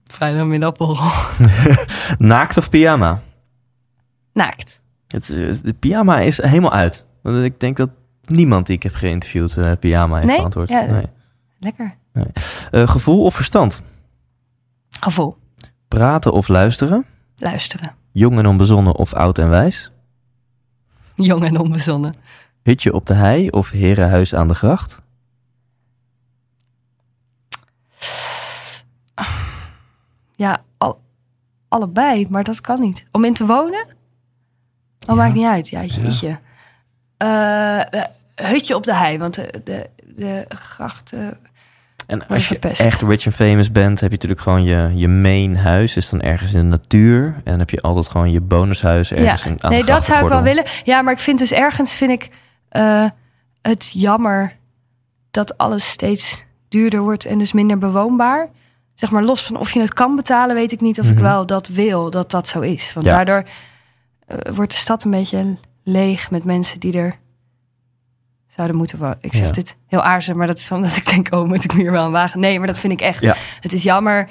[0.04, 1.12] Vrijdagmiddagborrel.
[2.18, 3.22] Naakt of pyjama?
[4.34, 4.82] Naakt.
[5.08, 7.06] Het, eh, de pyjama is helemaal uit.
[7.22, 7.90] Want ik denk dat
[8.22, 10.38] niemand die ik heb geïnterviewd pyjama heeft Nee?
[10.38, 10.70] geantwoord.
[10.70, 10.82] Ja.
[10.86, 11.06] Nee.
[11.60, 11.96] Lekker.
[12.72, 13.82] Eh, gevoel of verstand?
[15.00, 15.38] Gevoel.
[15.94, 17.06] Praten of luisteren?
[17.36, 17.96] Luisteren.
[18.12, 19.92] Jong en onbezonnen of oud en wijs?
[21.16, 22.18] Jong en onbezonnen.
[22.64, 25.02] Hutje op de hei of herenhuis aan de gracht?
[30.36, 31.02] Ja, al,
[31.68, 33.06] allebei, maar dat kan niet.
[33.12, 33.86] Om in te wonen?
[35.00, 35.22] Dat Ja.
[35.22, 35.70] maakt niet uit.
[35.70, 36.40] Ja, jeetje.
[37.18, 38.04] Eh, eh,
[38.36, 41.14] hutje op de hei, want de, de, de gracht...
[42.08, 45.56] En als je echt rich and famous bent, heb je natuurlijk gewoon je, je main
[45.56, 45.96] huis.
[45.98, 47.26] Is dan ergens in de natuur.
[47.26, 50.24] En dan heb je altijd gewoon je bonushuis ergens in, aan nee, de dat zou
[50.24, 50.64] ik wel willen.
[50.84, 52.30] Ja, maar ik vind dus ergens vind ik
[52.70, 53.06] eh,
[53.62, 54.56] het jammer
[55.32, 58.50] dat alles steeds duurder wordt en dus minder bewoonbaar.
[58.96, 61.24] Zeg maar los van of je het kan betalen, weet ik niet of ik Mhm.
[61.24, 62.94] wel dat wil dat dat zo is.
[62.94, 63.12] Want Ja.
[63.16, 63.44] daardoor
[64.28, 67.16] eh, wordt de stad een beetje leeg met mensen die er
[68.56, 69.18] zouden moeten wonen.
[69.22, 69.52] Ik zeg Ja.
[69.52, 72.06] dit heel aardig, maar dat is omdat ik denk, oh, moet ik me hier wel
[72.06, 72.40] een wagen?
[72.40, 73.22] Nee, maar dat vind ik echt.
[73.22, 73.36] Ja.
[73.60, 74.28] Het is jammer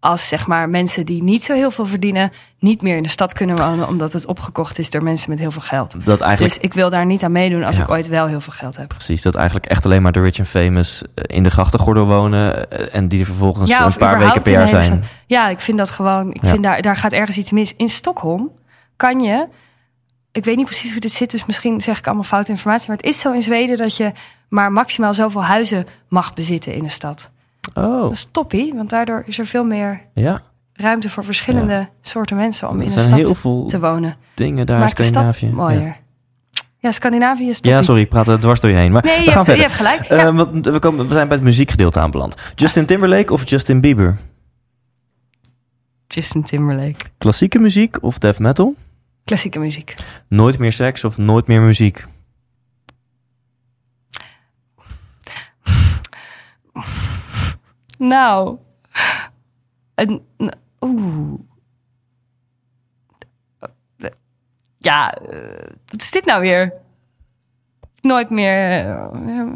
[0.00, 3.32] als zeg maar mensen die niet zo heel veel verdienen, niet meer in de stad
[3.32, 5.96] kunnen wonen, omdat het opgekocht is door mensen met heel veel geld.
[6.04, 7.82] Dat eigenlijk, Dus ik wil daar niet aan meedoen als Ja.
[7.82, 8.88] ik ooit wel heel veel geld heb.
[8.88, 12.70] precies, dat eigenlijk echt alleen maar de rich and famous eh, in de grachtengordel wonen.
[12.70, 15.04] eh, En die er vervolgens Ja, een paar weken per jaar zijn.
[15.26, 16.32] Ja, ik vind dat gewoon.
[16.32, 17.74] Ik vind daar, daar gaat ergens iets mis.
[17.76, 18.50] In Stockholm
[18.96, 19.46] kan je.
[20.32, 22.88] Ik weet niet precies hoe dit zit, dus misschien zeg ik allemaal foute informatie.
[22.88, 24.12] Maar het is zo in Zweden dat je
[24.48, 27.30] maar maximaal zoveel huizen mag bezitten in de stad.
[27.74, 30.40] Oh, Dat is toppie, want daardoor is er veel meer ja.
[30.72, 34.16] ruimte voor verschillende soorten mensen om Er in de zijn stad heel veel te wonen.
[34.34, 35.46] dingen daar in Scandinavië.
[35.48, 35.80] mooier.
[35.82, 35.96] Ja.
[36.78, 36.92] Ja.
[36.92, 37.72] Scandinavië is toppie.
[37.72, 38.92] Ja, sorry, ik praat er dwars door je heen.
[38.92, 39.88] Maar Nee, we gaan hebt, je verder.
[39.88, 40.20] hebt gelijk.
[40.22, 40.62] Ja.
[40.62, 42.34] Eh, we, komen, we zijn bij het muziekgedeelte aanbeland.
[42.54, 44.18] Justin Timberlake of Justin Bieber?
[46.06, 47.04] Justin Timberlake.
[47.18, 48.74] Klassieke muziek of death metal?
[49.24, 49.94] Klassieke muziek.
[50.28, 52.04] Nooit meer seks of nooit meer muziek?
[57.98, 58.58] Nou.
[60.80, 61.38] Oeh.
[64.76, 66.72] Ja, eh, wat is dit nou weer?
[68.00, 68.86] Nooit meer.
[68.86, 69.52] eh,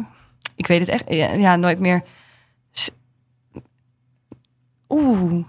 [0.55, 1.03] ik weet het echt.
[1.39, 2.03] Ja, nooit meer.
[4.89, 5.45] Oeh.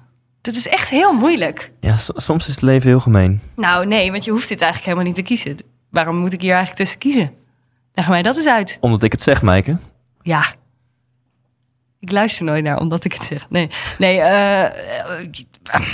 [0.49, 1.71] Dit is echt heel moeilijk.
[1.81, 3.41] Ja, soms is het leven heel gemeen.
[3.57, 5.57] Nou, nee, want je hoeft dit eigenlijk helemaal niet te kiezen.
[5.91, 7.35] Waarom moet ik hier eigenlijk tussen kiezen?
[7.93, 8.79] Leg mij dat eens uit.
[8.81, 9.79] Omdat ik het zeg, Maaike.
[10.23, 10.55] Ja.
[12.01, 13.51] Ik luister nooit naar omdat ik het zeg.
[13.51, 14.21] Nee, nee.
[14.21, 15.89] eh, eh,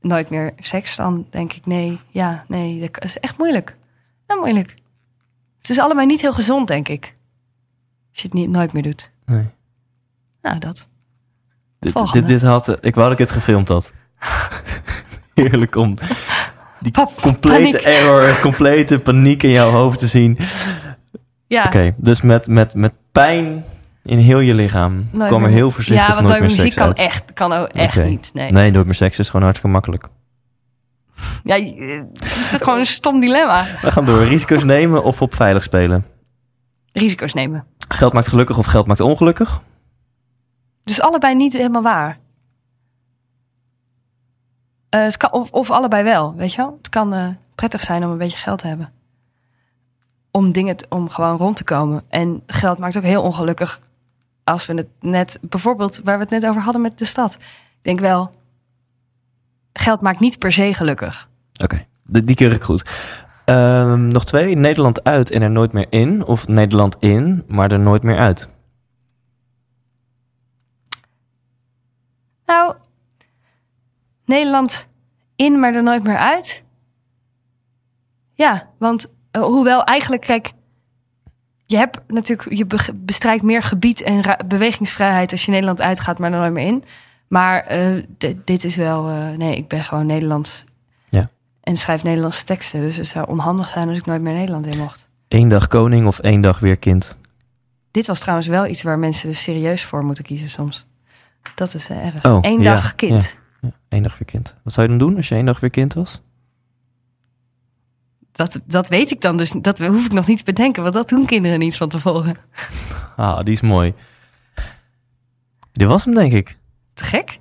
[0.00, 1.66] nooit meer seks dan, denk ik.
[1.66, 2.80] Nee, ja, nee.
[2.80, 3.76] Dat is echt moeilijk.
[4.26, 4.74] Ja, moeilijk.
[5.58, 7.14] Het is allebei niet heel gezond, denk ik.
[8.10, 9.10] Als je het niet, nooit meer doet.
[9.24, 9.48] Nee.
[10.42, 10.88] Nou, dat.
[11.80, 13.92] Dit, dit, dit had, ik wou dat ik het gefilmd had.
[15.34, 15.96] Heerlijk om
[16.80, 17.74] die Pap, complete paniek.
[17.74, 20.38] error, complete paniek in jouw hoofd te zien.
[21.46, 21.64] Ja.
[21.64, 23.64] Oké, dus met, met, met pijn
[24.02, 26.74] in heel je lichaam nooit kwam er heel voorzichtig Ja, want nooit meer muziek seks
[26.74, 26.98] kan uit.
[26.98, 28.30] echt, kan ook echt niet.
[28.34, 28.50] Nee.
[28.50, 30.08] Nee, nooit meer seks is gewoon hartstikke makkelijk.
[31.44, 33.66] Ja, het is gewoon een stom dilemma.
[33.82, 34.24] We gaan door.
[34.24, 36.04] Risico's nemen of op veilig spelen?
[36.92, 37.64] Risico's nemen.
[37.88, 39.62] Geld maakt gelukkig of geld maakt ongelukkig?
[40.90, 42.18] Dus allebei niet helemaal waar.
[44.88, 46.76] Eh, het kan, of, allebei wel, weet je wel?
[46.78, 48.92] Het kan eh, prettig zijn om een beetje geld te hebben.
[50.30, 52.02] Om dingen, om gewoon rond te komen.
[52.08, 53.80] En geld maakt ook heel ongelukkig.
[54.44, 57.34] Als we het net, bijvoorbeeld waar we het net over hadden met de stad.
[57.34, 58.30] Ik denk wel,
[59.72, 61.28] geld maakt niet per se gelukkig.
[61.62, 62.90] Oké, die, keur ik goed.
[63.44, 64.56] Ehm, nog twee.
[64.56, 66.24] Nederland uit en er nooit meer in.
[66.24, 68.48] Of Nederland in, maar er nooit meer uit.
[72.50, 72.74] Nou,
[74.24, 74.88] Nederland
[75.36, 76.64] in, maar er nooit meer uit.
[78.34, 80.52] Ja, want eh, hoewel eigenlijk, kijk,
[81.66, 86.32] je hebt natuurlijk, je be- bestrijkt meer gebied en bewegingsvrijheid als je Nederland uitgaat, maar
[86.32, 86.84] er nooit meer in.
[87.28, 90.64] Maar eh, di- dit is wel, eh, nee, ik ben gewoon Nederlands.
[91.08, 91.30] Ja.
[91.60, 94.78] En schrijf Nederlandse teksten, dus het zou onhandig zijn als ik nooit meer Nederland in
[94.78, 95.08] mocht.
[95.28, 97.16] Eén dag koning of één dag weer kind.
[97.90, 100.88] Dit was trouwens wel iets waar mensen dus serieus voor moeten kiezen soms.
[101.54, 102.24] Dat is eh, erg.
[102.24, 103.38] Oh, Eén ja, dag kind.
[103.60, 104.56] Ja, één dag weer kind.
[104.64, 106.22] Wat zou je dan doen als je één dag weer kind was?
[108.32, 109.50] Dat, dat weet ik dan dus.
[109.60, 110.82] Dat hoef ik nog niet te bedenken.
[110.82, 112.36] Want dat doen kinderen niet van tevoren.
[113.16, 113.94] Ah, die is mooi.
[115.72, 116.58] Dit was hem, denk ik.
[116.94, 117.38] Te gek.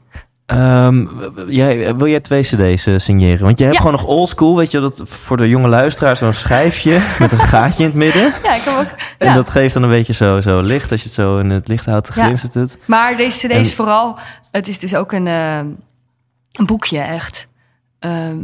[0.50, 1.06] Ehm,
[1.48, 3.46] jij, wil jij twee cd's eh, signeren?
[3.46, 3.82] Want je hebt Ja.
[3.84, 7.84] gewoon nog oldschool, weet je, dat voor de jonge luisteraar zo'n schijfje met een gaatje
[7.84, 8.34] in het midden.
[8.44, 9.00] Ja, ik heb ook.
[9.18, 9.34] En ja.
[9.34, 10.92] dat geeft dan een beetje zo, zo licht.
[10.92, 12.24] Als je het zo in het licht houdt, Ja.
[12.24, 12.78] glinstert het.
[12.86, 14.18] Maar deze CD En- is vooral.
[14.52, 15.58] Het is dus ook een, eh,
[16.52, 17.48] een boekje, echt.
[18.00, 18.38] Ehm,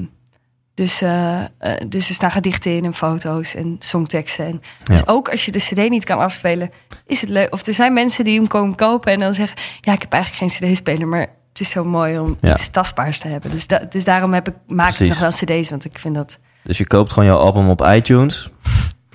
[0.74, 1.40] dus, eh,
[1.88, 4.46] dus er staan gedichten in en foto's en songteksten.
[4.46, 5.04] En dus Ja.
[5.06, 6.72] ook als je de CD niet kan afspelen,
[7.08, 7.54] is het leuk.
[7.54, 10.54] Of er zijn mensen die hem komen kopen en dan zeggen: Ja, ik heb eigenlijk
[10.60, 11.28] geen CD-speler, maar
[11.58, 12.52] het is zo mooi om Ja.
[12.52, 13.50] iets tastbaars te hebben.
[13.52, 16.40] Dus, da- dus daarom heb ik, maak ik nog wel CD's, want ik vind dat.
[16.64, 18.50] Dus je koopt gewoon jouw album op iTunes.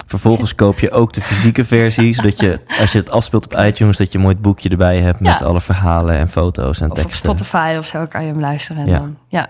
[0.07, 3.97] Vervolgens koop je ook de fysieke versie, zodat je, als je het afspeelt op iTunes,
[3.97, 5.45] dat je een mooi boekje erbij hebt met Ja.
[5.47, 7.29] alle verhalen en foto's en Of op teksten.
[7.31, 8.83] Spotify of zo kan je hem luisteren.
[8.83, 8.99] En Ja.
[8.99, 9.49] Dan, ja.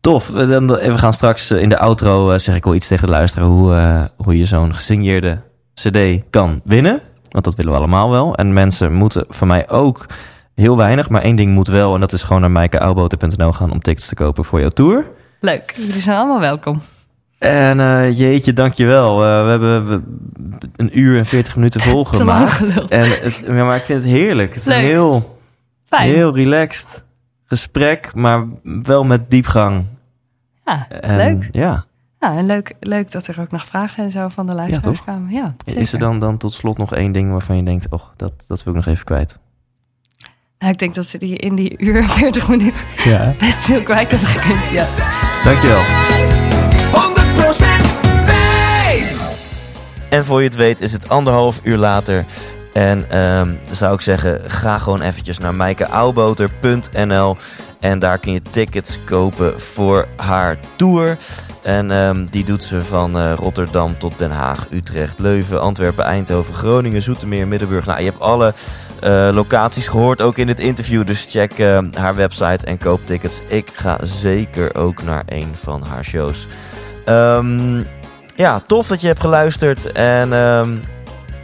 [0.00, 0.28] Tof.
[0.28, 3.06] We dan- We gaan straks eh, in de outro, eh, zeg ik wel iets tegen
[3.06, 5.42] de luisteraar, hoe, eh, hoe je zo'n gesigneerde
[5.74, 7.00] cd kan winnen.
[7.28, 8.34] Want dat willen we allemaal wel.
[8.34, 10.06] En mensen moeten van mij ook
[10.54, 11.94] heel weinig, maar één ding moet wel.
[11.94, 15.10] En dat is gewoon naar maaikeauwboten.nl gaan om tickets te kopen voor jouw tour.
[15.40, 15.74] Leuk.
[15.76, 16.82] Jullie zijn allemaal welkom.
[17.38, 19.24] En eh, jeetje, dankjewel.
[19.24, 20.02] Eh we hebben we-
[20.76, 22.60] een uur en veertig minuten volgemaakt.
[22.88, 24.54] En het, ja, maar ik vind het heerlijk.
[24.54, 25.38] Het is een heel,
[25.84, 26.10] Fijn.
[26.12, 27.04] heel relaxed
[27.44, 29.84] gesprek, maar wel met diepgang.
[30.64, 31.48] Ja, En, leuk.
[31.52, 31.84] Ja.
[32.18, 35.04] Ja, en leuk, leuk dat er ook nog vragen en zo van de luisteraars toch?
[35.06, 35.30] kwamen.
[35.32, 37.86] Ja, Is er dan, dan tot slot nog één ding waarvan je denkt...
[37.90, 39.38] oh, dat, dat wil ik nog even kwijt?
[40.62, 43.34] Nou, ik denk dat ze die in die uur en 40 minuten Ja.
[43.38, 44.70] best veel kwijt hebben gekund.
[44.70, 44.86] Ja.
[45.44, 45.80] Dankjewel.
[46.92, 49.28] 100% wijs!
[50.08, 52.24] En voor je het weet is het anderhalf uur later.
[52.72, 57.36] En ehm, zou ik zeggen, ga gewoon eventjes naar maaikeauwboter.nl.
[57.80, 61.16] En daar kun je tickets kopen voor haar tour.
[61.62, 66.54] En ehm, die doet ze van eh, Rotterdam tot Den Haag, Utrecht, Leuven, Antwerpen, Eindhoven,
[66.54, 67.86] Groningen, Zoetermeer, Middenburg.
[67.86, 68.54] Nou, je hebt alle
[69.02, 71.06] eh, locaties gehoord, ook in dit interview.
[71.06, 73.40] Dus check eh, haar website en koop tickets.
[73.46, 76.46] Ik ga zeker ook naar een van haar shows.
[77.04, 77.82] Ehm,
[78.36, 79.92] ja, tof dat je hebt geluisterd.
[79.92, 80.70] En ehm,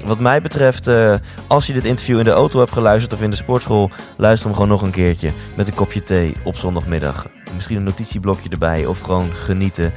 [0.05, 1.15] wat mij betreft, eh,
[1.47, 4.55] als je dit interview in de auto hebt geluisterd of in de sportschool, luister hem
[4.55, 7.27] gewoon nog een keertje met een kopje thee op zondagmiddag.
[7.55, 9.93] Misschien een notitieblokje erbij of gewoon genieten.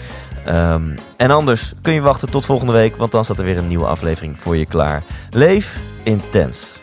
[0.46, 3.68] Ehm, en anders kun je wachten tot volgende week, want dan staat er weer een
[3.68, 5.04] nieuwe aflevering voor je klaar.
[5.30, 6.81] Leef intens.